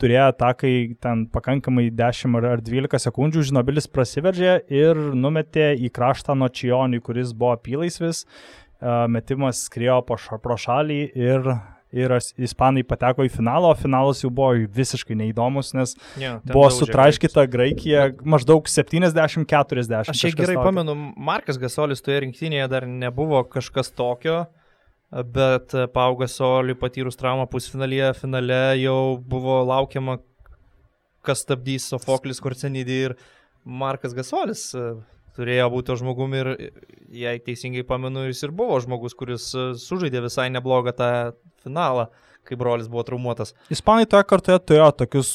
turėjo 0.00 0.26
atakai 0.32 0.74
ten 1.00 1.24
pakankamai 1.32 1.88
10 1.96 2.36
ar 2.44 2.62
12 2.64 3.00
sekundžių, 3.06 3.44
Žinobilis 3.50 3.88
prasiveržė 3.88 4.58
ir 4.72 5.00
numetė 5.16 5.72
į 5.80 5.90
kraštą 5.96 6.36
nuo 6.36 6.50
Čionį, 6.52 7.00
kuris 7.04 7.32
buvo 7.32 7.54
apylaisvis, 7.56 8.24
metimas 9.08 9.64
skriejo 9.70 10.02
pro 10.04 10.58
šalį 10.60 11.00
ir 11.16 11.48
ir 11.94 12.12
ispanai 12.42 12.82
pateko 12.86 13.24
į 13.26 13.30
finalą, 13.32 13.70
o 13.72 13.78
finalas 13.78 14.22
jau 14.24 14.30
buvo 14.34 14.66
visiškai 14.76 15.16
neįdomus, 15.18 15.72
nes 15.76 15.94
yeah, 16.18 16.40
buvo 16.50 16.68
sutraiškyta 16.74 17.46
Graikija 17.50 18.08
maždaug 18.26 18.68
70-40. 18.70 20.02
Aš 20.02 20.22
šiek 20.24 20.38
gerai 20.38 20.58
tokio. 20.58 20.66
pamenu, 20.66 20.96
Markas 21.16 21.60
Gasolis 21.62 22.02
toje 22.04 22.24
rinktinėje 22.26 22.68
dar 22.72 22.88
nebuvo 22.90 23.44
kažkas 23.50 23.92
tokio, 23.94 24.44
bet 25.10 25.74
Pau 25.94 26.16
Gasoliui 26.18 26.78
patyrus 26.78 27.18
traumą 27.18 27.46
pusfinalyje, 27.50 28.12
finale 28.18 28.62
jau 28.82 29.16
buvo 29.22 29.60
laukiama 29.68 30.18
kas 31.26 31.42
stabdys 31.44 31.90
Sofoklis 31.90 32.42
Korcenidį 32.42 32.98
ir 33.08 33.16
Markas 33.66 34.14
Gasolis 34.16 34.68
e, 34.78 34.92
turėjo 35.36 35.68
būti 35.74 35.96
žmogumi 36.00 36.42
ir 36.42 36.50
jei 37.24 37.40
teisingai 37.42 37.82
pamenu, 37.86 38.26
jis 38.28 38.44
ir 38.46 38.54
buvo 38.56 38.78
žmogus, 38.82 39.16
kuris 39.18 39.48
e, 39.54 39.68
sužaidė 39.80 40.22
visai 40.26 40.48
neblogą 40.54 40.94
tą 40.96 41.10
finalą 41.66 42.08
kai 42.46 42.56
brolis 42.58 42.88
buvo 42.90 43.02
traumuotas. 43.06 43.54
Ispanai 43.74 44.06
toje 44.10 44.26
kartoje 44.30 44.58
turėjo 44.62 44.90
tokius 45.02 45.30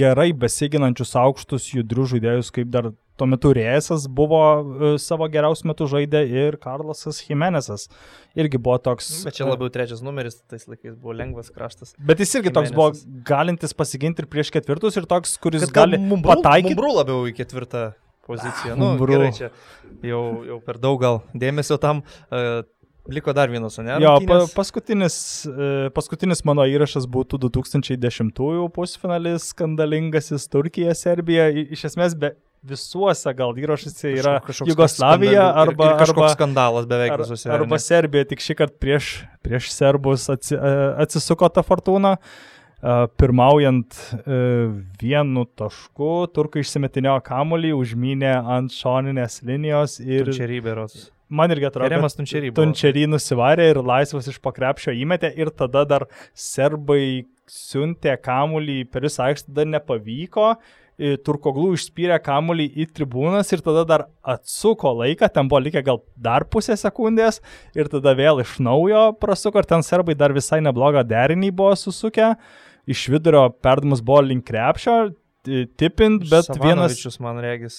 gerai 0.00 0.30
besiginančius 0.44 1.14
aukštus 1.20 1.70
judrius 1.74 2.14
žaidėjus, 2.14 2.52
kaip 2.54 2.70
dar 2.72 2.92
tuo 3.20 3.28
metu 3.30 3.52
Rėsas 3.54 4.06
buvo 4.10 4.40
e, 4.42 4.92
savo 5.02 5.28
geriausiu 5.30 5.68
metu 5.70 5.86
žaidė 5.90 6.24
ir 6.26 6.58
Karlasas 6.62 7.20
Jimenezas. 7.28 7.86
Irgi 8.38 8.58
buvo 8.58 8.78
toks. 8.82 9.10
Bet 9.26 9.38
čia 9.38 9.46
labiau 9.46 9.70
trečias 9.74 10.02
numeris, 10.04 10.40
tais 10.50 10.66
laikais 10.70 10.96
buvo 10.96 11.14
lengvas 11.16 11.52
kraštas. 11.54 11.94
Bet 11.98 12.22
jis 12.24 12.34
irgi 12.40 12.50
Jimenezas. 12.50 12.74
toks 12.74 12.78
buvo 12.78 13.20
galintis 13.28 13.76
pasiginti 13.76 14.24
ir 14.24 14.30
prieš 14.30 14.50
ketvirtus 14.54 14.98
ir 14.98 15.06
toks, 15.10 15.36
kuris 15.42 15.68
Kad 15.68 15.76
gali 15.84 16.00
pataikyti. 16.24 16.74
Mumbrų 16.74 16.96
labiau 16.98 17.28
į 17.30 17.36
ketvirtą 17.38 17.92
poziciją. 18.26 18.74
Nu, 18.80 18.94
gerai, 18.98 19.30
čia 19.36 19.50
jau, 20.04 20.22
jau 20.48 20.58
per 20.64 20.80
daug 20.82 20.98
gal 21.02 21.20
dėmesio 21.36 21.78
tam. 21.82 22.02
Uh, 22.30 22.64
Liko 23.08 23.34
dar 23.36 23.50
vienas, 23.52 23.76
ne? 23.84 23.98
Jo, 24.00 24.14
pa, 24.24 24.38
paskutinis, 24.54 25.16
e, 25.44 25.90
paskutinis 25.92 26.40
mano 26.48 26.64
įrašas 26.64 27.04
būtų 27.12 27.36
2010-ųjų 27.50 28.70
pusfinalis 28.72 29.50
skandalingasis 29.52 30.48
Turkija, 30.48 30.94
Serbija. 30.96 31.50
Iš 31.52 31.84
esmės, 31.90 32.14
be, 32.16 32.32
visuose 32.64 33.34
gal 33.36 33.52
įrašuose 33.60 34.14
yra 34.14 34.38
kažkoks 34.46 34.72
Jugoslavija 34.72 35.50
arba, 35.52 35.90
ir, 35.90 35.98
ir 35.98 36.06
arba 36.06 36.32
skandalas 36.32 36.88
beveik 36.88 37.18
visuose. 37.20 37.50
Ar, 37.50 37.60
arba 37.60 37.78
Serbija, 37.82 38.24
tik 38.30 38.40
šį 38.40 38.56
kartą 38.62 38.80
prieš, 38.80 39.12
prieš 39.44 39.68
serbus 39.74 40.30
atsi, 40.32 40.56
e, 40.56 40.74
atsisuko 41.04 41.52
tą 41.52 41.66
fortūną. 41.66 42.16
Pirmaujant 43.16 43.96
e, 43.96 44.38
vienu 45.00 45.46
tašku, 45.56 46.08
turkai 46.36 46.60
išsimetinėjo 46.60 47.14
kamolį, 47.24 47.70
užmynė 47.78 48.34
ant 48.56 48.74
šoninės 48.76 49.38
linijos 49.48 50.00
ir... 50.04 50.28
Čia 50.36 50.48
ryberos. 50.50 51.06
Man 51.34 51.54
irgi 51.54 51.68
atrodo. 51.68 51.90
Remas 51.90 52.14
Tunčerį. 52.18 52.52
Tunčerį 52.54 53.08
nusivarė 53.10 53.70
ir 53.72 53.82
laisvas 53.82 54.28
iš 54.30 54.38
pakrepšio 54.44 54.94
įmetė 55.02 55.32
ir 55.40 55.50
tada 55.54 55.82
dar 55.88 56.06
serbai 56.38 57.26
siuntė 57.50 58.14
kamulį 58.22 58.84
per 58.92 59.04
visą 59.08 59.28
aikštę, 59.28 59.52
tada 59.52 59.68
nepavyko. 59.74 60.54
Turkoglų 61.26 61.72
išspyrė 61.74 62.20
kamulį 62.22 62.68
į 62.78 62.84
tribūnas 62.94 63.48
ir 63.50 63.64
tada 63.66 63.82
dar 63.88 64.04
atsuko 64.22 64.92
laiką, 65.00 65.26
ten 65.34 65.48
buvo 65.50 65.64
likę 65.64 65.82
gal 65.82 65.98
dar 66.14 66.46
pusę 66.46 66.76
sekundės 66.78 67.40
ir 67.74 67.90
tada 67.90 68.12
vėl 68.14 68.38
iš 68.44 68.60
naujo 68.62 69.08
prasuko 69.18 69.58
ir 69.58 69.66
ten 69.72 69.82
serbai 69.82 70.14
dar 70.14 70.30
visai 70.36 70.60
neblogą 70.62 71.02
derinį 71.02 71.50
buvo 71.50 71.74
susukę. 71.80 72.36
Iš 72.86 73.08
vidurio 73.10 73.48
perdamas 73.64 74.04
buvo 74.06 74.22
link 74.22 74.46
krepšio, 74.46 75.08
tipint, 75.44 76.24
bet 76.30 76.50
vienas... 76.60 77.18
man 77.22 77.38
regis. 77.42 77.78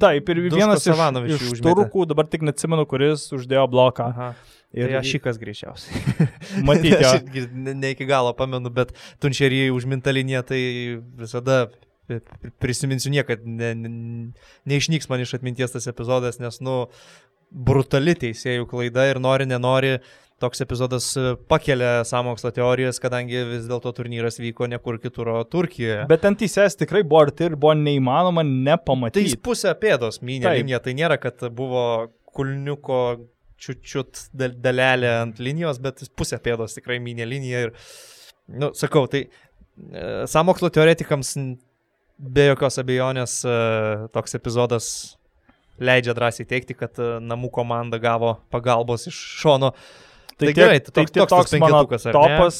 Taip, 0.00 0.28
ir 0.32 0.42
vienas 0.48 0.86
iš, 0.86 1.48
iš 1.56 1.62
turkų, 1.64 2.06
dabar 2.10 2.28
tik 2.30 2.44
neatsimenu, 2.46 2.86
kuris 2.88 3.28
uždėjo 3.36 3.66
bloką. 3.72 4.10
Aha. 4.12 4.30
Ir 4.76 4.92
tai 4.92 5.02
šikas 5.06 5.38
greičiausiai. 5.40 6.26
Matyti. 6.68 6.98
Aš 7.08 7.48
ne, 7.54 7.92
iki 7.94 8.08
galo 8.08 8.34
pamenu, 8.36 8.72
bet 8.72 8.92
tunčerį 9.22 9.68
užminta 9.76 10.12
linija, 10.12 10.42
tai 10.46 10.60
visada 11.20 11.66
prisiminsiu 12.62 13.10
niekad, 13.10 13.42
ne, 13.42 13.72
ne, 13.74 13.94
neišnyks 14.68 15.08
man 15.10 15.24
iš 15.24 15.38
atminties 15.38 15.74
tas 15.74 15.88
epizodas, 15.90 16.38
nes, 16.38 16.60
nu, 16.62 16.84
brutali 17.50 18.14
teisėjų 18.18 18.68
klaida 18.70 19.08
ir 19.10 19.18
nori, 19.22 19.46
nenori, 19.48 19.96
uh, 19.96 20.25
toks 20.38 20.60
epizodas 20.60 21.08
e, 21.16 21.34
pakelia 21.48 22.04
samokslo 22.04 22.50
teorijas, 22.54 23.00
kadangi 23.00 23.40
vis 23.48 23.68
dėlto 23.70 23.92
turnyras 23.96 24.36
vyko 24.40 24.68
nekur 24.68 24.98
kitur, 25.00 25.30
o 25.32 25.44
Turkijoje. 25.48 26.04
Bet 26.10 26.22
ten 26.26 26.36
teisės 26.38 26.76
tikrai 26.76 27.02
buvo 27.06 27.24
arti 27.24 27.48
ir 27.48 27.56
buvo 27.56 27.72
neįmanoma 27.78 28.44
nepamatyti. 28.46 29.32
Tai 29.32 29.42
pusę 29.48 29.72
pėdos 29.80 30.20
mynė 30.24 30.58
liniją, 30.60 30.82
tai 30.84 30.96
nėra, 30.98 31.16
kad 31.22 31.46
buvo 31.56 31.86
kulniuko 32.36 33.00
čiučiut 33.62 34.26
dalelė 34.36 35.14
ant 35.22 35.40
linijos, 35.40 35.80
bet 35.80 36.04
pusę 36.18 36.38
pėdos 36.44 36.76
tikrai 36.76 37.00
mynė 37.00 37.24
liniją 37.28 37.66
ir, 37.66 37.76
nu, 38.60 38.74
sakau, 38.76 39.06
tai 39.08 39.24
e, 39.24 39.30
samokslo 40.28 40.68
teoretikams 40.68 41.32
be 42.16 42.50
jokios 42.50 42.76
abejonės 42.82 43.40
e, 43.48 43.60
toks 44.12 44.36
epizodas 44.36 44.90
leidžia 45.80 46.12
drąsiai 46.16 46.44
teikti, 46.48 46.76
kad 46.76 47.00
namų 47.24 47.48
komanda 47.52 47.96
gavo 48.00 48.36
pagalbos 48.52 49.08
iš 49.08 49.16
šono. 49.40 49.72
Uh, 49.72 50.02
Tai, 50.36 50.50
tai 50.50 50.52
gerai, 50.52 50.80
tai 50.84 51.06
toks, 51.06 51.12
toks, 51.16 51.32
toks 51.32 51.60
mano 51.62 51.80
topas, 51.88 52.56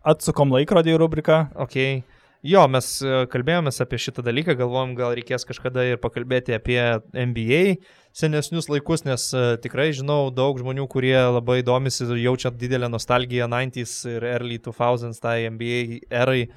atsukom 0.00 0.54
laikrodį 0.54 0.94
į 0.94 1.00
rubriką. 1.02 1.42
Okay. 1.66 2.00
Jo, 2.42 2.64
mes 2.66 2.86
e, 3.04 3.10
kalbėjomės 3.30 3.78
apie 3.84 4.00
šitą 4.02 4.24
dalyką, 4.26 4.56
galvojom, 4.58 4.96
gal 4.98 5.12
reikės 5.14 5.44
kažkada 5.46 5.84
ir 5.86 6.00
pakalbėti 6.02 6.56
apie 6.56 6.80
NBA 7.12 7.76
senesnius 8.18 8.66
laikus, 8.72 9.04
nes 9.06 9.28
e, 9.30 9.44
tikrai 9.62 9.92
žinau 9.94 10.32
daug 10.34 10.58
žmonių, 10.58 10.88
kurie 10.90 11.14
labai 11.14 11.60
domisi 11.62 12.08
jaučia 12.08 12.50
didelę 12.50 12.88
nostalgiją 12.90 13.46
90s 13.52 13.94
ir 14.16 14.26
early 14.32 14.58
2000s 14.58 15.22
tai 15.22 15.36
NBA 15.52 16.02
erai. 16.10 16.48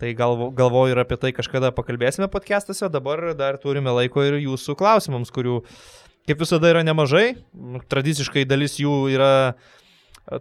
Tai 0.00 0.16
galvo, 0.16 0.48
galvoju 0.54 0.94
ir 0.94 1.02
apie 1.02 1.18
tai 1.20 1.30
kažkada 1.34 1.74
pakalbėsime 1.74 2.30
podcastuose, 2.30 2.88
dabar 2.90 3.32
dar 3.38 3.60
turime 3.62 3.92
laiko 3.94 4.24
ir 4.24 4.40
jūsų 4.42 4.78
klausimams, 4.78 5.30
kurių 5.34 5.60
kaip 6.24 6.40
visada 6.40 6.72
yra 6.72 6.82
nemažai. 6.86 7.34
Tradiciškai 7.92 8.42
dalis 8.48 8.80
jų 8.80 8.96
yra 9.12 9.32
uh, 9.52 9.72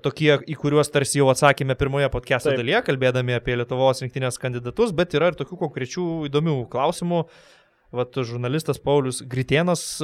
tokie, 0.03 0.31
į 0.47 0.55
kuriuos 0.59 0.91
tarsi 0.93 1.19
jau 1.19 1.27
atsakėme 1.34 1.75
pirmoje 1.79 2.07
podcast'o 2.13 2.53
dalyje, 2.55 2.84
kalbėdami 2.88 3.36
apie 3.36 3.57
Lietuvos 3.59 4.03
rinktinės 4.03 4.39
kandidatus, 4.41 4.95
bet 4.95 5.15
yra 5.17 5.31
ir 5.31 5.39
tokių 5.39 5.59
konkrečių 5.65 6.07
įdomių 6.29 6.57
klausimų. 6.71 7.23
Vat 7.93 8.17
žurnalistas 8.25 8.79
Paulius 8.81 9.21
Gritienas 9.29 10.01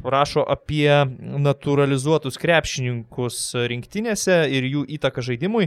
rašo 0.00 0.44
apie 0.48 0.88
naturalizuotus 1.18 2.38
krepšininkus 2.40 3.40
rinktinėse 3.68 4.44
ir 4.54 4.68
jų 4.70 4.84
įtaką 4.96 5.24
žaidimui, 5.26 5.66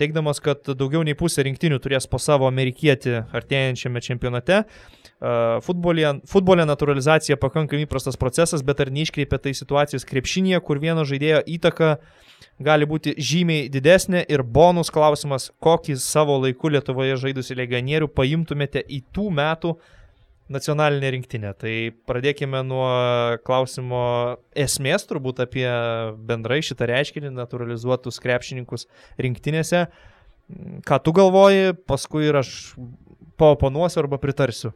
teikdamas, 0.00 0.40
kad 0.42 0.66
daugiau 0.74 1.04
nei 1.06 1.14
pusė 1.16 1.46
rinktinių 1.46 1.78
turės 1.80 2.08
po 2.10 2.18
savo 2.20 2.48
amerikietį 2.50 3.14
artėjančiame 3.30 4.02
čempionate. 4.04 4.64
Futbolė, 5.64 6.18
futbolė 6.28 6.64
naturalizacija 6.68 7.38
pakankamai 7.40 7.86
įprastas 7.86 8.18
procesas, 8.20 8.64
bet 8.66 8.80
ar 8.82 8.90
neiškreipia 8.92 9.38
tai 9.40 9.52
situacijos 9.56 10.08
krepšinėje, 10.08 10.60
kur 10.64 10.80
vieno 10.80 11.04
žaidėjo 11.08 11.42
įtaka 11.56 11.90
uh, 11.98 12.30
gali 12.60 12.86
būti 12.88 13.14
žymiai 13.16 13.68
didesnė 13.72 14.24
ir 14.28 14.42
bonus 14.44 14.92
klausimas, 14.92 15.48
kokį 15.64 15.96
savo 16.00 16.36
laiku 16.42 16.70
Lietuvoje 16.72 17.16
žaidusi 17.22 17.56
legionierių 17.58 18.10
paimtumėte 18.12 18.82
į 18.84 19.00
tų 19.14 19.30
metų 19.38 19.74
nacionalinę 20.50 21.12
rinktinę. 21.14 21.52
Tai 21.58 21.74
pradėkime 22.10 22.62
nuo 22.66 22.90
klausimo 23.46 24.02
esmės, 24.58 25.06
turbūt 25.08 25.42
apie 25.44 25.66
bendrai 26.26 26.60
šitą 26.66 26.88
reiškinį, 26.90 27.32
naturalizuotus 27.36 28.20
krepšininkus 28.22 28.88
rinktinėse. 29.22 29.86
Ką 30.86 30.98
tu 31.04 31.14
galvoji, 31.14 31.76
paskui 31.86 32.26
ir 32.26 32.40
aš 32.42 32.54
paoponuosiu 33.40 34.02
arba 34.02 34.18
pritarsiu. 34.20 34.74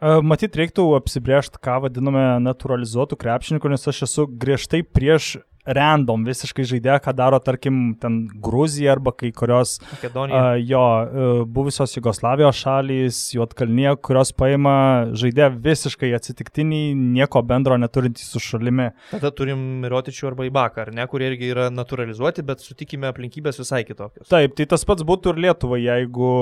Matyt, 0.00 0.58
reiktų 0.60 0.90
apsibriežti, 0.98 1.56
ką 1.64 1.78
vadiname 1.86 2.26
naturalizuotų 2.44 3.16
krepšininkų, 3.16 3.72
nes 3.72 3.88
aš 3.88 4.02
esu 4.04 4.26
griežtai 4.28 4.82
prieš 4.84 5.38
random 5.66 6.24
visiškai 6.26 6.66
žaidėją, 6.70 6.98
ką 7.04 7.14
daro, 7.16 7.40
tarkim, 7.42 7.96
ten 8.00 8.18
Gruzija 8.42 8.94
arba 8.96 9.12
kai 9.16 9.32
kurios 9.36 9.76
Makedonija. 9.90 10.40
Uh, 10.40 10.60
jo, 10.62 10.82
uh, 10.82 11.40
buvusios 11.58 11.96
Jugoslavijos 11.96 12.60
šalys, 12.60 13.20
Juotkalnie, 13.34 13.88
kurios 14.04 14.32
paima 14.36 14.76
žaidėją 15.16 15.50
visiškai 15.66 16.12
atsitiktinį, 16.16 16.82
nieko 17.16 17.42
bendro 17.46 17.78
neturintį 17.80 18.24
su 18.24 18.42
šalimi. 18.42 18.90
Tada 19.12 19.32
turim 19.34 19.62
Mirotičių 19.82 20.30
arba 20.30 20.48
Ibaką, 20.48 20.86
ar 20.86 20.94
ne, 20.96 21.06
kurie 21.10 21.30
irgi 21.32 21.52
yra 21.54 21.68
naturalizuoti, 21.74 22.46
bet 22.46 22.64
sutikime 22.64 23.10
aplinkybės 23.10 23.60
visai 23.62 23.82
kitokios. 23.88 24.28
Taip, 24.30 24.56
tai 24.58 24.68
tas 24.70 24.86
pats 24.88 25.06
būtų 25.06 25.34
ir 25.34 25.44
Lietuvai, 25.46 25.82
jeigu 25.84 26.32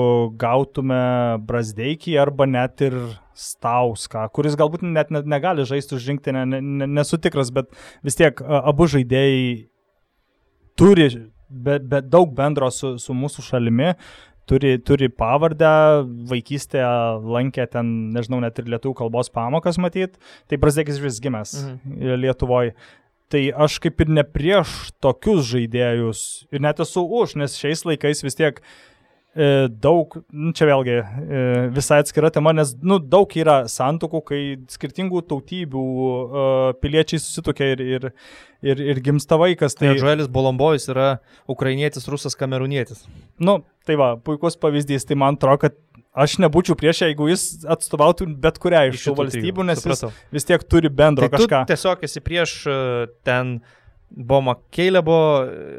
gautume 0.41 1.03
Brasdeikį 1.45 2.17
arba 2.21 2.47
net 2.49 2.85
ir 2.85 2.97
Stauską, 3.35 4.29
kuris 4.35 4.55
galbūt 4.59 4.85
net 4.87 5.11
ne, 5.11 5.21
negali 5.27 5.65
žaisti 5.67 5.97
už 5.97 6.07
rinktinę, 6.07 6.45
ne, 6.47 6.61
ne, 6.63 6.87
nesu 6.87 7.19
tikras, 7.19 7.51
bet 7.55 7.67
vis 8.05 8.15
tiek 8.15 8.39
abu 8.39 8.87
žaidėjai 8.91 9.41
turi 10.79 11.09
be, 11.49 11.79
be 11.79 11.99
daug 12.01 12.31
bendro 12.35 12.69
su, 12.71 12.95
su 13.01 13.15
mūsų 13.15 13.43
šalimi, 13.49 13.91
turi, 14.47 14.75
turi 14.87 15.11
pavardę, 15.11 15.73
vaikystėje 16.31 16.87
lankė 17.35 17.67
ten, 17.75 17.91
nežinau, 18.15 18.39
net 18.43 18.59
ir 18.61 18.71
lietuvių 18.71 18.95
kalbos 19.03 19.31
pamokas 19.33 19.79
matyt, 19.81 20.15
tai 20.47 20.61
Brazdėkis 20.61 21.01
vis 21.03 21.19
gimęs 21.23 21.57
mhm. 21.65 22.15
Lietuvoje. 22.23 22.75
Tai 23.33 23.41
aš 23.65 23.79
kaip 23.81 24.03
ir 24.03 24.11
ne 24.13 24.23
prieš 24.23 24.93
tokius 25.01 25.47
žaidėjus 25.49 26.19
ir 26.53 26.61
net 26.61 26.79
esu 26.79 27.01
už, 27.03 27.39
nes 27.41 27.57
šiais 27.57 27.81
laikais 27.87 28.21
vis 28.21 28.37
tiek 28.37 28.61
uh, 28.61 28.94
daug, 29.67 30.13
nu, 30.31 30.53
čia 30.55 30.67
vėlgi 30.69 30.93
e, 30.95 31.39
visai 31.75 31.97
atskira 32.03 32.29
tema, 32.31 32.53
nes 32.55 32.71
nu, 32.79 33.01
daug 33.03 33.31
yra 33.35 33.65
santokų, 33.71 34.21
kai 34.29 34.41
skirtingų 34.71 35.25
tautybių 35.27 35.83
uh, 35.83 36.69
piliečiai 36.79 37.19
susitokia 37.19 37.73
ir, 37.73 37.83
ir, 37.83 38.07
ir, 38.63 38.83
ir 38.93 39.01
gimsta 39.03 39.35
vaikas. 39.41 39.75
Tai 39.75 39.91
Žuelis 39.99 40.31
Bolombojus 40.31 40.87
yra 40.93 41.09
ukrainietis, 41.51 42.07
rusas, 42.11 42.37
kamerūnietis. 42.39 43.03
Nu, 43.43 43.59
tai 43.87 43.99
va, 43.99 44.13
puikus 44.15 44.55
pavyzdys, 44.61 45.03
tai 45.09 45.19
man 45.19 45.35
atrodo, 45.35 45.65
kad 45.67 45.75
aš 46.15 46.37
nebūčiau 46.39 46.77
prieš, 46.79 47.03
jeigu 47.03 47.27
jis 47.27 47.65
atstovautų 47.75 48.29
bet 48.39 48.59
kurią 48.63 48.85
iš 48.93 49.01
šių 49.03 49.17
valstybių, 49.19 49.65
nes 49.67 49.81
jis 49.83 49.99
supratau. 49.99 50.13
vis 50.31 50.47
tiek 50.47 50.63
turi 50.63 50.87
bendro 50.87 51.27
Tai 51.27 51.35
kažką. 51.35 51.65
tiesiog 51.73 52.05
esi 52.07 52.23
prieš 52.23 52.53
e, 52.71 52.77
ten 53.27 53.57
Boma 54.09 54.53
Keilebo, 54.71 55.15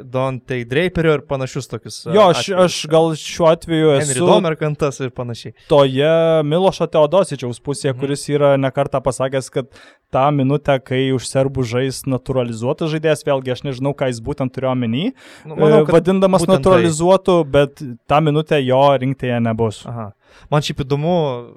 Dante 0.04 0.58
Draperio 0.68 1.14
ir 1.14 1.20
panašius 1.24 1.68
tokius. 1.70 2.02
Jo, 2.12 2.26
aš, 2.32 2.42
atvejus. 2.50 2.64
aš 2.64 2.86
gal 2.90 3.06
šiuo 3.16 3.46
atveju 3.48 3.92
Henry 3.94 4.16
esu 4.18 4.26
Domerkantas 4.26 4.98
ir 5.00 5.10
panašiai. 5.10 5.54
toje 5.70 6.10
Milošo 6.44 6.86
Teodosičiaus 6.86 7.60
pusėje, 7.64 7.94
Mhm. 7.94 8.00
kuris 8.00 8.26
yra 8.28 8.56
nekartą 8.60 9.00
pasakęs, 9.00 9.48
kad 9.50 9.66
tą 10.12 10.30
minutę, 10.34 10.76
kai 10.84 11.12
už 11.14 11.24
serbų 11.24 11.64
žais 11.64 12.02
naturalizuotas 12.06 12.90
žaidėjas, 12.92 13.24
vėlgi 13.24 13.52
aš 13.52 13.62
nežinau, 13.62 13.94
ką 13.96 14.08
jis 14.10 14.20
būtent 14.20 14.52
turėjo 14.52 14.72
omeny, 14.74 15.12
Nu, 15.46 15.54
e, 15.56 15.84
vadindamas 15.84 16.42
būtent 16.42 16.46
tai. 16.46 16.56
naturalizuotu, 16.58 17.44
bet 17.48 17.76
tą 18.08 18.20
minutę 18.20 18.60
jo 18.66 18.82
rinkėje 18.98 19.40
nebus. 19.40 19.86
Aha. 19.86 20.12
Man 20.50 20.60
šiaip 20.62 20.84
įdomu, 20.84 21.54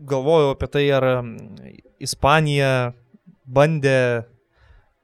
galvojau 0.00 0.52
apie 0.54 0.66
tai, 0.70 0.88
ar 0.90 1.02
mm, 1.22 1.36
Ispanija 2.00 2.94
bandė 3.46 4.24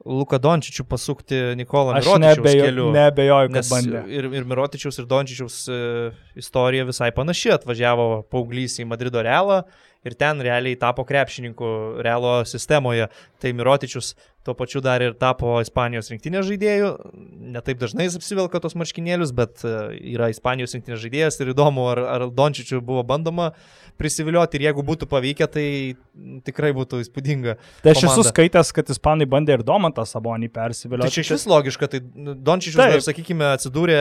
Luka 0.07 0.39
Dončičių 0.39 0.85
pasukti 0.87 1.39
Nikolą 1.59 1.97
Aš 1.99 2.07
Mirotičiaus 2.07 2.39
nebejo, 2.39 2.65
keliu. 2.69 2.87
nebejoju, 2.95 3.51
kad 3.57 3.69
bandė. 3.73 4.03
ir, 4.19 4.29
ir 4.39 4.47
Mirotičiaus, 4.47 5.01
ir 5.03 5.09
Dončičiaus 5.11 5.57
e, 5.67 5.81
istorija 6.39 6.87
visai 6.87 7.11
panaši. 7.17 7.51
Atvažiavo 7.57 8.07
paauglys 8.31 8.79
į 8.83 8.87
Madrido 8.91 9.23
realą 9.27 9.65
ir 10.07 10.15
ten 10.19 10.41
realiai 10.45 10.79
tapo 10.79 11.05
krepšininku 11.07 12.01
realo 12.07 12.39
sistemoje. 12.49 13.11
Tai 13.43 13.53
Mirotičius 13.53 14.15
tuo 14.47 14.55
pačiu 14.55 14.81
dar 14.81 15.03
ir 15.03 15.17
tapo 15.19 15.57
Ispanijos 15.59 16.13
rinktinės 16.13 16.47
žaidėjų. 16.47 16.91
Netaip 17.57 17.81
dažnai 17.81 18.07
jis 18.07 18.17
apsivelka 18.21 18.61
tos 18.63 18.77
marškinėlius, 18.79 19.33
bet 19.35 19.65
e, 19.67 19.73
yra 20.15 20.31
Ispanijos 20.31 20.77
rinktinės 20.77 21.03
žaidėjas 21.03 21.41
ir 21.43 21.51
įdomu, 21.51 21.89
ar, 21.91 22.01
ar 22.15 22.27
Dončičių 22.31 22.79
buvo 22.87 23.03
bandoma 23.07 23.51
prisivilioti 23.99 24.61
ir 24.61 24.69
jeigu 24.69 24.85
būtų 24.87 25.09
pavykę, 25.11 25.49
tai 25.51 25.67
tikrai 26.47 26.71
būtų 26.77 27.03
įspūdinga. 27.03 27.57
Tai 27.83 27.95
aš 27.95 28.05
esu 28.05 28.13
komanda. 28.13 28.31
skaitęs, 28.31 28.73
kad 28.77 28.95
ispanai 28.95 29.27
bandė 29.31 29.59
ir 29.59 29.67
Domantą 29.67 30.07
Sabonį 30.07 30.53
Tai 30.53 30.61
persivilioti. 30.61 31.17
čia 31.17 31.27
iš 31.27 31.35
vis 31.35 31.49
logiška, 31.51 31.91
tai 31.91 32.03
Dončičius, 32.05 32.79
Taip. 32.79 32.95
dar, 32.95 33.07
sakykime, 33.09 33.51
atsidūrė 33.57 34.01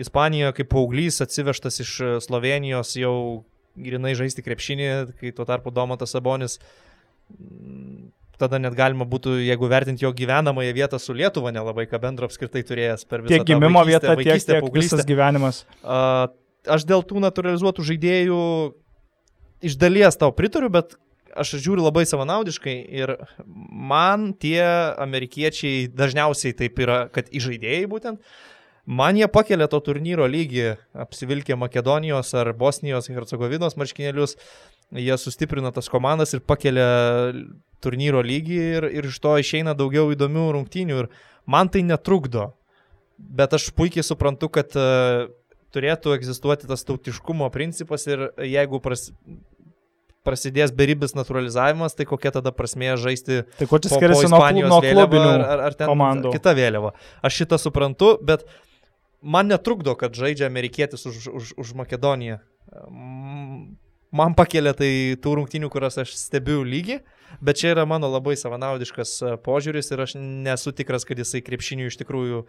Ispanijoje 0.00 0.54
kaip 0.60 0.68
paauglys, 0.70 1.18
atsivežtas 1.20 1.80
iš 1.82 1.96
Slovenijos 2.22 2.94
jau 2.96 3.42
grinai 3.84 4.14
žaisti 4.18 4.44
krepšinį, 4.46 4.88
kai 5.20 5.34
tuo 5.36 5.46
tarpu 5.48 5.72
Domantas 5.74 6.16
Sabonis. 6.16 6.58
mm, 7.34 8.10
Tada 8.40 8.56
net 8.56 8.72
galima 8.72 9.04
būtų, 9.04 9.34
jeigu 9.44 9.68
vertinti 9.68 10.06
jo 10.06 10.14
gyvenamąją 10.16 10.72
vietą 10.72 10.96
su 10.96 11.12
Lietuva, 11.12 11.50
nelabai 11.52 11.84
ką 11.84 11.98
bendro 12.00 12.24
apskritai 12.24 12.62
turėjęs 12.64 13.04
per 13.04 13.20
visą 13.20 13.34
Tiek 13.36 13.44
gimimo 13.50 13.82
vieta, 13.84 14.14
tiek, 14.16 14.40
tiek 14.40 14.70
visas 14.72 15.04
gyvenimas. 15.04 15.66
A, 15.84 16.30
Aš 16.68 16.84
dėl 16.84 17.00
tų 17.06 17.22
naturalizuotų 17.24 17.84
žaidėjų 17.88 18.40
iš 19.64 19.76
dalies 19.80 20.18
tau 20.20 20.28
pritariu, 20.36 20.68
bet 20.72 20.96
aš 21.30 21.54
žiūriu 21.62 21.84
labai 21.86 22.02
savanaudiškai 22.08 22.74
ir 23.00 23.14
man 23.46 24.32
tie 24.40 24.60
amerikiečiai 25.00 25.86
dažniausiai 25.88 26.56
taip 26.58 26.80
yra, 26.82 27.04
kad 27.12 27.30
į 27.32 27.44
žaidėjai 27.46 27.86
būtent, 27.88 28.20
man 28.86 29.18
jie 29.18 29.28
pakelia 29.32 29.68
to 29.70 29.80
turnyro 29.84 30.28
lygį, 30.30 30.76
apsivilkė 31.06 31.58
Makedonijos 31.60 32.32
ar 32.38 32.52
Bosnijos, 32.56 33.10
Hercegovinos 33.12 33.76
marškinėlius, 33.80 34.36
jie 34.96 35.18
sustiprina 35.18 35.72
tas 35.74 35.90
komandas 35.92 36.34
ir 36.34 36.44
pakelia 36.44 36.88
turnyro 37.80 38.22
lygį 38.24 38.62
ir, 38.76 38.88
ir 39.00 39.10
iš 39.10 39.20
to 39.22 39.36
išeina 39.40 39.74
daugiau 39.76 40.10
įdomių 40.14 40.50
rungtynių 40.56 41.04
ir 41.04 41.12
man 41.48 41.70
tai 41.72 41.84
netrukdo. 41.86 42.50
Bet 43.20 43.52
aš 43.52 43.68
puikiai 43.76 44.04
suprantu, 44.04 44.48
kad 44.48 44.72
uh, 44.80 45.28
turėtų 45.74 46.14
egzistuoti 46.16 46.68
tas 46.70 46.84
tautiškumo 46.88 47.48
principas 47.54 48.06
ir 48.08 48.30
jeigu 48.42 48.80
pras, 48.82 49.10
prasidės 50.26 50.72
beribis 50.76 51.14
naturalizavimas, 51.16 51.96
tai 51.96 52.06
kokia 52.08 52.32
tada 52.36 52.52
prasmė 52.54 52.94
žaisti 53.00 53.42
Tai 53.58 53.68
kuo 53.70 53.80
čia 53.82 53.92
skiriasi 53.92 54.30
nuo, 54.32 54.42
nuo 54.72 54.80
klubinių 54.84 55.28
ar, 55.28 55.44
ar, 55.44 55.62
ar 55.68 55.78
ten 55.78 55.92
komandų? 55.92 56.34
kita 56.36 56.54
vėliava. 56.58 56.92
Aš 57.24 57.42
šitą 57.42 57.60
suprantu, 57.60 58.16
bet 58.24 58.44
man 59.22 59.50
netrukdo, 59.52 59.94
kad 59.98 60.16
žaidžia 60.16 60.48
amerikietis 60.50 61.06
už, 61.06 61.28
už, 61.28 61.52
už 61.56 61.74
Makedoniją. 61.74 62.40
Man 64.10 64.34
pakelia 64.34 64.72
tai 64.74 65.14
tų 65.22 65.36
rungtynių, 65.38 65.68
kurias 65.70 66.00
aš 66.02 66.16
stebiu 66.18 66.64
lygį, 66.66 66.98
bet 67.38 67.60
čia 67.60 67.76
yra 67.76 67.84
mano 67.86 68.08
labai 68.10 68.34
savanaudiškas 68.38 69.12
e, 69.22 69.34
požiūris 69.44 69.92
ir 69.94 70.02
aš 70.02 70.16
nesu 70.18 70.72
tikras, 70.74 71.06
kad 71.06 71.20
jisai 71.22 71.44
krepšiniui 71.46 71.86
iš 71.92 72.00
tikrųjų 72.00 72.40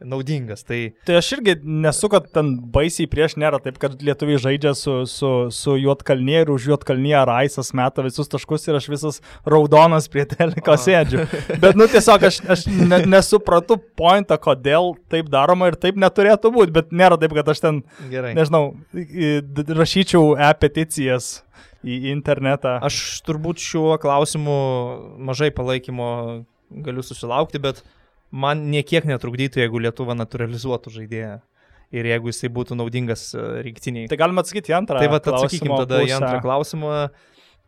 naudingas. 0.00 0.62
Tai 0.66 0.78
Tai 1.08 1.16
aš 1.20 1.30
irgi 1.38 1.54
nesu, 1.64 2.08
kad 2.12 2.26
ten 2.34 2.52
baisiai 2.72 3.08
prieš 3.10 3.36
nėra 3.40 3.60
taip, 3.64 3.78
kad 3.80 3.96
lietuviai 4.04 4.40
žaidžia 4.42 4.74
su, 4.76 4.98
su, 5.08 5.30
su 5.54 5.76
Juotkalnie 5.80 6.42
ir 6.44 6.52
už 6.52 6.68
Juotkalnie 6.70 7.16
Raisas 7.28 7.72
meta 7.76 8.04
visus 8.04 8.28
taškus 8.32 8.68
ir 8.68 8.76
aš 8.76 8.88
visas 8.92 9.20
raudonas 9.48 10.10
prie 10.12 10.26
teliko 10.28 10.76
sėdžiu. 10.80 11.24
Bet, 11.62 11.78
nu, 11.78 11.88
tiesiog 11.90 12.28
aš, 12.28 12.42
aš 12.52 12.66
ne, 12.68 13.00
nesupratau 13.08 13.78
pointą, 13.98 14.38
kodėl 14.42 14.94
taip 15.12 15.30
daroma 15.32 15.70
ir 15.72 15.78
taip 15.80 15.98
neturėtų 16.00 16.52
būti, 16.52 16.76
bet 16.76 16.92
nėra 16.92 17.18
taip, 17.20 17.36
kad 17.38 17.48
aš 17.54 17.64
ten, 17.64 17.82
gerai. 18.12 18.34
nežinau, 18.36 18.74
rašyčiau 19.80 20.36
e-peticijas 20.50 21.38
į 21.86 22.10
internetą. 22.12 22.76
Aš 22.84 23.22
turbūt 23.26 23.62
šiuo 23.62 23.96
klausimu 24.02 24.56
mažai 25.24 25.52
palaikymo 25.54 26.10
galiu 26.84 27.04
susilaukti, 27.06 27.60
bet 27.62 27.84
man 28.30 28.66
niekiek 28.72 29.06
netrukdytų, 29.08 29.62
jeigu 29.62 29.82
Lietuva 29.82 30.16
naturalizuotų 30.18 30.92
žaidėją 30.98 31.36
ir 31.94 32.08
jeigu 32.10 32.32
jisai 32.32 32.50
būtų 32.52 32.76
naudingas 32.78 33.28
e, 33.36 33.46
rinktiniai. 33.66 34.10
Tai 34.10 34.18
galima 34.20 34.42
atsakyti 34.42 34.72
į 34.72 34.78
antrą. 34.80 35.00
Tai 35.00 35.10
va 35.12 35.20
atsakykim 35.22 35.70
klausimo 35.70 35.80
tada 35.84 36.00
į 36.02 36.08
pusę. 36.08 36.16
antrą 36.18 36.40
klausimą, 36.42 36.94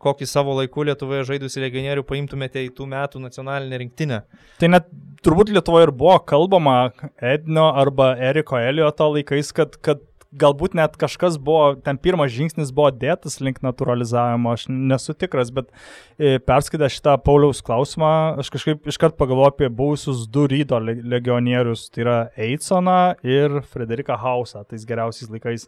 kokį 0.03 0.27
savo 0.31 0.55
laiku 0.57 0.83
Lietuvoje 0.87 1.25
žaidusi 1.29 1.63
legionierių 1.63 2.03
paimtumėte 2.07 2.63
į 2.65 2.73
tų 2.75 2.89
metų 2.91 3.23
nacionalinę 3.23 3.79
rinktinę. 3.83 4.19
Tai 4.59 4.71
net 4.75 4.91
turbūt 5.25 5.53
Lietuvoje 5.55 5.89
ir 5.89 5.93
buvo 5.95 6.17
kalbama 6.27 6.77
Ednio 7.15 7.69
arba 7.79 8.13
Eriko 8.29 8.59
Elioto 8.59 9.09
laikais, 9.15 9.53
kad, 9.55 9.79
kad 9.83 10.03
galbūt 10.37 10.75
net 10.77 10.93
kažkas 11.01 11.39
buvo, 11.41 11.73
ten 11.81 11.97
pirmas 11.97 12.29
žingsnis 12.29 12.69
buvo 12.75 12.91
dėtas 12.93 13.39
link 13.41 13.61
naturalizavimo, 13.65 14.51
aš 14.53 14.67
nesu 14.69 15.15
tikras, 15.17 15.49
bet 15.49 15.71
e, 16.19 16.37
perskaitę 16.37 16.85
šitą 16.93 17.15
Pauliaus 17.25 17.63
klausimą, 17.65 18.37
aš 18.43 18.51
kažkaip 18.53 18.85
iškart 18.93 19.17
pagalvoju 19.17 19.49
apie 19.55 19.69
buvusius 19.73 20.27
du 20.29 20.45
rydo 20.51 20.77
le- 20.83 20.99
legionierius, 21.15 21.87
tai 21.89 22.03
yra 22.05 22.17
Eitsoną 22.37 23.15
ir 23.25 23.61
Frederiką 23.73 24.19
Hausą, 24.21 24.61
tais 24.69 24.85
geriausiais 24.85 25.31
laikais. 25.33 25.65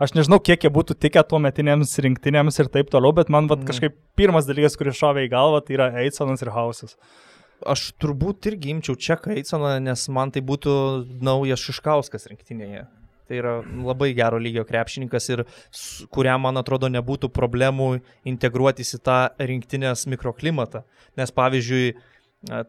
Aš 0.00 0.14
nežinau, 0.16 0.40
kiek 0.40 0.62
jie 0.64 0.70
būtų 0.72 0.96
tikę 0.96 1.20
tuo 1.28 1.38
metinėms 1.44 1.92
rinktinėms 2.00 2.60
ir 2.62 2.68
taip 2.72 2.88
toliau, 2.94 3.12
bet 3.12 3.28
man 3.28 3.46
vat, 3.50 3.60
Mhm. 3.60 3.68
kažkaip 3.72 3.96
pirmas 4.16 4.46
dalykas, 4.48 4.76
kuris 4.78 4.96
šovė 4.96 5.28
į 5.28 5.32
galvą, 5.36 5.60
tai 5.66 5.74
yra 5.76 5.92
Eitsonas 6.04 6.40
ir 6.42 6.48
Hausas. 6.54 6.96
Aš 7.66 7.92
turbūt 7.98 8.46
irgi 8.46 8.70
imčiau 8.70 8.94
Čeką 8.94 9.34
Eisoną, 9.34 9.80
nes 9.82 10.08
man 10.08 10.30
tai 10.30 10.40
būtų 10.40 11.20
naujas 11.20 11.58
Šiškauskas 11.58 12.28
rinktinėje. 12.30 12.86
Tai 13.28 13.36
yra 13.36 13.54
labai 13.84 14.14
gero 14.16 14.38
lygio 14.40 14.64
krepšininkas 14.64 15.28
ir 15.34 15.44
kuriam, 16.14 16.46
man 16.46 16.60
atrodo, 16.60 16.88
nebūtų 16.92 17.28
problemų 17.34 17.90
integruotis 18.28 18.94
į 18.96 19.02
tą 19.04 19.18
rinktinės 19.50 20.06
mikroklimatą. 20.08 20.84
Nes 21.20 21.34
pavyzdžiui, 21.36 21.92
e, 21.92 22.64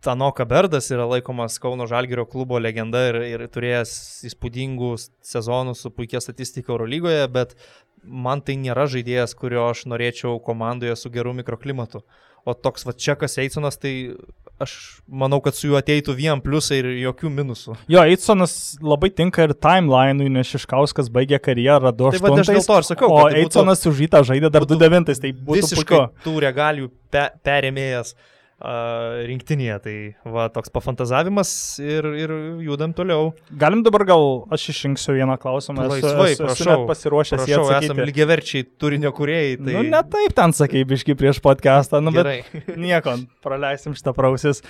Tanoka 0.00 0.46
Berdas 0.48 0.88
yra 0.88 1.04
laikomas 1.04 1.58
Kauno 1.60 1.84
Žalgirio 1.84 2.24
klubo 2.24 2.56
legenda 2.56 3.02
ir, 3.10 3.18
ir 3.28 3.42
turėjęs 3.52 3.92
įspūdingų 4.30 4.94
sezonų 4.96 5.74
su 5.76 5.92
puikia 5.92 6.22
statistika 6.24 6.72
Eurolygoje, 6.72 7.26
bet 7.28 7.52
man 8.00 8.40
tai 8.40 8.56
nėra 8.56 8.86
žaidėjas, 8.88 9.36
kurio 9.36 9.66
aš 9.68 9.84
norėčiau 9.92 10.38
komandoje 10.40 10.96
su 10.96 11.12
geru 11.12 11.34
mikroklimatu. 11.36 12.00
O 12.48 12.54
toks 12.54 12.86
va 12.88 12.92
Čekas 12.96 13.36
Eisonas, 13.42 13.76
tai 13.76 14.14
aš 14.60 14.72
manau, 15.08 15.40
kad 15.44 15.54
su 15.56 15.68
juo 15.68 15.76
ateitų 15.80 16.14
vien 16.16 16.40
pliusai 16.44 16.78
ir 16.80 16.88
jokių 17.02 17.30
minusų. 17.32 17.76
Jo, 17.88 18.02
Eitsonas 18.08 18.76
labai 18.80 19.10
tinka 19.12 19.44
ir 19.46 19.54
timeline'ui, 19.56 20.28
nes 20.32 20.48
Šiškauskas 20.52 21.08
baigė 21.12 21.38
karjerą 21.40 21.92
2 21.96 22.10
Tai 22.20 22.32
aš 22.40 22.48
dėl 22.50 22.66
to 22.66 22.78
ir 22.80 22.88
sakau, 22.88 23.08
o 23.12 23.22
tai 23.28 23.34
būtų- 23.34 23.44
Eitsonas 23.44 23.86
už 23.86 24.00
rytą 24.04 24.20
žaidė 24.24 24.50
dar 24.52 24.64
būtų 24.64 24.78
2-9, 24.80 25.20
tai 25.20 25.32
būtų 25.32 25.60
Visiškai 25.62 25.96
puiku. 26.00 26.24
tų 26.24 26.34
regalijų 26.46 26.90
pe, 27.10 27.28
perėmėjas 27.44 28.14
rinktinėje. 28.60 29.76
Tai 29.84 29.94
va 30.34 30.46
toks 30.52 30.72
pafantazavimas 30.72 31.50
ir, 31.82 32.06
ir 32.18 32.34
judam 32.64 32.92
toliau. 32.96 33.30
Galim 33.60 33.84
dabar 33.86 34.04
gal 34.08 34.26
aš 34.52 34.68
išrinksiu 34.74 35.16
vieną 35.16 35.36
klausimą. 35.40 35.86
Esu, 35.86 35.94
Laisvai, 35.94 36.28
esu, 36.34 36.44
esu 36.44 36.46
prašau. 36.46 36.70
net 36.70 36.90
pasiruošęs 36.90 37.44
jį 37.44 37.56
Prašau, 37.56 37.64
esame 37.64 37.78
atsakyti. 37.80 38.08
lygiaverčiai 38.10 38.68
turinio 38.82 39.12
kuriejai. 39.16 39.56
Tai... 39.60 39.74
Nu, 39.78 39.84
ne 39.94 40.02
taip 40.14 40.36
ten 40.36 40.56
sakai, 40.56 40.84
biški 40.92 41.16
prieš 41.18 41.42
podcastą, 41.44 42.02
nu, 42.04 42.14
bet 42.14 42.24
Gerai. 42.26 42.62
nieko, 42.86 43.16
praleisim 43.44 43.96
šitą 43.98 44.14
prausis. 44.16 44.64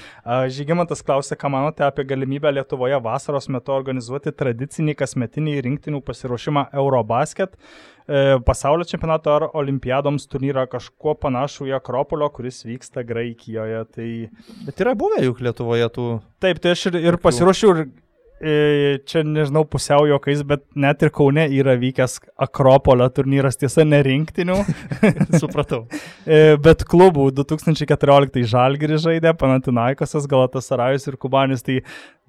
Žygimantas 0.56 1.04
klausė, 1.06 1.38
ką 1.40 1.52
manote 1.52 1.86
apie 1.86 2.06
galimybę 2.08 2.52
Lietuvoje 2.54 3.00
vasaros 3.02 3.50
metu 3.52 3.74
organizuoti 3.74 4.34
tradicinį 4.34 4.96
kasmetinį 4.98 5.60
rinktinių 5.66 6.04
pasiruošimą 6.06 6.70
Eurobasket. 6.78 7.58
E, 8.10 8.38
Pasaulio 8.46 8.84
čempionato 8.84 9.30
ar 9.30 9.44
olimpiadoms 9.54 10.24
turnyrą 10.30 10.64
kažkuo 10.72 11.12
panašų 11.22 11.68
į 11.68 11.76
Akropolio, 11.76 12.26
kuris 12.34 12.64
vyksta 12.66 13.04
Graikijoje. 13.06 13.79
Tai 13.88 14.10
Bet 14.66 14.84
yra 14.84 14.94
buvę 14.98 15.24
juk 15.24 15.42
Lietuvoje 15.44 15.88
tų. 15.94 16.12
Taip, 16.42 16.60
tai 16.62 16.76
aš 16.76 16.88
ir, 16.90 17.00
ir 17.10 17.18
pasiruošiau 17.22 17.74
ir 17.74 17.84
e, 18.40 18.54
čia 19.08 19.22
nežinau 19.26 19.62
pusiau 19.68 20.06
jokais, 20.08 20.42
bet 20.46 20.64
net 20.78 21.02
ir 21.04 21.12
Kaune 21.14 21.44
yra 21.52 21.76
vykęs 21.80 22.18
Akropolio 22.40 23.08
turnyras, 23.12 23.58
tiesa, 23.60 23.84
nerinktinių. 23.88 24.56
Supratau. 25.42 25.84
E, 26.24 26.56
bet 26.62 26.84
klubų 26.88 27.28
2014 27.36 28.40
Žalgiri 28.50 29.00
žaidė, 29.00 29.34
Panatinaikosas, 29.38 30.28
Galatas 30.30 30.70
Sarajus 30.70 31.08
ir 31.10 31.20
Kubanis, 31.20 31.64
tai 31.66 31.80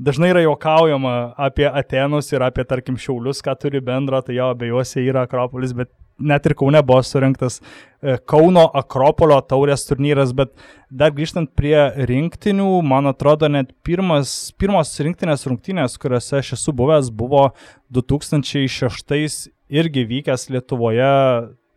dažnai 0.02 0.34
yra 0.34 0.44
juokaujama 0.46 1.16
apie 1.40 1.68
Atenus 1.70 2.32
ir 2.36 2.44
apie, 2.46 2.68
tarkim, 2.68 3.00
Šiaulius, 3.00 3.44
ką 3.46 3.56
turi 3.62 3.84
bendro, 3.84 4.22
tai 4.26 4.38
jo 4.40 4.52
abejuose 4.52 5.04
yra 5.06 5.26
Akropolis, 5.28 5.76
bet 5.78 5.92
net 6.22 6.46
ir 6.46 6.56
Kaune 6.58 6.82
buvo 6.86 7.02
surinktas 7.06 7.60
e, 7.60 8.18
Kauno 8.30 8.68
Akropolio 8.78 9.40
taurės 9.46 9.86
turnyras, 9.88 10.34
bet 10.38 10.54
dar 10.90 11.14
grįžtant 11.16 11.52
prie 11.58 11.78
rinktinių, 12.10 12.68
man 12.86 13.10
atrodo, 13.12 13.50
net 13.52 13.74
pirmas, 13.86 14.52
pirmos 14.62 14.94
rinktinės 15.02 15.48
rungtynės, 15.50 15.98
kuriuose 16.02 16.40
aš 16.42 16.54
esu 16.60 16.76
buvęs, 16.76 17.10
buvo 17.14 17.50
2006 17.94 19.50
irgi 19.72 20.06
vykęs 20.10 20.50
Lietuvoje 20.52 21.12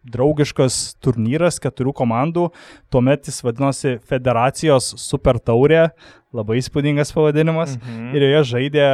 draugiškas 0.05 0.99
turnyras 1.03 1.59
keturių 1.63 1.95
komandų, 1.97 2.49
tuomet 2.93 3.31
jis 3.31 3.41
vadinosi 3.45 3.97
Federacijos 4.09 4.93
Super 5.01 5.41
Taurė, 5.41 5.89
labai 6.35 6.61
įspūdingas 6.61 7.15
pavadinimas, 7.17 7.79
mhm. 7.79 8.11
ir 8.17 8.29
joje 8.29 8.43
žaidė, 8.53 8.89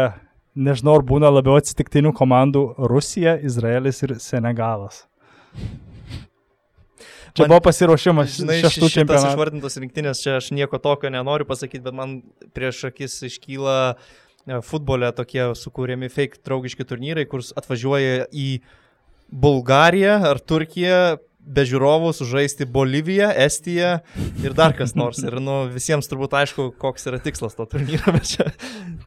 nežinau, 0.54 0.98
ar 1.00 1.06
būna 1.06 1.32
labiau 1.32 1.58
atsitiktinių 1.60 2.14
komandų 2.16 2.64
Rusija, 2.90 3.38
Izraelis 3.46 4.02
ir 4.06 4.18
Senegalas. 4.22 5.04
Čia 7.30 7.44
man, 7.44 7.52
buvo 7.52 7.60
pasiruošimas, 7.68 8.34
žinai, 8.40 8.58
šeštų 8.64 8.88
čempionatų. 8.96 9.30
Išvardintos 9.34 9.78
rinktinės, 9.78 10.22
čia 10.24 10.36
aš 10.40 10.50
nieko 10.56 10.80
tokio 10.82 11.12
nenoriu 11.14 11.46
pasakyti, 11.46 11.82
bet 11.84 11.94
man 11.94 12.16
prieš 12.56 12.88
akis 12.90 13.14
iškyla 13.28 13.76
e, 13.94 14.58
futbole 14.66 15.12
tokie 15.14 15.44
sukūrėmi 15.58 16.10
fake 16.10 16.42
draugiški 16.46 16.86
turnyrai, 16.90 17.28
kur 17.30 17.44
atvažiuoja 17.44 18.26
į 18.34 18.48
Bulgariją 19.30 20.16
ar 20.32 20.42
Turkiją 20.42 21.00
be 21.40 21.64
žiūrovų 21.66 22.12
sužaisti 22.14 22.66
Boliviją, 22.70 23.30
Estiją 23.42 23.96
ir 24.44 24.54
dar 24.56 24.74
kas 24.76 24.92
nors. 24.98 25.22
Ir 25.24 25.38
nu, 25.42 25.62
visiems 25.72 26.08
turbūt 26.10 26.34
aišku, 26.40 26.68
koks 26.80 27.08
yra 27.10 27.20
tikslas 27.22 27.56
to 27.58 27.66
turnyro. 27.70 28.14
Čia... 28.30 28.50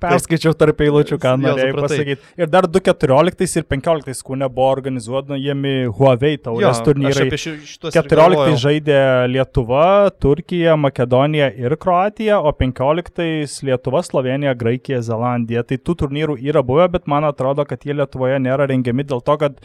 Perskaičiau 0.01 0.55
tarp 0.57 0.81
eilučių, 0.84 1.19
ką 1.21 1.36
norėjau 1.39 1.77
pasakyti. 1.77 2.27
Ir 2.39 2.51
dar 2.51 2.67
2014 2.67 3.59
ir 3.61 3.67
2015 3.69 4.25
kūne 4.27 4.49
buvo 4.51 4.69
organizuojami 4.73 5.75
Huawei 5.97 6.39
taurės 6.43 6.81
turnyrai. 6.86 7.29
14 7.34 8.59
žaidė 8.63 8.99
Lietuva, 9.31 9.86
Turkija, 10.23 10.75
Makedonija 10.79 11.51
ir 11.59 11.77
Kroatija, 11.79 12.41
o 12.41 12.51
15 12.57 13.63
Lietuva, 13.69 14.03
Slovenija, 14.05 14.55
Graikija, 14.57 15.03
Zelandija. 15.05 15.63
Tai 15.67 15.79
tų 15.79 15.97
turnyrų 16.03 16.38
yra 16.43 16.65
buvę, 16.65 16.89
bet 16.97 17.09
man 17.11 17.29
atrodo, 17.29 17.65
kad 17.69 17.86
jie 17.86 17.95
Lietuvoje 17.97 18.41
nėra 18.43 18.67
rengiami 18.69 19.07
dėl 19.07 19.23
to, 19.23 19.39
kad 19.39 19.61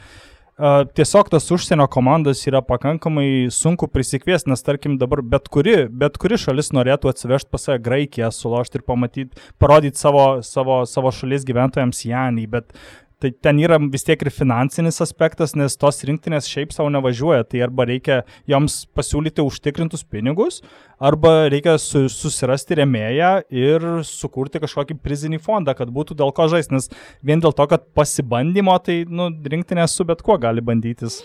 tiesiog 0.59 1.29
tas 1.31 1.51
užsienio 1.55 1.87
komandas 1.87 2.41
yra 2.51 2.61
pakankamai 2.67 3.49
sunku 3.55 3.87
prisikviesti, 3.91 4.51
nes 4.51 4.65
tarkim 4.67 4.97
dabar 4.99 5.23
bet 5.23 5.47
kuri, 5.55 5.77
bet 5.89 6.19
kuri 6.19 6.39
šalis 6.41 6.73
norėtų 6.75 7.13
atsivežti 7.13 7.53
pas 7.55 7.69
save 7.69 7.79
Graikiją, 7.85 8.33
sulošti 8.35 8.81
ir 8.81 8.87
pamatyti, 8.89 9.45
parodyti 9.63 10.03
savo, 10.03 10.25
savo, 10.43 10.81
savo 10.91 11.15
šalies 11.15 11.47
gyventojams 11.47 12.03
Janį, 12.09 12.49
bet 12.51 12.75
Tai 13.19 13.33
ten 13.43 13.59
yra 13.59 13.81
vis 13.83 14.05
tiek 14.07 14.21
ir 14.23 14.29
finansinis 14.31 15.01
aspektas, 15.03 15.57
nes 15.59 15.75
tos 15.75 15.97
rinktinės 16.07 16.47
šiaip 16.47 16.71
savo 16.75 16.91
nevažiuoja. 16.95 17.49
Tai 17.51 17.65
arba 17.67 17.89
reikia 17.91 18.21
joms 18.47 18.85
pasiūlyti 18.95 19.43
užtikrintus 19.43 20.05
pinigus, 20.07 20.61
arba 21.03 21.49
reikia 21.51 21.75
su, 21.83 22.05
susirasti 22.15 22.79
remėją 22.79 23.33
ir 23.51 23.87
sukurti 24.07 24.63
kažkokį 24.63 25.01
prizinį 25.03 25.41
fondą, 25.43 25.75
kad 25.79 25.91
būtų 25.95 26.15
dėl 26.21 26.31
ko 26.37 26.47
žaisti. 26.53 26.77
Nes 26.77 26.87
vien 27.27 27.43
dėl 27.43 27.57
to, 27.59 27.67
kad 27.73 27.89
pasibandymo, 27.99 28.77
tai 28.87 29.01
nu, 29.11 29.27
rinktinės 29.55 29.99
su 29.99 30.07
bet 30.07 30.23
kuo 30.23 30.39
gali 30.39 30.63
bandytis. 30.63 31.19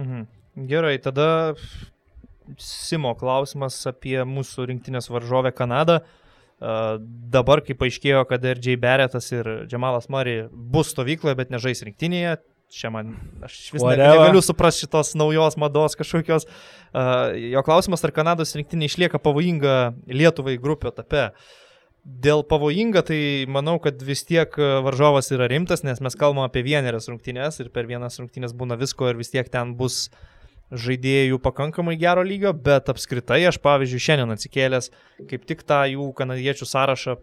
Mhm. 0.00 0.24
Gerai, 0.68 0.96
tada 1.02 1.28
Simo 2.56 3.12
klausimas 3.12 3.76
apie 3.90 4.16
mūsų 4.24 4.70
rinktinės 4.70 5.10
varžovę 5.12 5.52
Kanadą. 5.52 5.98
Uh, 6.00 6.27
Dabar, 6.58 7.62
kai 7.62 7.76
paaiškėjo, 7.78 8.24
kad 8.26 8.42
ir 8.50 8.58
J. 8.58 8.74
Beretas 8.82 9.30
ir 9.30 9.46
Džemalas 9.70 10.08
Mari 10.10 10.40
bus 10.50 10.90
stovykloje, 10.90 11.36
bet 11.38 11.52
nežais 11.54 11.84
rinktinėje, 11.86 12.34
čia 12.74 12.90
man, 12.90 13.14
aš 13.46 13.60
vis 13.76 13.84
ne, 13.84 13.94
negaliu 14.00 14.42
suprasti 14.42 14.84
šitos 14.84 15.14
naujos 15.18 15.54
mados 15.60 15.94
kažkokios. 15.98 16.48
Jo 17.38 17.62
klausimas, 17.66 18.02
ar 18.02 18.14
Kanados 18.16 18.56
rinktinė 18.58 18.90
išlieka 18.90 19.22
pavojinga 19.22 19.78
Lietuvai 20.10 20.58
grupio 20.58 20.90
etape. 20.90 21.28
Dėl 22.08 22.42
pavojinga, 22.48 23.04
tai 23.06 23.20
manau, 23.50 23.76
kad 23.84 24.02
vis 24.02 24.24
tiek 24.26 24.54
varžovas 24.58 25.30
yra 25.34 25.46
rimtas, 25.50 25.84
nes 25.86 26.00
mes 26.02 26.18
kalbame 26.18 26.48
apie 26.48 26.64
vienerias 26.66 27.06
rungtynės 27.10 27.60
ir 27.62 27.70
per 27.70 27.86
vienas 27.86 28.18
rungtynės 28.18 28.56
būna 28.56 28.78
visko 28.80 29.12
ir 29.12 29.20
vis 29.20 29.30
tiek 29.34 29.50
ten 29.52 29.74
bus 29.78 30.06
uh, 30.08 30.37
žaidėjų 30.70 31.38
pakankamai 31.42 31.96
gero 32.00 32.22
lygio, 32.26 32.52
bet 32.52 32.90
apskritai 32.92 33.40
aš, 33.48 33.60
pavyzdžiui, 33.64 34.04
šiandien 34.04 34.34
atsikėlęs 34.34 34.90
kaip 35.30 35.46
tik 35.48 35.64
tą 35.68 35.84
jų 35.88 36.10
kanadiečių 36.18 36.68
sąrašą 36.68 37.16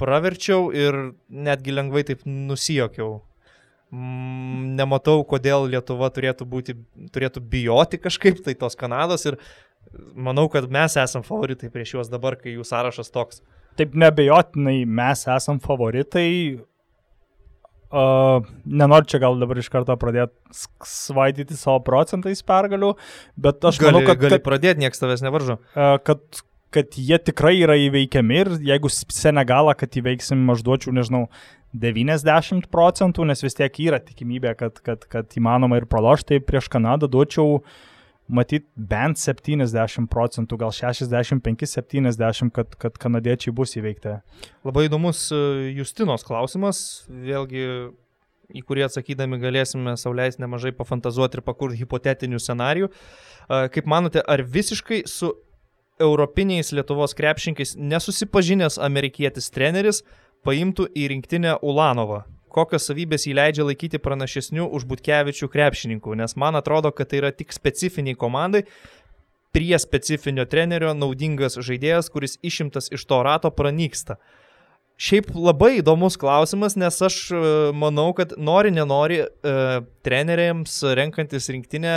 praverčiau 0.00 0.70
ir 0.74 0.98
netgi 1.28 1.74
lengvai 1.74 2.04
taip 2.06 2.24
nusijokiau. 2.26 3.20
Mm, 3.92 4.72
nematau, 4.78 5.20
kodėl 5.28 5.66
Lietuva 5.68 6.08
turėtų, 6.14 6.46
būti, 6.48 6.76
turėtų 7.12 7.42
bijoti 7.52 8.00
kažkaip 8.00 8.40
tai 8.44 8.54
tos 8.56 8.78
Kanados 8.78 9.26
ir 9.28 9.36
manau, 10.16 10.46
kad 10.52 10.70
mes 10.72 10.96
esam 10.96 11.24
favoritai 11.26 11.68
prieš 11.72 11.98
juos 11.98 12.12
dabar, 12.12 12.38
kai 12.40 12.54
jų 12.54 12.64
sąrašas 12.64 13.12
toks. 13.12 13.42
Taip 13.76 13.94
nebejotinai 13.96 14.82
mes 14.88 15.26
esam 15.28 15.60
favoritai, 15.60 16.62
Uh, 17.92 18.46
nenoriu 18.64 19.10
čia 19.12 19.20
gal 19.20 19.36
dabar 19.36 19.58
iš 19.60 19.68
karto 19.72 19.92
pradėti 20.00 20.32
svaidyti 20.88 21.58
savo 21.58 21.82
procentais 21.84 22.40
pergalių, 22.48 22.94
bet 23.36 23.66
aš 23.68 23.82
gali, 23.82 23.92
manau, 23.92 24.06
kad... 24.08 24.22
Gali 24.22 24.40
pradėti, 24.40 24.80
niekas 24.80 25.02
tavęs 25.02 25.24
nevaržo. 25.26 25.58
Uh, 25.76 25.98
kad, 26.00 26.24
kad 26.72 26.96
jie 26.96 27.20
tikrai 27.20 27.58
yra 27.58 27.76
įveikiami 27.76 28.40
ir 28.40 28.52
jeigu 28.72 28.88
Senegalą, 28.92 29.76
kad 29.76 30.00
įveiksim, 30.00 30.46
aš 30.54 30.64
duočiau, 30.64 30.96
nežinau, 30.96 31.26
90 31.76 32.68
procentų, 32.72 33.28
nes 33.28 33.44
vis 33.44 33.60
tiek 33.60 33.76
yra 33.84 34.00
tikimybė, 34.00 34.56
kad, 34.56 34.80
kad, 34.84 35.04
kad 35.12 35.36
įmanoma 35.36 35.80
ir 35.80 35.88
pralošti, 35.88 36.34
tai 36.34 36.46
prieš 36.48 36.72
Kanadą 36.72 37.12
duočiau 37.12 37.60
uh, 37.60 37.76
matyt 38.32 38.66
bent 38.76 39.20
70 39.20 40.08
procentų, 40.10 40.58
gal 40.60 40.72
65-70, 40.74 42.52
kad, 42.56 42.76
kad 42.80 42.96
kanadiečiai 43.00 43.54
bus 43.54 43.76
įveikti. 43.78 44.16
Labai 44.66 44.86
įdomus 44.88 45.26
e, 45.34 45.42
Justinos 45.76 46.24
klausimas, 46.26 47.04
vėlgi 47.08 47.66
į 48.52 48.64
kurį 48.68 48.86
atsakydami 48.88 49.40
galėsime 49.40 49.94
sauliaisti 50.00 50.42
nemažai 50.42 50.74
pafantazuoti 50.76 51.38
ir 51.38 51.44
pakurti 51.46 51.80
hipotetinių 51.80 52.40
scenarių. 52.42 52.90
E, 52.90 53.62
kaip 53.74 53.88
manote, 53.90 54.24
ar 54.24 54.44
visiškai 54.44 55.04
su 55.10 55.32
europiniais 56.02 56.72
Lietuvos 56.74 57.14
krepšinkais 57.18 57.76
nesusipažinęs 57.78 58.80
amerikietis 58.82 59.52
treneris 59.54 60.02
paimtų 60.46 60.88
į 60.96 61.08
rinktinę 61.14 61.58
Ulanovą? 61.62 62.24
Kokios 62.52 62.86
savybės 62.88 63.26
jį 63.26 63.36
leidžia 63.38 63.66
laikyti 63.66 64.00
pranašesniu 64.02 64.66
už 64.76 64.84
Butkevičių 64.90 65.48
krepšininkų, 65.52 66.16
nes 66.20 66.36
man 66.36 66.58
atrodo, 66.58 66.92
kad 66.94 67.10
tai 67.10 67.22
yra 67.22 67.32
tik 67.34 67.54
specifiniai 67.54 68.18
komandai, 68.18 68.66
prie 69.52 69.76
specifinio 69.80 70.46
trenerio 70.48 70.94
naudingas 70.96 71.58
žaidėjas, 71.60 72.08
kuris 72.12 72.38
išimtas 72.44 72.88
iš 72.92 73.04
to 73.08 73.20
rato 73.24 73.52
pranyksta. 73.52 74.16
Šiaip 75.02 75.32
labai 75.34 75.78
įdomus 75.80 76.16
klausimas, 76.20 76.76
nes 76.78 76.96
aš 77.02 77.16
e, 77.34 77.42
manau, 77.76 78.12
kad 78.16 78.34
nori, 78.38 78.70
nenori, 78.72 79.22
e, 79.24 79.54
treneriams 80.06 80.76
renkantis 80.96 81.48
rinktinę 81.52 81.96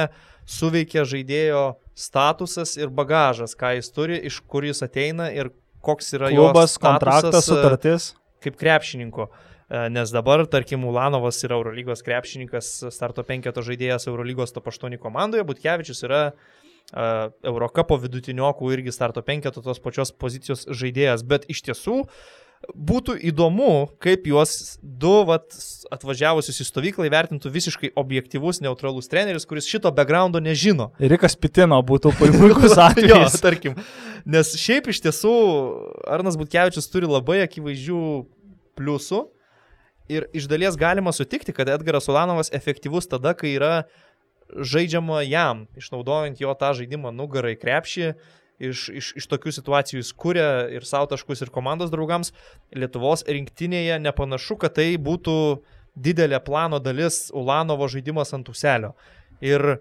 suveikia 0.49 1.05
žaidėjo 1.07 1.65
statusas 1.95 2.75
ir 2.79 2.91
bagažas, 2.91 3.53
ką 3.55 3.75
jis 3.77 3.91
turi, 3.93 4.19
iš 4.27 4.41
kur 4.49 4.65
jis 4.67 4.81
ateina 4.87 5.29
ir 5.35 5.53
koks 5.85 6.15
yra 6.17 6.31
Klubas, 6.33 6.75
jo 6.75 6.79
statusas, 6.79 6.79
kontraktas, 6.87 7.51
sutartis. 7.51 8.13
Kaip 8.43 8.57
krepšininko. 8.59 9.29
Uh, 9.29 9.54
E, 9.54 9.54
nes 9.69 10.11
dabar, 10.13 10.43
tarkim, 10.49 10.83
Ulanovas 10.85 11.39
yra 11.47 11.57
Eurolygos 11.57 12.03
krepšininkas, 12.05 12.75
starto 12.93 13.23
penketo 13.25 13.63
žaidėjas 13.65 14.05
Eurolygos 14.11 14.53
top 14.53 14.69
8 14.69 14.99
komandoje, 15.01 15.45
Butkevičius 15.47 16.03
yra 16.05 16.21
uh, 16.29 16.39
Eurocapo 16.93 17.97
vidutiniokų 17.97 18.71
irgi 18.75 18.93
starto 18.93 19.23
penketo 19.25 19.63
tos 19.65 19.81
pačios 19.81 20.11
pozicijos 20.13 20.67
žaidėjas, 20.69 21.25
bet 21.25 21.47
iš 21.49 21.63
tiesų 21.65 22.03
būtų 22.73 23.17
įdomu, 23.29 23.89
kaip 24.01 24.25
juos 24.29 24.77
du 24.81 25.13
vat, 25.27 25.53
atvažiavusius 25.93 26.61
į 26.61 26.67
stovyklą 26.69 27.09
įvertintų 27.09 27.51
visiškai 27.51 27.91
objektivus, 27.97 28.61
neutralus 28.61 29.09
treneris, 29.09 29.45
kuris 29.45 29.67
šito 29.69 29.91
backgroundo 29.93 30.41
nežino. 30.41 30.91
Rikas 31.01 31.37
Pitino 31.37 31.81
būtų 31.85 32.13
puikus 32.17 32.77
atvejis. 32.87 33.11
jo, 33.11 33.41
tarkim. 33.43 33.77
Nes 34.25 34.55
šiaip 34.57 34.89
iš 34.89 35.03
tiesų 35.05 35.35
Arnas 36.09 36.37
Butkevičius 36.39 36.89
turi 36.89 37.09
labai 37.09 37.43
akivaizdžių 37.45 38.01
pliusų, 38.77 39.25
Ir 40.11 40.27
iš 40.37 40.45
dalies 40.49 40.77
galima 40.77 41.13
sutikti, 41.15 41.53
kad 41.55 41.69
Edgaras 41.69 42.09
Ulanovas 42.11 42.51
efektyvus 42.53 43.09
tada, 43.09 43.33
kai 43.33 43.55
yra 43.57 43.73
žaidžiama 44.53 45.23
jam, 45.25 45.65
išnaudojant 45.77 46.41
jo 46.41 46.53
tą 46.59 46.71
žaidimą 46.77 47.09
nugarai 47.15 47.55
krepšį 47.57 48.11
iš, 48.59 48.85
iš, 48.89 49.11
iš 49.19 49.27
tokių 49.31 49.53
situacijų 49.55 50.01
jis 50.01 50.11
kuria 50.13 50.49
ir 50.71 50.85
savo 50.87 51.09
taškus, 51.11 51.41
ir 51.43 51.51
komandos 51.53 51.91
draugams. 51.93 52.31
Lietuvos 52.75 53.25
rinktinėje 53.27 53.97
nepanašu, 54.03 54.59
kad 54.61 54.77
tai 54.77 54.93
būtų 55.01 55.35
didelė 55.95 56.39
plano 56.43 56.79
dalis 56.83 57.29
Ulanovo 57.35 57.87
žaidimas 57.91 58.33
ant 58.35 58.49
uselio. 58.51 58.93
Ir 59.43 59.79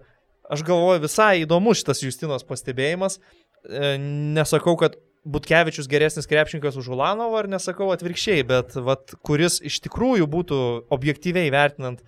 aš 0.51 0.63
galvoju, 0.67 1.03
visai 1.05 1.43
įdomus 1.43 1.81
šitas 1.81 2.03
Justinos 2.03 2.45
pastebėjimas. 2.47 3.19
E, 3.65 3.95
nesakau, 4.35 4.75
kad 4.79 4.97
Butkevičius 5.25 5.89
geresnis 5.89 6.27
krepšininkas 6.29 6.77
už 6.77 6.91
Ulanovą, 6.93 7.39
ar 7.41 7.47
nesakau 7.49 7.89
atvirkščiai, 7.93 8.43
bet 8.45 8.75
vat, 8.85 9.15
kuris 9.25 9.57
iš 9.65 9.79
tikrųjų 9.87 10.27
būtų 10.29 10.59
objektyviai 10.93 11.49
vertinant 11.53 12.03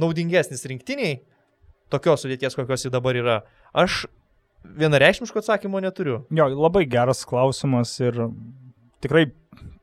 naudingesnis 0.00 0.66
rinktiniai, 0.66 1.20
tokios 1.92 2.24
sudėties, 2.24 2.56
kokios 2.58 2.86
jį 2.86 2.90
dabar 2.94 3.18
yra. 3.18 3.36
Aš 3.70 4.04
vienareikšmiško 4.64 5.42
atsakymo 5.42 5.82
neturiu. 5.82 6.24
Jo, 6.34 6.48
labai 6.50 6.84
geras 6.90 7.22
klausimas 7.28 7.92
ir 8.02 8.18
tikrai 9.04 9.28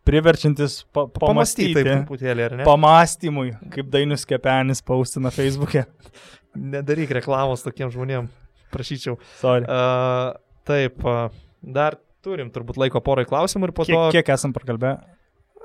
priverčiantis 0.07 0.81
pa 0.91 1.05
pamastyti. 1.11 1.73
Pamastyti 1.73 1.85
truputėlį, 1.87 2.45
ar 2.47 2.57
ne? 2.59 2.65
Pamastymui, 2.67 3.53
kaip 3.73 3.91
Dainius 3.93 4.27
Kepenis 4.27 4.83
paustina 4.85 5.31
Facebook'e. 5.35 5.85
Nedaryk 6.75 7.11
reklamos 7.19 7.63
tokiem 7.65 7.91
žmonėm, 7.93 8.27
prašyčiau. 8.73 9.17
Sorry. 9.41 9.67
Uh, 9.67 10.35
taip, 10.67 11.03
uh, 11.03 11.31
dar 11.61 11.99
turim 12.27 12.51
turbūt 12.51 12.79
laiko 12.83 12.99
porai 13.03 13.23
klausimų 13.29 13.69
ir 13.71 13.73
po 13.77 13.87
Kiek, 13.87 13.95
to 13.95 14.09
kiek 14.17 14.33
esam 14.35 14.53
prakalbę? 14.55 14.97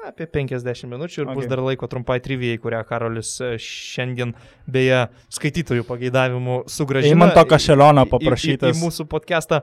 apie 0.03 0.27
50 0.27 0.89
minučių 0.91 1.21
ir 1.21 1.29
okay. 1.29 1.37
bus 1.39 1.47
dar 1.47 1.61
laiko 1.63 1.87
trumpai 1.87 2.17
trivijai, 2.23 2.59
kurią 2.59 2.81
Karolis 2.89 3.29
e, 3.39 3.53
šiandien 3.63 4.33
beje 4.67 5.05
skaitytojų 5.31 5.85
pageidavimų 5.87 6.57
sugražino. 6.67 7.15
Eimanto 7.15 7.45
Kašelionio 7.47 8.03
į- 8.03 8.09
į- 8.09 8.11
Į, 8.11 8.13
paprašytas. 8.17 8.75
į 8.75 8.81
mūsų 8.83 9.07
podcastą. 9.13 9.61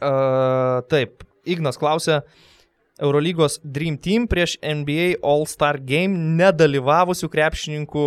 Uh, 0.00 0.80
taip, 0.92 1.26
Ignas 1.44 1.76
klausė. 1.80 2.22
Eurolygos 3.02 3.58
Dream 3.64 3.96
Team 3.98 4.26
prieš 4.30 4.54
NBA 4.62 5.16
All-Star 5.26 5.80
Game 5.82 6.14
nedalyvavusių 6.38 7.26
krepšininkų 7.32 8.04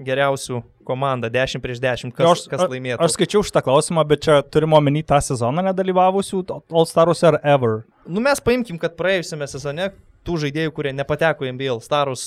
geriausių 0.00 0.62
komanda 0.88 1.28
10 1.28 1.60
prieš 1.60 1.82
10. 1.82 2.14
Kas, 2.16 2.30
aš, 2.30 2.44
kas 2.48 2.64
laimėtų? 2.64 3.02
Aš 3.04 3.18
skaičiau 3.18 3.44
šitą 3.44 3.60
klausimą, 3.66 4.04
bet 4.08 4.24
čia 4.24 4.38
turime 4.42 4.78
omeny 4.78 5.04
tą 5.04 5.20
sezoną 5.20 5.66
nedalyvavusių 5.68 6.40
All 6.56 6.88
Starus 6.88 7.20
ar 7.28 7.36
Ever. 7.44 7.82
Nu 8.08 8.24
mes 8.24 8.40
paimkim, 8.40 8.80
kad 8.80 8.96
praėjusiame 8.96 9.48
sezone 9.50 9.90
tų 10.26 10.38
žaidėjų, 10.44 10.72
kurie 10.76 10.92
nepateko 10.96 11.46
į 11.46 11.54
NBA 11.56 11.76
Starus 11.84 12.24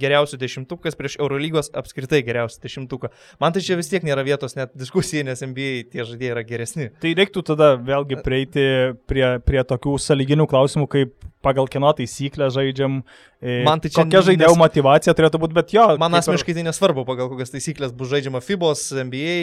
geriausių 0.00 0.38
dešimtukas 0.40 0.98
prieš 0.98 1.18
Eurolygos 1.20 1.70
apskritai 1.76 2.22
geriausių 2.26 2.62
dešimtuką. 2.64 3.10
Man 3.42 3.54
tai 3.54 3.64
čia 3.66 3.78
vis 3.78 3.90
tiek 3.92 4.06
nėra 4.06 4.24
vietos 4.26 4.56
net 4.58 4.74
diskusijai, 4.78 5.26
nes 5.28 5.44
NBA 5.44 5.90
tie 5.92 6.06
žaidėjai 6.06 6.34
yra 6.34 6.46
geresni. 6.46 6.90
Tai 7.02 7.14
reiktų 7.20 7.44
tada 7.52 7.74
vėlgi 7.78 8.20
prieiti 8.24 8.66
prie, 9.10 9.26
prie 9.46 9.62
tokių 9.62 9.96
saliginių 10.02 10.48
klausimų, 10.50 10.90
kaip 10.90 11.14
pagal 11.44 11.68
kieno 11.70 11.90
taisyklę 11.94 12.48
žaidžiam, 12.54 13.02
e, 13.44 13.58
Man 13.68 13.82
tai 13.84 13.90
čia 13.92 14.02
kokia 14.06 14.22
žaidėjų 14.30 14.54
nes- 14.54 14.60
motivacija 14.62 15.14
turėtų 15.18 15.40
būti, 15.44 15.56
bet 15.58 15.74
jo. 15.76 15.84
Man 16.00 16.16
asmeniškai 16.18 16.54
tai 16.56 16.64
nesvarbu, 16.66 17.04
pagal 17.08 17.28
kokias 17.32 17.52
taisyklės 17.52 17.92
bus 17.94 18.08
žaidžiama 18.14 18.40
FIBOS, 18.44 18.86
NBA, 19.04 19.36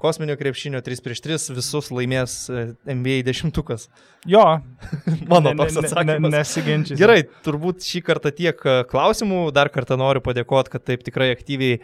kosminio 0.00 0.38
krepšinio 0.40 0.80
3 0.86 1.02
prieš 1.04 1.20
3, 1.26 1.50
visus 1.58 1.90
laimės 1.90 2.36
e, 2.54 2.64
NBA 2.94 3.20
dešimtukas. 3.26 3.88
Jo, 4.30 4.44
Mano 5.30 5.50
ne- 5.50 5.56
toks 5.58 5.74
ne- 5.74 5.82
ne- 5.82 5.88
atsakymas. 5.90 6.36
Nesiginčiai. 6.38 7.00
Gerai, 7.02 7.24
turbūt 7.44 7.82
šį 7.90 8.04
kartą 8.06 8.30
tiek 8.32 8.62
e, 8.64 8.78
klausimų. 8.90 9.48
Dar 9.52 9.68
kartą 9.74 9.98
noriu 10.00 10.22
padėkoti, 10.22 10.70
kad 10.78 10.86
taip 10.86 11.02
tikrai 11.04 11.32
aktyviai 11.34 11.82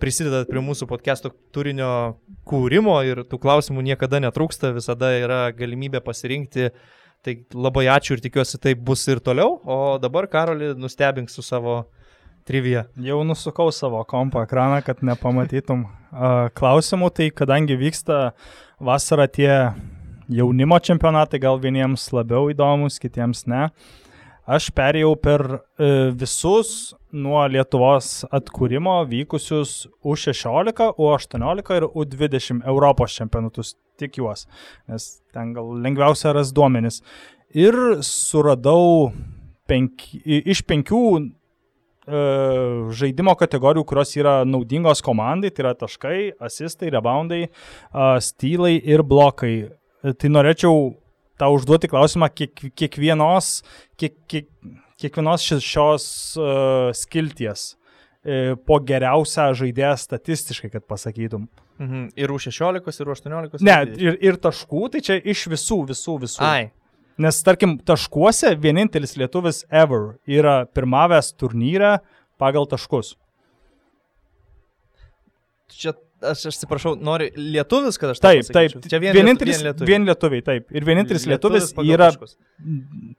prisidedat 0.00 0.48
prie 0.48 0.62
mūsų 0.64 0.86
podcast'o 0.90 1.30
turinio 1.54 2.16
kūrimo 2.48 2.96
ir 3.06 3.20
tų 3.28 3.38
klausimų 3.38 3.84
niekada 3.84 4.18
netrūksta, 4.24 4.72
visada 4.74 5.10
yra 5.20 5.52
galimybė 5.54 6.00
pasirinkti. 6.02 6.70
Tai 7.26 7.34
labai 7.54 7.88
ačiū 7.90 8.14
ir 8.16 8.22
tikiuosi 8.22 8.60
taip 8.62 8.82
bus 8.86 9.02
ir 9.10 9.18
toliau. 9.24 9.58
O 9.66 9.98
dabar 10.02 10.28
Karolį 10.30 10.74
nustebink 10.78 11.32
su 11.32 11.42
savo 11.42 11.80
trivija. 12.48 12.86
Jau 13.04 13.20
nusukau 13.26 13.72
savo 13.74 14.00
kompo 14.08 14.40
ekraną, 14.44 14.80
kad 14.86 15.02
nepamatytum 15.04 15.84
klausimų. 16.58 17.10
Tai 17.16 17.30
kadangi 17.42 17.76
vyksta 17.80 18.20
vasarą 18.80 19.26
tie 19.28 19.50
jaunimo 20.28 20.78
čempionatai, 20.78 21.40
gal 21.42 21.60
vieniems 21.60 22.06
labiau 22.14 22.52
įdomus, 22.52 23.00
kitiems 23.02 23.46
ne. 23.50 23.68
Aš 24.48 24.70
perėjau 24.72 25.12
per 25.20 25.44
uh, 25.58 26.08
visus 26.16 26.94
nuo 27.12 27.40
Lietuvos 27.48 28.22
atkūrimo 28.34 29.00
vykusius 29.08 29.86
U16, 30.04 30.92
U18 30.98 31.78
ir 31.78 31.88
U20 31.88 32.66
Europos 32.68 33.16
čempionatus, 33.16 33.74
tik 33.98 34.20
juos, 34.20 34.46
nes 34.90 35.08
ten 35.34 35.54
gal 35.56 35.72
lengviausia 35.82 36.34
ras 36.36 36.52
duomenis. 36.54 37.00
Ir 37.56 37.74
suradau 38.04 39.10
penki, 39.68 40.20
iš 40.52 40.62
penkių 40.68 41.02
e, 41.18 41.24
žaidimo 43.00 43.34
kategorijų, 43.40 43.86
kurios 43.88 44.14
yra 44.20 44.38
naudingos 44.48 45.02
komandai, 45.04 45.50
tai 45.50 45.66
yra 45.66 45.74
taškai, 45.78 46.18
asistai, 46.44 46.92
reboundai, 46.94 47.46
stylai 48.24 48.76
ir 48.78 49.04
blokai. 49.06 49.54
E, 49.66 49.74
Tai 49.98 50.28
norėčiau 50.30 50.92
tau 51.38 51.56
užduoti 51.56 51.90
klausimą 51.90 52.28
kiek, 52.34 52.52
kiekvienos, 52.78 53.62
kiek, 53.98 54.14
kiek, 54.30 54.46
kiekvienos 54.98 55.44
ši- 55.46 55.60
šios 55.62 56.06
uh, 56.40 56.88
skilties 56.96 57.68
e, 58.24 58.56
po 58.66 58.80
geriausią 58.82 59.52
žaidėją 59.58 59.94
statistiškai, 60.02 60.72
kad 60.74 60.86
pasakytum. 60.90 61.46
Mhm. 61.78 62.08
Ir 62.18 62.34
U16, 62.34 62.82
ir 63.04 63.12
U18. 63.14 63.62
Ne, 63.62 63.78
ir... 63.86 63.94
ir, 64.02 64.18
ir 64.32 64.40
taškų, 64.42 64.82
tai 64.94 65.04
čia 65.04 65.20
iš 65.22 65.46
visų, 65.54 65.84
visų, 65.92 66.18
visų. 66.26 66.42
Ai, 66.42 66.70
Nes, 67.18 67.40
tarkim, 67.42 67.72
taškuose 67.82 68.52
vienintelis 68.62 69.16
lietuvis 69.18 69.64
ever 69.74 70.12
yra 70.30 70.60
pirmavęs 70.70 71.32
turnyre 71.34 71.96
pagal 72.38 72.68
taškus. 72.70 73.16
čia 75.78 75.92
aš 76.22 76.46
aš 76.50 76.56
atsiprašau, 76.58 76.96
nori 77.00 77.30
lietuvis, 77.36 77.98
kad 78.00 78.10
aš 78.10 78.18
Taip, 78.20 78.42
taip. 78.48 78.72
pasakyčiau? 78.72 78.90
Čia 78.90 78.98
vien 79.02 79.14
vienintelis, 79.14 79.62
lietu- 79.62 79.86
vien 79.86 80.04
lietuviai, 80.08 80.42
taip. 80.44 80.66
Ir 80.72 80.84
vienintelis 80.84 81.26
lietuvis, 81.30 81.72
pagal 81.76 81.94
yra 81.94 82.10
taškus. 82.10 82.36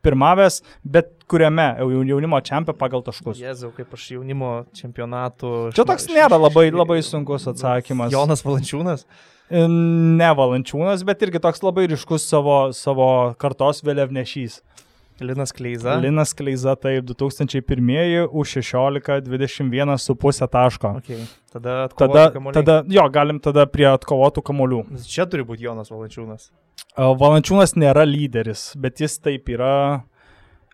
pirmavęs, 0.03 0.61
bet 0.83 1.11
kuriame 1.27 1.67
jau- 1.79 2.03
jaunimo 2.07 2.39
čempė 2.41 2.73
pagal 2.77 3.03
taškus. 3.03 3.39
Jėzau, 3.39 3.71
kaip 3.75 3.93
aš 3.93 4.09
jaunimo 4.15 4.65
čempionatų. 4.73 5.73
Čia 5.73 5.85
toks 5.85 6.07
nėra 6.07 6.39
labai, 6.39 6.69
labai 6.71 6.99
sunkus 7.01 7.47
atsakymas. 7.47 8.11
Jonas 8.11 8.43
Valančiūnas. 8.43 9.05
Ne 9.51 10.29
valančiūnas, 10.37 11.03
bet 11.03 11.19
irgi 11.25 11.39
toks 11.41 11.63
labai 11.65 11.87
ryškus 11.89 12.19
savo, 12.29 12.71
savo 12.71 13.33
kartos 13.39 13.81
vėliavnešys. 13.81 14.59
Linas 15.25 15.51
Kleiza. 15.55 15.95
Linas 16.01 16.33
Kleiza, 16.33 16.75
taip, 16.79 17.05
2001, 17.09 18.27
U16, 18.27 19.21
21,5 19.27 20.47
taško. 20.47 20.91
Okay. 21.01 21.23
Tada, 21.53 21.87
Tada, 21.97 22.25
kamuoliai. 22.33 22.53
tada, 22.59 22.75
jo, 22.87 23.05
galim 23.13 23.39
tada 23.41 23.65
prie 23.69 23.87
atkovotų 23.89 24.43
kamolių. 24.45 24.83
Čia 25.07 25.25
turi 25.29 25.45
būti 25.47 25.65
Jonas 25.65 25.89
Valančiūnas. 25.93 26.51
Valančiūnas 26.97 27.75
nėra 27.79 28.05
lyderis, 28.07 28.69
bet 28.79 29.01
jis 29.01 29.17
taip 29.23 29.49
yra 29.49 29.73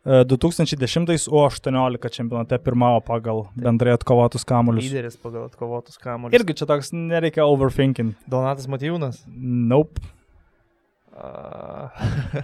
e, 0.04 0.24
2010 0.28 1.08
U18 1.32 2.12
čempionate 2.18 2.60
pirmavo 2.64 3.00
pagal 3.08 3.46
bendrai 3.56 3.96
atkovotus 3.96 4.46
kamuolius. 4.48 4.90
Lyderis 4.90 5.18
pagal 5.22 5.48
atkovotus 5.48 5.98
kamuolius. 6.02 6.36
Irgi 6.40 6.58
čia 6.60 6.68
toks 6.70 6.92
nereikia 6.96 7.48
overthinking. 7.48 8.14
Donatas 8.30 8.68
Matijūnas. 8.72 9.24
Nope. 9.32 10.04
Uh... 11.16 11.88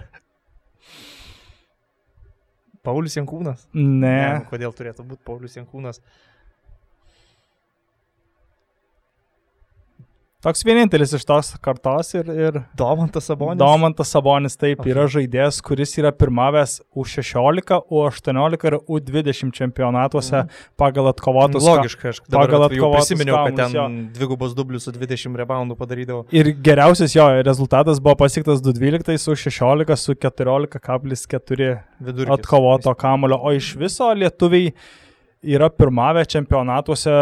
Paulius 2.82 3.16
Jankūnas. 3.18 3.66
Ne. 3.76 4.16
nu 4.38 4.46
Kodėl 4.50 4.74
turėtų 4.76 5.06
būti 5.06 5.24
Paulius 5.26 5.56
Jankūnas? 5.58 6.02
Toks 10.42 10.64
vienintelis 10.66 11.12
iš 11.14 11.22
tos 11.22 11.52
kartos 11.62 12.08
ir, 12.18 12.26
ir 12.34 12.56
Domantas 12.74 13.28
Sabonis. 13.30 13.60
Domantas 13.60 14.08
Sabonis 14.10 14.56
taip 14.58 14.80
Ok. 14.82 14.88
yra 14.90 15.04
žaidėjas, 15.06 15.60
kuris 15.62 15.92
yra 16.00 16.10
pirmavęs 16.10 16.80
U16, 16.98 17.76
U18 17.86 18.66
ir 18.66 18.76
U20 18.90 19.52
čempionatuose 19.54 20.40
pagal 20.76 21.12
atkovotus 21.12 21.62
ka- 21.62 21.76
Logiška, 21.76 22.08
aš 22.10 22.18
pagal 22.26 22.66
atkovotus 22.66 23.06
prisiminiau, 23.12 23.38
kad 23.46 23.60
ten 23.70 24.10
dvigubos 24.16 24.56
dublius 24.58 24.88
su 24.88 24.92
20 24.96 25.38
reboundų 25.44 25.76
padarydavo. 25.78 26.24
Ir 26.34 26.50
geriausias 26.58 27.14
jo 27.14 27.28
rezultatas 27.46 28.00
buvo 28.02 28.16
pasiektas 28.24 28.58
212 28.66 29.18
su 29.22 29.36
16 29.38 29.94
su 29.96 30.14
14,4 30.18 31.84
Vidurkis. 32.00 32.34
atkovoto 32.34 32.94
kamulio, 32.98 33.38
o 33.38 33.52
iš 33.54 33.76
viso 33.78 34.10
lietuviai 34.10 34.72
yra 35.42 35.68
pirmavę 35.74 36.22
čempionatuose 36.30 37.12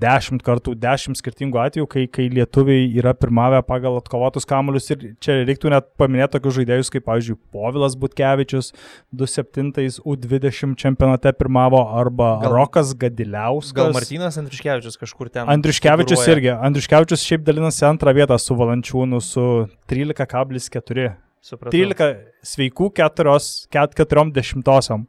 dešimt 0.00 0.42
kartų, 0.44 0.74
dešimt 0.80 1.18
skirtingų 1.20 1.60
atvejų, 1.60 1.88
kai, 1.92 2.04
kai 2.12 2.26
lietuviai 2.32 2.86
yra 2.96 3.12
pirmavę 3.16 3.60
pagal 3.68 3.98
atkovotus 4.00 4.48
kamuolius 4.48 4.88
ir 4.94 5.04
čia 5.22 5.38
reiktų 5.42 5.72
net 5.74 5.90
paminėti 6.00 6.36
tokius 6.36 6.56
žaidėjus 6.58 6.92
kaip, 6.94 7.04
pavyzdžiui, 7.08 7.36
Povilas 7.52 7.98
Butkevičius 8.00 8.72
27 9.12 10.00
U20 10.00 10.76
čempionate 10.80 11.34
pirmavo 11.36 11.82
arba 12.00 12.36
gal, 12.42 12.56
Rokas 12.56 12.94
Gadiliauskas. 12.96 13.76
Gal 13.76 13.94
Martinas 13.96 14.40
Andriškevičius 14.40 14.96
kažkur 15.02 15.30
ten. 15.32 15.44
Andriškevičius 15.52 16.24
irgi. 16.32 16.54
Andriškevičius 16.56 17.28
šiaip 17.28 17.44
dalinasi 17.46 17.84
antrą 17.88 18.16
vietą 18.16 18.40
su 18.40 18.56
Valančiūnu 18.56 19.20
su 19.24 19.46
13,4 19.92 21.25
Supratau. 21.46 21.76
13 21.76 22.46
sveikų 22.46 22.90
40 22.98 25.06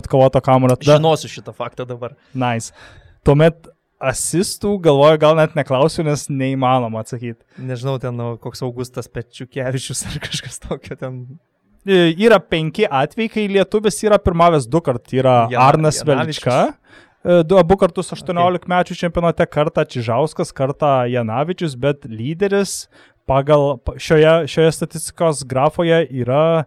atkovoto 0.00 0.40
kamulio. 0.44 0.78
Žinosiu 0.80 1.28
šitą 1.28 1.52
faktą 1.56 1.84
dabar. 1.88 2.16
Nice. 2.32 2.72
Tuomet 3.24 3.68
asistų, 4.04 4.76
galvoju, 4.84 5.20
gal 5.22 5.38
net 5.38 5.56
neklausiu, 5.58 6.04
nes 6.06 6.26
neįmanoma 6.32 7.04
atsakyti. 7.04 7.42
Nežinau, 7.62 7.96
ten 8.02 8.16
nu, 8.18 8.34
koks 8.42 8.64
Augustas 8.66 9.10
Pečiukievičius 9.12 10.04
ar 10.10 10.20
kažkas 10.26 10.60
tokio 10.64 10.98
ten. 11.00 11.24
E, 11.84 12.14
yra 12.16 12.40
penki 12.40 12.86
atvejai, 12.88 13.32
kai 13.32 13.48
lietuvis 13.52 14.00
yra 14.06 14.18
pirmavęs 14.22 14.68
du 14.70 14.80
kart. 14.84 15.04
Yra 15.12 15.44
Jana, 15.52 15.66
Arnas 15.68 16.00
Velička, 16.06 16.58
e, 17.20 17.42
du 17.44 17.58
abu 17.60 17.76
kartus 17.80 18.12
18 18.16 18.40
okay. 18.40 18.70
metų 18.72 18.96
čempionate, 18.98 19.46
kartą 19.52 19.84
Čižauskas, 19.92 20.52
kartą 20.56 20.94
Janavičius, 21.12 21.76
bet 21.80 22.08
lyderis 22.08 22.86
pagal 23.26 23.78
šioje, 23.96 24.32
šioje 24.48 24.72
statistikos 24.72 25.44
grafoje 25.48 26.02
yra, 26.10 26.64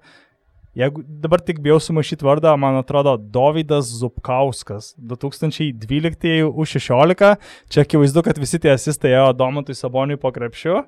jeigu 0.78 1.03
dabar 1.08 1.41
tik 1.41 1.60
bijau 1.64 1.80
sumaišyti 1.82 2.26
vardą, 2.26 2.53
man 2.60 2.78
atrodo, 2.80 3.16
Davidas 3.18 3.89
Zupkauskas, 3.99 4.91
2012 4.97 6.49
U16, 6.49 7.38
čia 7.70 7.86
akivaizdu, 7.86 8.26
kad 8.26 8.41
visi 8.41 8.62
tie 8.62 8.74
asistai 8.76 9.16
ėjo 9.16 9.32
Domantui 9.38 9.78
Saboniui 9.78 10.22
po 10.22 10.34
krepšiu. 10.34 10.84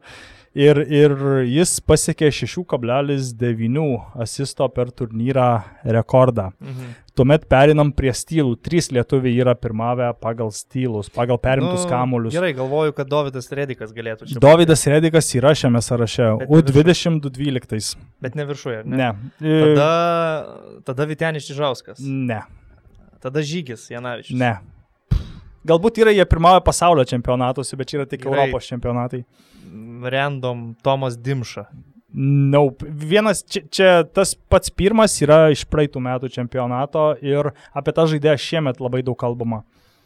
Ir, 0.58 0.80
ir 0.82 1.14
jis 1.46 1.76
pasiekė 1.86 2.32
6,9 2.34 3.84
asisto 4.18 4.66
per 4.74 4.90
turnyrą 4.90 5.50
rekordą. 5.86 6.50
Mhm. 6.58 6.96
Tuomet 7.20 7.44
perinam 7.52 7.92
prie 7.94 8.10
stylų. 8.16 8.56
Trys 8.64 8.90
lietuviai 8.96 9.36
yra 9.44 9.54
pirmavę 9.54 10.08
pagal 10.24 10.50
stylus, 10.56 11.12
pagal 11.14 11.38
perimtus 11.38 11.84
nu, 11.84 11.90
kamuolius. 11.92 12.34
Gerai, 12.34 12.54
galvoju, 12.58 12.96
kad 12.98 13.12
Davidas 13.12 13.52
Redikas 13.54 13.92
galėtų 13.94 14.26
čia. 14.30 14.40
Davidas 14.42 14.82
būti. 14.82 14.94
Redikas 14.96 15.30
yra 15.38 15.52
šiame 15.54 15.84
sąraše. 15.86 16.32
U20-12. 16.48 18.00
Bet 18.24 18.40
ne 18.40 18.48
viršuje, 18.50 18.82
ne? 18.88 18.98
Ne. 18.98 19.60
Tada, 19.76 19.92
tada 20.88 21.10
Vitenis 21.12 21.46
Čižauskas. 21.46 22.02
Ne. 22.02 22.42
Tada 23.22 23.44
Žygis 23.44 23.90
Janavičius. 23.92 24.40
Ne. 24.40 24.56
Galbūt 25.68 26.00
yra 26.02 26.16
jie 26.16 26.24
pirmavo 26.26 26.64
pasaulio 26.66 27.04
čempionatuose, 27.06 27.78
bet 27.78 27.92
čia 27.92 28.00
yra 28.00 28.08
tik 28.10 28.24
Gerai. 28.24 28.48
Europos 28.48 28.72
čempionatai 28.72 29.26
random 30.06 30.76
Tomas 30.84 31.18
Dimša. 31.18 31.68
Nope. 32.14 32.88
Vienas, 32.90 33.44
čia, 33.46 33.62
čia 33.70 33.90
tas 34.04 34.34
pats 34.50 34.72
pirmas 34.74 35.14
yra 35.22 35.52
iš 35.54 35.62
praeitų 35.70 36.02
metų 36.02 36.32
čempionato 36.34 37.12
ir 37.22 37.52
apie 37.70 37.94
tą 37.94 38.08
žaidėją 38.10 38.40
šiemet 38.42 38.82
labai 38.82 39.04
daug 39.06 39.18
kalbama. 39.20 39.62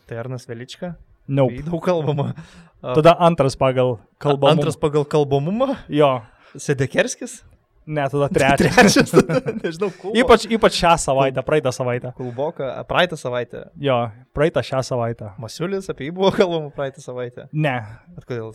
Tai 0.10 0.20
Arnas 0.26 0.44
Velička? 0.50 0.98
Nope. 1.32 1.62
Tai 1.62 1.72
daug 1.72 1.84
kalbama. 1.86 2.34
Tada 2.98 3.16
antras 3.24 3.56
pagal 3.56 3.96
kalbamumą. 4.20 4.60
Antras 4.60 4.76
pagal 4.80 5.08
kalbamumą? 5.08 5.78
Jo. 5.88 6.18
Sedekerskis? 6.60 7.40
Ne, 7.86 8.10
tada 8.10 8.28
trečias. 8.36 8.76
trečias 8.76 9.12
nežinau, 9.64 9.90
kulboka. 9.92 10.20
Ypač, 10.20 10.46
ypač 10.56 10.80
šią 10.80 10.94
savaitę, 11.04 11.44
praeitą 11.44 11.72
savaitę. 11.76 12.14
Kulboka, 12.20 12.68
praeitą 12.88 13.20
savaitę. 13.20 13.66
Jo, 13.80 13.98
praeitą 14.36 14.64
šią 14.64 14.84
savaitę. 14.88 15.34
Masiulis, 15.40 15.90
apie 15.92 16.08
jį 16.08 16.16
buvo 16.20 16.32
kalbama 16.36 16.72
praeitą 16.76 17.04
savaitę. 17.04 17.48
Ne. 17.52 17.76
Bet 18.16 18.28
kodėl? 18.28 18.54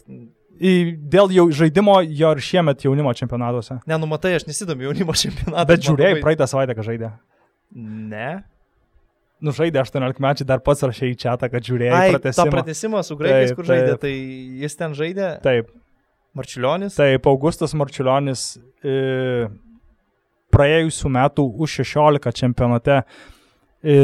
Dėl 0.59 1.32
jau 1.34 1.46
žaidimo 1.54 2.00
jo 2.02 2.30
ir 2.34 2.42
šiemet 2.42 2.84
jaunimo 2.86 3.12
čempionatuose. 3.14 3.78
Ne, 3.86 3.98
numatai, 4.00 4.34
aš 4.38 4.46
nesidomiu 4.48 4.88
jaunimo 4.88 5.14
čempionatu. 5.14 5.66
Bet 5.70 5.84
žiūrėjai 5.86 6.22
praeitą 6.24 6.48
savaitę, 6.50 6.74
ką 6.78 6.86
žaidė. 6.86 7.12
Ne. 7.78 8.30
Nu, 9.38 9.52
žaidė 9.54 9.78
18 9.84 10.18
mečiai, 10.22 10.46
dar 10.48 10.62
pats 10.66 10.82
rašė 10.82 11.12
į 11.12 11.16
čia, 11.22 11.36
kad 11.38 11.62
žiūrėjai 11.62 11.94
Ai, 11.94 12.14
pratesimą. 12.16 12.44
tą 12.48 12.54
pratesimą 12.56 13.02
su 13.06 13.16
graikais, 13.20 13.54
kur 13.54 13.68
žaidė, 13.68 13.94
tai 14.02 14.12
jis 14.64 14.74
ten 14.80 14.96
žaidė. 14.98 15.28
Taip. 15.44 15.70
Marčiulionis. 16.38 16.96
Taip, 16.98 17.26
Augustas 17.30 17.74
Marčiulionis 17.78 18.42
e, 18.82 19.46
praėjusių 20.54 21.12
metų 21.14 21.44
U16 21.64 22.34
čempionate 22.40 22.98
e, 22.98 23.04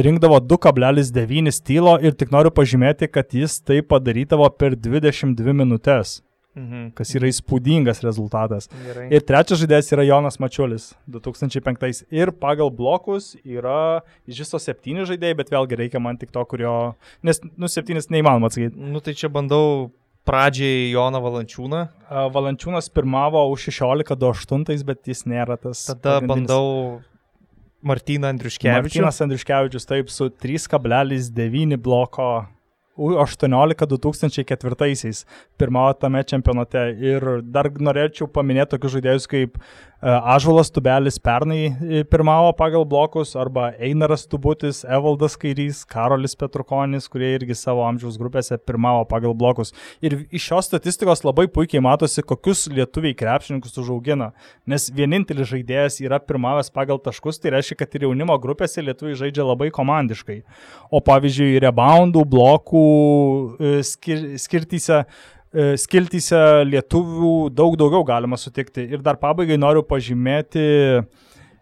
rinkdavo 0.07 0.39
2,9 0.43 1.55
stylo 1.55 1.97
ir 2.03 2.15
tik 2.19 2.31
noriu 2.35 2.55
pažymėti, 2.55 3.11
kad 3.11 3.35
jis 3.35 3.59
tai 3.67 3.81
padarydavo 3.83 4.49
per 4.59 4.79
22 4.79 5.57
minutės. 5.65 6.21
Mhm. 6.55 6.93
Kas 6.95 7.11
yra 7.19 7.27
įspūdingas 7.31 8.03
rezultatas. 8.05 8.69
Gerai. 8.87 9.09
Ir 9.15 9.25
trečias 9.27 9.59
žaidėjas 9.63 9.91
yra 9.97 10.05
Jonas 10.07 10.39
Mačiulis 10.43 10.93
2005. 11.11 12.05
Ir 12.15 12.31
pagal 12.39 12.71
blokus 12.75 13.33
yra 13.43 14.05
iš 14.31 14.45
viso 14.45 14.61
septyni 14.63 15.07
žaidėjai, 15.09 15.39
bet 15.43 15.51
vėlgi 15.55 15.81
reikia 15.83 16.03
man 16.03 16.21
tik 16.21 16.31
to, 16.35 16.45
kurio... 16.47 16.95
Nes, 17.27 17.43
nu, 17.59 17.71
septynis 17.71 18.07
neįmanoma 18.13 18.53
atsakyti. 18.53 18.79
Nu, 18.79 19.03
tai 19.03 19.17
čia 19.19 19.33
bandau 19.35 19.91
pradžiai 20.29 20.93
Joną 20.93 21.21
Valančiūną. 21.25 21.83
Valančiūnas 22.35 22.89
pirmavo 22.95 23.43
už 23.53 23.69
16 23.73 24.15
do 24.21 24.31
8, 24.33 24.87
bet 24.87 25.11
jis 25.11 25.27
nėra 25.29 25.59
tas. 25.61 25.83
Tada 25.91 26.21
bandau 26.25 27.03
Martyną 27.85 28.31
Andriuškevičių. 28.33 28.87
Martynas 28.87 29.21
Andriuškevičius 29.27 29.91
taip 29.91 30.13
su 30.13 30.31
3,9 30.31 31.77
bloko 31.83 32.47
U18 32.99 33.89
2004-aisiais 33.91 35.25
pirmavo 35.59 35.95
tame 35.99 36.23
čempionate. 36.23 36.85
Ir 37.03 37.27
dar 37.43 37.71
norėčiau 37.75 38.29
paminėti 38.31 38.77
tokius 38.77 38.97
žaidėjus 38.99 39.29
kaip 39.31 39.59
E, 40.05 40.07
Ažulas 40.07 40.69
Tubelis 40.71 41.17
pernai 41.19 41.75
e, 41.81 42.05
pirmavo 42.05 42.53
pagal 42.53 42.85
blokus, 42.85 43.35
arba 43.35 43.73
Einaras 43.79 44.27
Tubutis, 44.27 44.83
Evaldas 44.85 45.33
Kairys, 45.35 45.81
Karolis 45.89 46.35
Petrukonis, 46.37 47.09
kurie 47.09 47.31
irgi 47.39 47.57
savo 47.57 47.81
amžiaus 47.89 48.19
grupėse 48.21 48.59
pirmavo 48.61 49.07
pagal 49.09 49.33
blokus. 49.33 49.73
Ir 50.05 50.19
iš 50.29 50.51
šios 50.51 50.69
statistikos 50.69 51.25
labai 51.25 51.47
puikiai 51.49 51.81
matosi, 51.81 52.21
kokius 52.21 52.67
lietuviai 52.69 53.17
krepšininkus 53.17 53.81
užaugina. 53.81 54.35
Nes 54.69 54.91
vienintelis 54.93 55.49
žaidėjas 55.55 55.97
yra 56.05 56.21
pirmavęs 56.21 56.69
pagal 56.75 57.01
taškus, 57.01 57.41
tai 57.41 57.55
reiškia, 57.57 57.81
kad 57.81 57.97
ir 57.97 58.05
jaunimo 58.05 58.37
grupėse 58.43 58.85
lietuviai 58.85 59.17
žaidžia 59.23 59.49
labai 59.49 59.71
komandiškai. 59.73 60.43
O 60.93 61.01
pavyzdžiui, 61.01 61.57
reboundų, 61.65 62.29
blokų 62.29 62.85
e, 63.57 63.79
skir 63.89 64.35
skirtyse 64.37 65.07
E, 65.44 65.44
skiltyse 65.79 66.39
lietuvių 66.67 67.35
daug 67.55 67.77
daugiau 67.79 68.05
galima 68.07 68.39
sutikti. 68.41 68.87
Ir 68.91 69.03
dar 69.05 69.19
pabaigai 69.21 69.59
noriu 69.61 69.85
pažymėti 69.87 70.65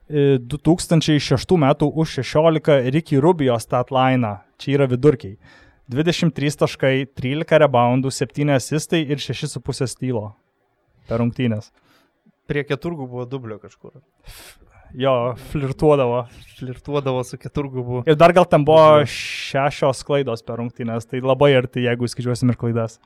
2006 0.09 1.53
e, 1.53 1.59
metų 1.65 1.91
už 2.01 2.17
16 2.23 2.89
Ricky 2.95 3.21
Rubio 3.21 3.59
statline. 3.61 4.39
Čia 4.63 4.79
yra 4.79 4.89
vidurkiai. 4.89 5.37
23 5.93 6.57
taškai, 6.63 6.95
13 7.19 7.59
reboundų, 7.65 8.13
7 8.15 8.55
asistai 8.55 9.03
ir 9.05 9.21
6,5 9.21 9.89
stylo 9.91 10.31
per 11.09 11.21
rungtynės. 11.21 11.73
Prie 12.49 12.63
keturgų 12.65 13.09
buvo 13.11 13.27
dublio 13.29 13.59
kažkur. 13.61 13.99
Jo, 14.97 15.35
flirtuodavo. 15.51 16.23
Flirtuodavo 16.59 17.23
su 17.25 17.39
keturgubu. 17.41 18.03
Ir 18.09 18.17
dar 18.21 18.33
gal 18.37 18.49
ten 18.49 18.65
buvo 18.65 19.05
šešios 19.09 20.03
klaidos 20.07 20.45
per 20.45 20.61
rungtynės, 20.61 21.09
tai 21.09 21.23
labai 21.25 21.53
arti, 21.57 21.85
jeigu 21.87 22.09
skaičiuosim 22.09 22.53
ir 22.53 22.61
klaidas 22.61 22.99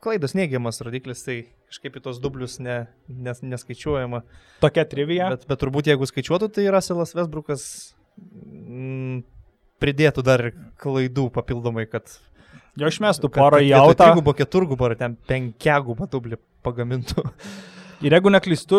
klaidos 0.00 0.34
neigiamas 0.36 0.80
rodiklis, 0.84 1.22
tai 1.26 1.36
kažkaip 1.70 1.98
į 2.00 2.04
tos 2.04 2.20
dublius 2.22 2.58
ne, 2.62 2.84
nes, 3.08 3.42
neskaičiuojama. 3.44 4.22
Tokia 4.62 4.86
trivija. 4.88 5.30
Bet, 5.34 5.46
bet 5.50 5.60
turbūt 5.62 5.90
jeigu 5.90 6.08
skaičiuotų, 6.08 6.50
tai 6.56 6.66
Russellas 6.72 7.14
Vesbrukas 7.16 7.64
mm, 8.20 9.22
pridėtų 9.82 10.24
dar 10.26 10.50
klaidų 10.80 11.28
papildomai, 11.34 11.86
kad... 11.90 12.08
Jo 12.78 12.88
išmestų 12.88 13.28
porą 13.34 13.60
į 13.64 13.74
autą. 13.76 14.06
Trigubą, 14.06 14.34
keturgubą 14.38 14.90
ar 14.90 14.96
ten 15.00 15.16
penkiagubą 15.28 16.08
dublį 16.10 16.38
pagamintų. 16.64 17.26
Ir 18.00 18.14
jeigu 18.16 18.30
neklystu, 18.32 18.78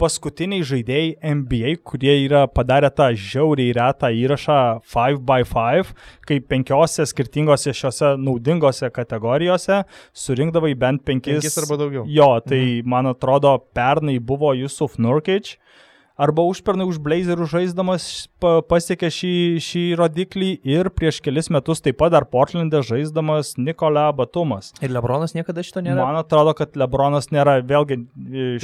paskutiniai 0.00 0.64
žaidėjai 0.64 1.34
NBA, 1.36 1.74
kurie 1.84 2.14
yra 2.22 2.46
padarę 2.48 2.88
tą 2.88 3.10
žiauriai 3.12 3.74
retą 3.76 4.08
įrašą 4.16 4.56
5x5, 4.94 5.90
kai 6.24 6.38
penkiose 6.40 7.04
skirtingose 7.10 7.74
šiose 7.76 8.14
naudingose 8.16 8.88
kategorijose 8.96 9.82
surinkdavai 10.16 10.72
bent 10.72 11.04
penkis. 11.04 11.42
Penkis 11.42 11.60
arba 11.60 11.76
daugiau. 11.82 12.06
Jo, 12.08 12.30
tai 12.40 12.62
mhm. 12.62 12.88
man 12.94 13.12
atrodo, 13.12 13.52
pernai 13.76 14.16
buvo 14.24 14.54
Jusuf 14.56 14.96
Nurkic, 14.96 15.58
arba 16.16 16.44
užpernai 16.48 16.86
už 16.88 16.98
Blazerių 17.04 17.46
žaisdamas 17.50 18.06
pasiekė 18.40 19.10
šį, 19.12 19.34
šį 19.62 19.84
rodiklį 20.00 20.50
ir 20.66 20.90
prieš 20.96 21.20
kelis 21.24 21.50
metus 21.52 21.84
taip 21.84 21.98
pat 22.00 22.14
dar 22.14 22.26
Portlandė 22.30 22.80
žaisdamas 22.86 23.54
Nikola 23.60 24.08
Batumas. 24.16 24.72
Ir 24.80 24.94
Lebronas 24.96 25.36
niekada 25.36 25.64
šito 25.66 25.84
nėra? 25.84 26.00
Man 26.00 26.20
atrodo, 26.22 26.56
kad 26.58 26.76
Lebronas 26.78 27.30
nėra, 27.34 27.58
vėlgi 27.66 28.00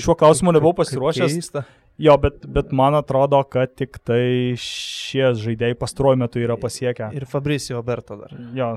šiuo 0.00 0.16
klausimu 0.18 0.57
nebuvau 0.57 0.80
pasiruošęs. 0.80 1.36
Keista. 1.36 1.66
Jo, 2.00 2.16
bet, 2.18 2.40
bet 2.48 2.72
man 2.74 2.96
atrodo, 2.96 3.42
kad 3.53 3.74
tik 3.76 4.00
tai 4.00 4.57
šie 4.59 5.34
žaidėjai 5.38 5.76
pastaruoju 5.78 6.22
metu 6.24 6.40
yra 6.40 6.57
pasiekę. 6.61 7.12
Ir 7.14 7.28
Fabricio 7.28 7.82
Berto 7.84 8.16
dar. 8.16 8.32
Jo, 8.57 8.74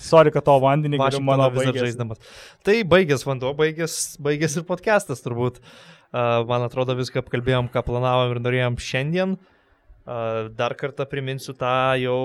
sorry, 0.00 0.32
kad 0.34 0.46
to 0.48 0.56
vandenį 0.62 0.98
geriu 1.02 1.20
mano 1.26 1.50
vis 1.52 1.68
dar 1.68 1.82
žaisdamas. 1.84 2.22
Tai 2.64 2.78
baigęs 2.88 3.26
vanduo, 3.28 3.52
baigęs, 3.58 4.16
baigęs 4.24 4.56
ir 4.58 4.66
podcastas 4.68 5.22
turbūt. 5.24 5.60
Man 6.14 6.62
atrodo, 6.62 6.94
viską 6.94 7.24
apkalbėjom, 7.24 7.72
ką 7.74 7.82
planavom 7.88 8.36
ir 8.36 8.40
norėjom 8.44 8.78
šiandien. 8.78 9.34
Dar 10.54 10.74
kartą 10.78 11.06
priminsiu 11.10 11.56
tą 11.58 11.96
jau 11.98 12.18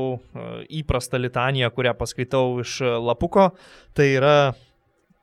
įprastą 0.68 1.18
litaniją, 1.18 1.72
kurią 1.74 1.96
paskaitau 1.98 2.60
iš 2.62 2.76
lapuko. 3.02 3.50
Tai 3.98 4.08
yra 4.14 4.36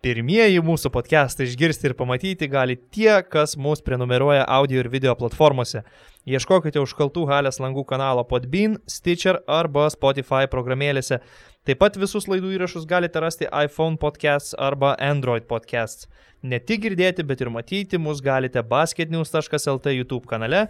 pirmieji 0.03 0.61
mūsų 0.63 0.91
podcastą 0.95 1.47
išgirsti 1.47 1.91
ir 1.91 1.95
pamatyti 1.99 2.49
gali 2.51 2.77
tie, 2.91 3.21
kas 3.23 3.55
mūsų 3.61 3.87
prenumeruoja 3.87 4.49
audio 4.59 4.83
ir 4.83 4.91
video 4.91 5.15
platformose. 5.19 5.85
Ieškokite 6.27 6.83
užkaltų 6.83 7.29
halės 7.31 7.61
langų 7.63 7.85
kanalo 7.87 8.25
Podbean, 8.27 8.81
Stitcher 8.91 9.45
arba 9.47 9.87
Spotify 9.95 10.49
programėlėse. 10.51 11.21
Taip 11.67 11.81
pat 11.83 11.97
visus 11.99 12.29
laidų 12.31 12.53
įrašus 12.55 12.85
galite 12.87 13.19
rasti 13.19 13.49
iPhone 13.51 13.99
podcasts 13.99 14.55
arba 14.55 14.93
Android 15.03 15.49
podcasts. 15.51 16.07
Ne 16.47 16.61
tik 16.63 16.85
girdėti, 16.85 17.25
bet 17.27 17.43
ir 17.43 17.51
matyti 17.51 17.99
mus 17.99 18.21
galite 18.23 18.63
basketnews.lt 18.63 19.95
YouTube 19.97 20.31
kanale, 20.31 20.61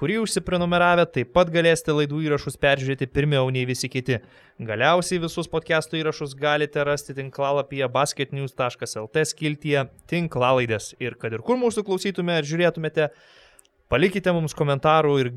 kurį 0.00 0.22
užsiprenumeravę 0.22 1.04
taip 1.12 1.34
pat 1.36 1.52
galėsite 1.52 1.92
laidų 1.98 2.22
įrašus 2.30 2.56
peržiūrėti 2.62 3.10
pirmiau 3.12 3.52
nei 3.52 3.66
visi 3.68 3.92
kiti. 3.92 4.22
Galiausiai 4.56 5.20
visus 5.26 5.52
podcastų 5.52 6.00
įrašus 6.00 6.32
galite 6.40 6.88
rasti 6.88 7.12
tinklalapyje 7.20 7.92
basketnews.lt 7.92 9.28
skiltyje 9.28 9.90
tinklalaidės. 10.08 10.94
Ir 11.04 11.20
kad 11.20 11.36
ir 11.36 11.44
kur 11.44 11.60
mūsų 11.60 11.84
klausytume 11.84 12.40
ar 12.40 12.48
žiūrėtumėte, 12.48 13.10
Palikite 13.86 14.32
mums 14.34 14.54
komentarų 14.58 15.12
ir, 15.22 15.28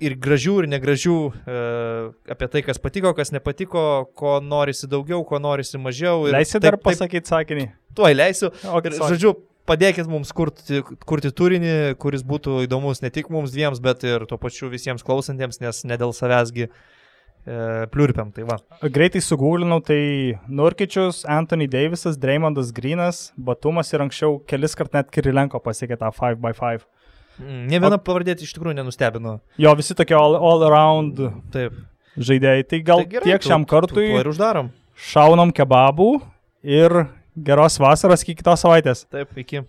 ir 0.00 0.14
gražių, 0.16 0.54
ir 0.62 0.68
negražių 0.72 1.16
e, 1.28 1.56
apie 2.32 2.46
tai, 2.48 2.62
kas 2.64 2.80
patiko, 2.80 3.12
kas 3.16 3.28
nepatiko, 3.34 3.82
ko 4.16 4.38
norisi 4.40 4.88
daugiau, 4.88 5.20
ko 5.28 5.36
norisi 5.42 5.76
mažiau. 5.76 6.24
Leisi 6.32 6.62
dar 6.64 6.78
pasakyti 6.80 7.28
sakinį? 7.28 7.66
Tuoj 7.98 8.16
leisiu. 8.16 8.48
Okay, 8.64 8.94
ir, 8.94 8.96
žodžiu, 8.96 9.34
padėkit 9.68 10.08
mums 10.08 10.32
kurti, 10.32 10.80
kurti 11.04 11.28
turinį, 11.36 11.74
kuris 12.00 12.24
būtų 12.24 12.62
įdomus 12.64 13.02
ne 13.04 13.10
tik 13.12 13.28
mums 13.32 13.52
dviems, 13.52 13.82
bet 13.84 14.06
ir 14.08 14.24
tuo 14.30 14.38
pačiu 14.40 14.70
visiems 14.72 15.04
klausantiems, 15.04 15.60
nes 15.60 15.82
ne 15.84 15.98
dėl 16.00 16.14
savęsgi 16.16 16.70
e, 16.70 16.70
pliurpiam. 17.92 18.30
Tai 18.32 18.46
va. 18.48 18.56
Greitai 18.80 19.20
sugūlinau, 19.26 19.82
tai 19.84 20.00
Nurkičius, 20.48 21.26
Anthony 21.28 21.68
Davisas, 21.68 22.16
Dreymondas 22.16 22.72
Grinas, 22.72 23.26
Batumas 23.36 23.92
ir 23.92 24.06
anksčiau 24.06 24.40
kelis 24.48 24.78
kart 24.78 24.96
net 24.96 25.12
Kirilenko 25.12 25.60
pasiekė 25.60 26.00
tą 26.00 26.08
5x5. 26.16 26.88
Ne 27.40 27.78
viena 27.80 27.98
pavardė 27.98 28.34
iš 28.40 28.52
tikrųjų 28.56 28.76
nenustebino. 28.80 29.40
Jo, 29.58 29.74
visi 29.78 29.94
tokie 29.94 30.14
all, 30.16 30.36
all 30.36 30.62
around 30.68 31.16
Taip. 31.52 31.72
žaidėjai. 32.18 32.66
Tai 32.68 32.80
gal 32.86 33.02
Tai 33.04 33.10
gerai, 33.14 33.24
tiek 33.30 33.42
šiam 33.42 33.64
tu- 33.66 33.70
kartui. 33.74 34.06
tu- 34.06 34.12
tuo 34.12 34.20
ir 34.20 34.30
uždarom. 34.32 34.70
Šaunam 34.96 35.52
kebabų 35.52 36.20
ir 36.62 37.06
geros 37.42 37.78
vasaros 37.80 38.22
iki 38.22 38.34
kitos 38.42 38.60
savaitės. 38.64 39.06
Taip, 39.10 39.28
iki. 39.38 39.62